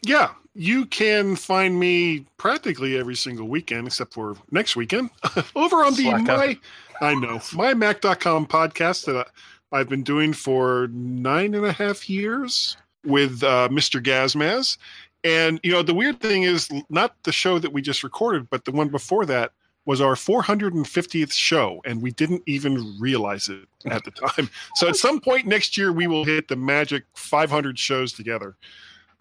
[0.03, 5.09] Yeah, you can find me practically every single weekend except for next weekend
[5.55, 6.37] over on the Slacker.
[6.37, 6.59] my
[7.01, 9.27] I know mymac.com podcast that
[9.71, 14.01] I've been doing for nine and a half years with uh, Mr.
[14.01, 14.77] Gazmaz.
[15.23, 18.65] And you know the weird thing is not the show that we just recorded, but
[18.65, 19.51] the one before that
[19.85, 24.49] was our 450th show, and we didn't even realize it at the time.
[24.75, 28.55] So at some point next year, we will hit the magic 500 shows together.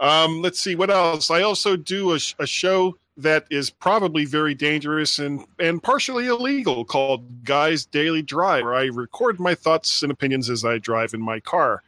[0.01, 1.31] Um, let's see what else.
[1.31, 6.85] I also do a, a show that is probably very dangerous and and partially illegal
[6.85, 11.21] called Guys Daily Drive, where I record my thoughts and opinions as I drive in
[11.21, 11.83] my car.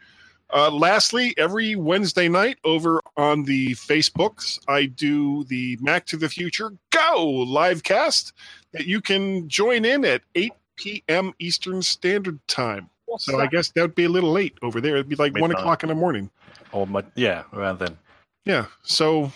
[0.55, 6.29] Uh, lastly, every Wednesday night over on the Facebooks, I do the Mac to the
[6.29, 8.33] Future Go live cast
[8.73, 11.33] that you can join in at 8 p.m.
[11.41, 12.89] Eastern Standard Time.
[13.07, 14.95] What's so I guess that would be a little late over there.
[14.95, 15.61] It'd be like one Midnight.
[15.61, 16.31] o'clock in the morning.
[16.73, 17.97] Or my, yeah, around then.
[18.45, 18.67] Yeah.
[18.83, 19.33] So,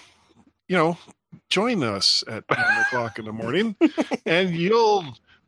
[0.69, 0.97] you know,
[1.49, 3.77] join us at one o'clock in the morning
[4.27, 5.05] and you'll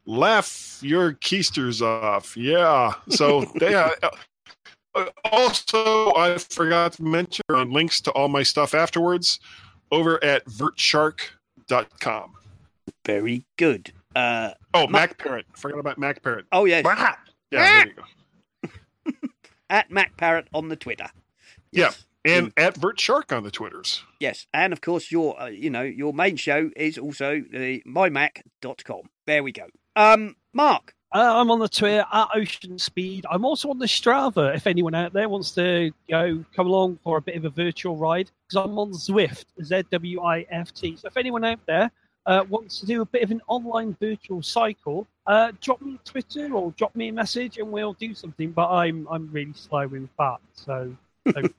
[0.06, 2.36] laugh your keisters off.
[2.36, 2.94] Yeah.
[3.08, 3.90] So, yeah.
[4.94, 9.40] Uh, Also, I forgot to mention on links to all my stuff afterwards
[9.90, 12.32] over at vertshark.com.
[13.06, 13.92] Very good.
[14.14, 15.46] Uh, Oh, Mac Parrot.
[15.56, 16.46] Forgot about Mac Parrot.
[16.52, 16.84] oh, yes.
[17.50, 18.70] Yeah, there you
[19.20, 19.28] go.
[19.70, 21.08] At Mac Parrot on the Twitter.
[21.70, 21.92] Yeah.
[22.24, 24.02] And at Vert Shark on the Twitters.
[24.20, 29.02] Yes, and of course your uh, you know your main show is also the mymac.com.
[29.26, 29.66] There we go.
[29.96, 30.94] Um, Mark.
[31.14, 33.26] Uh, I'm on the Twitter at Ocean Speed.
[33.30, 34.56] I'm also on the Strava.
[34.56, 37.98] If anyone out there wants to go come along for a bit of a virtual
[37.98, 40.96] ride, because I'm on Zwift, Z W I F T.
[40.96, 41.90] So if anyone out there
[42.24, 46.08] uh, wants to do a bit of an online virtual cycle, uh, drop me a
[46.08, 48.50] Twitter or drop me a message, and we'll do something.
[48.50, 50.96] But I'm I'm really slow with that, so
[51.26, 51.54] don't,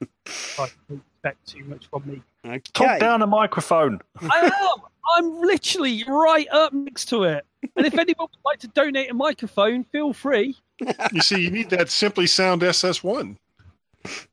[0.57, 2.21] like, don't expect too much from me.
[2.45, 2.61] Okay.
[2.73, 3.99] Talk down a microphone.
[4.21, 4.81] I am.
[5.15, 7.45] I'm literally right up next to it.
[7.75, 10.55] And if anyone would like to donate a microphone, feel free.
[11.11, 13.37] You see, you need that Simply Sound SS1.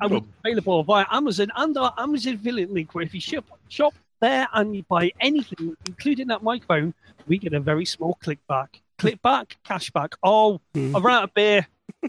[0.01, 3.95] And we're available via Amazon and our Amazon affiliate link, where if you shop, shop
[4.21, 6.95] there and you buy anything, including that microphone,
[7.27, 8.39] we get a very small click
[9.01, 9.03] back.
[9.03, 10.15] Click back, cash back.
[10.23, 11.67] Oh, I've run out of beer.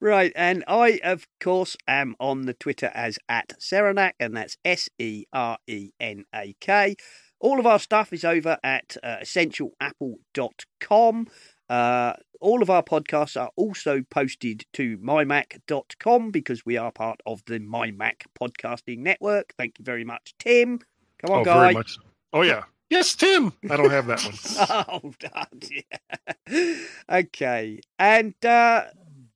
[0.00, 4.90] Right, and I of course am on the Twitter as at Serenak, and that's S
[4.98, 6.96] E R E N A K.
[7.40, 11.28] All of our stuff is over at uh, essentialapple.com.
[11.68, 17.42] Uh, all of our podcasts are also posted to mymac.com because we are part of
[17.46, 19.54] the MyMac podcasting network.
[19.58, 20.78] Thank you very much, Tim.
[21.24, 21.60] Come on, oh, guy.
[21.60, 21.96] very much.
[22.32, 22.64] Oh, yeah.
[22.88, 23.52] Yes, Tim.
[23.68, 24.34] I don't have that one.
[25.02, 25.12] oh,
[26.48, 26.74] yeah.
[27.10, 27.80] okay.
[27.98, 28.84] And uh,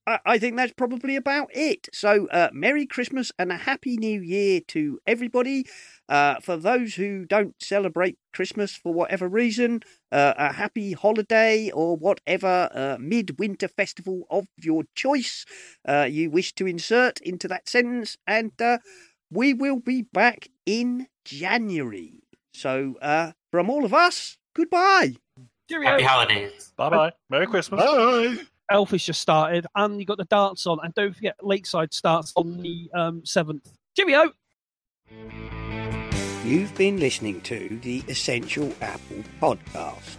[0.07, 1.89] I, I think that's probably about it.
[1.93, 5.67] So, uh, Merry Christmas and a Happy New Year to everybody.
[6.09, 9.81] Uh, for those who don't celebrate Christmas for whatever reason,
[10.13, 15.45] uh, a happy holiday or whatever uh, midwinter festival of your choice
[15.89, 18.17] uh, you wish to insert into that sentence.
[18.27, 18.79] And uh,
[19.31, 22.23] we will be back in January.
[22.53, 25.15] So, uh, from all of us, goodbye.
[25.71, 26.73] Happy holidays.
[26.77, 27.13] Bye bye.
[27.29, 27.85] Merry Christmas.
[27.85, 28.39] Bye.
[28.71, 30.79] Elf has just started, and you got the darts on.
[30.83, 33.67] And don't forget, Lakeside starts on the um, 7th.
[33.97, 34.33] Cheerio!
[36.45, 40.19] You've been listening to the Essential Apple podcast.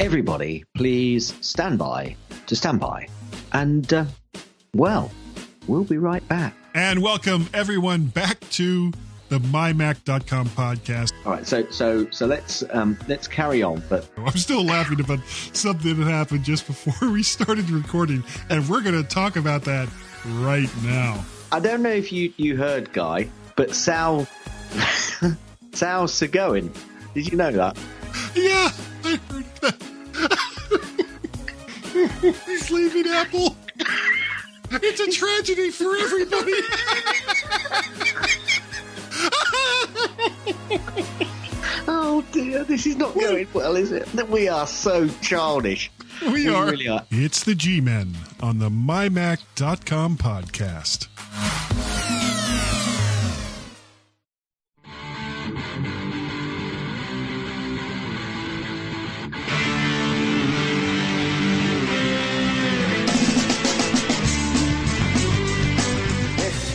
[0.00, 2.14] Everybody, please stand by
[2.46, 3.08] to stand by.
[3.52, 4.04] And, uh,
[4.72, 5.10] well,
[5.66, 6.54] we'll be right back.
[6.72, 8.92] And welcome everyone back to
[9.28, 11.12] the mymac.com podcast.
[11.26, 13.82] All right, so so so let's um, let's carry on.
[13.88, 15.18] But I'm still laughing about
[15.52, 19.88] something that happened just before we started recording, and we're going to talk about that
[20.36, 21.24] right now.
[21.50, 24.28] I don't know if you you heard, Guy, but Sal
[25.72, 26.72] Sal Soghoian.
[27.14, 27.76] Did you know that?
[28.34, 28.70] Yeah,
[29.04, 29.82] I heard that.
[32.60, 33.56] Sleeping apple.
[34.70, 36.52] It's a tragedy for everybody.
[41.88, 44.06] oh dear, this is not going well, is it?
[44.12, 45.90] That we are so childish.
[46.22, 46.70] We are.
[46.70, 47.04] really are.
[47.10, 51.08] It's the G Men on the mymac.com podcast.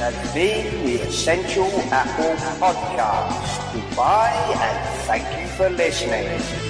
[0.04, 3.74] Has been the Essential Apple Podcast.
[3.74, 4.78] Goodbye and
[5.08, 6.63] thank you for listening.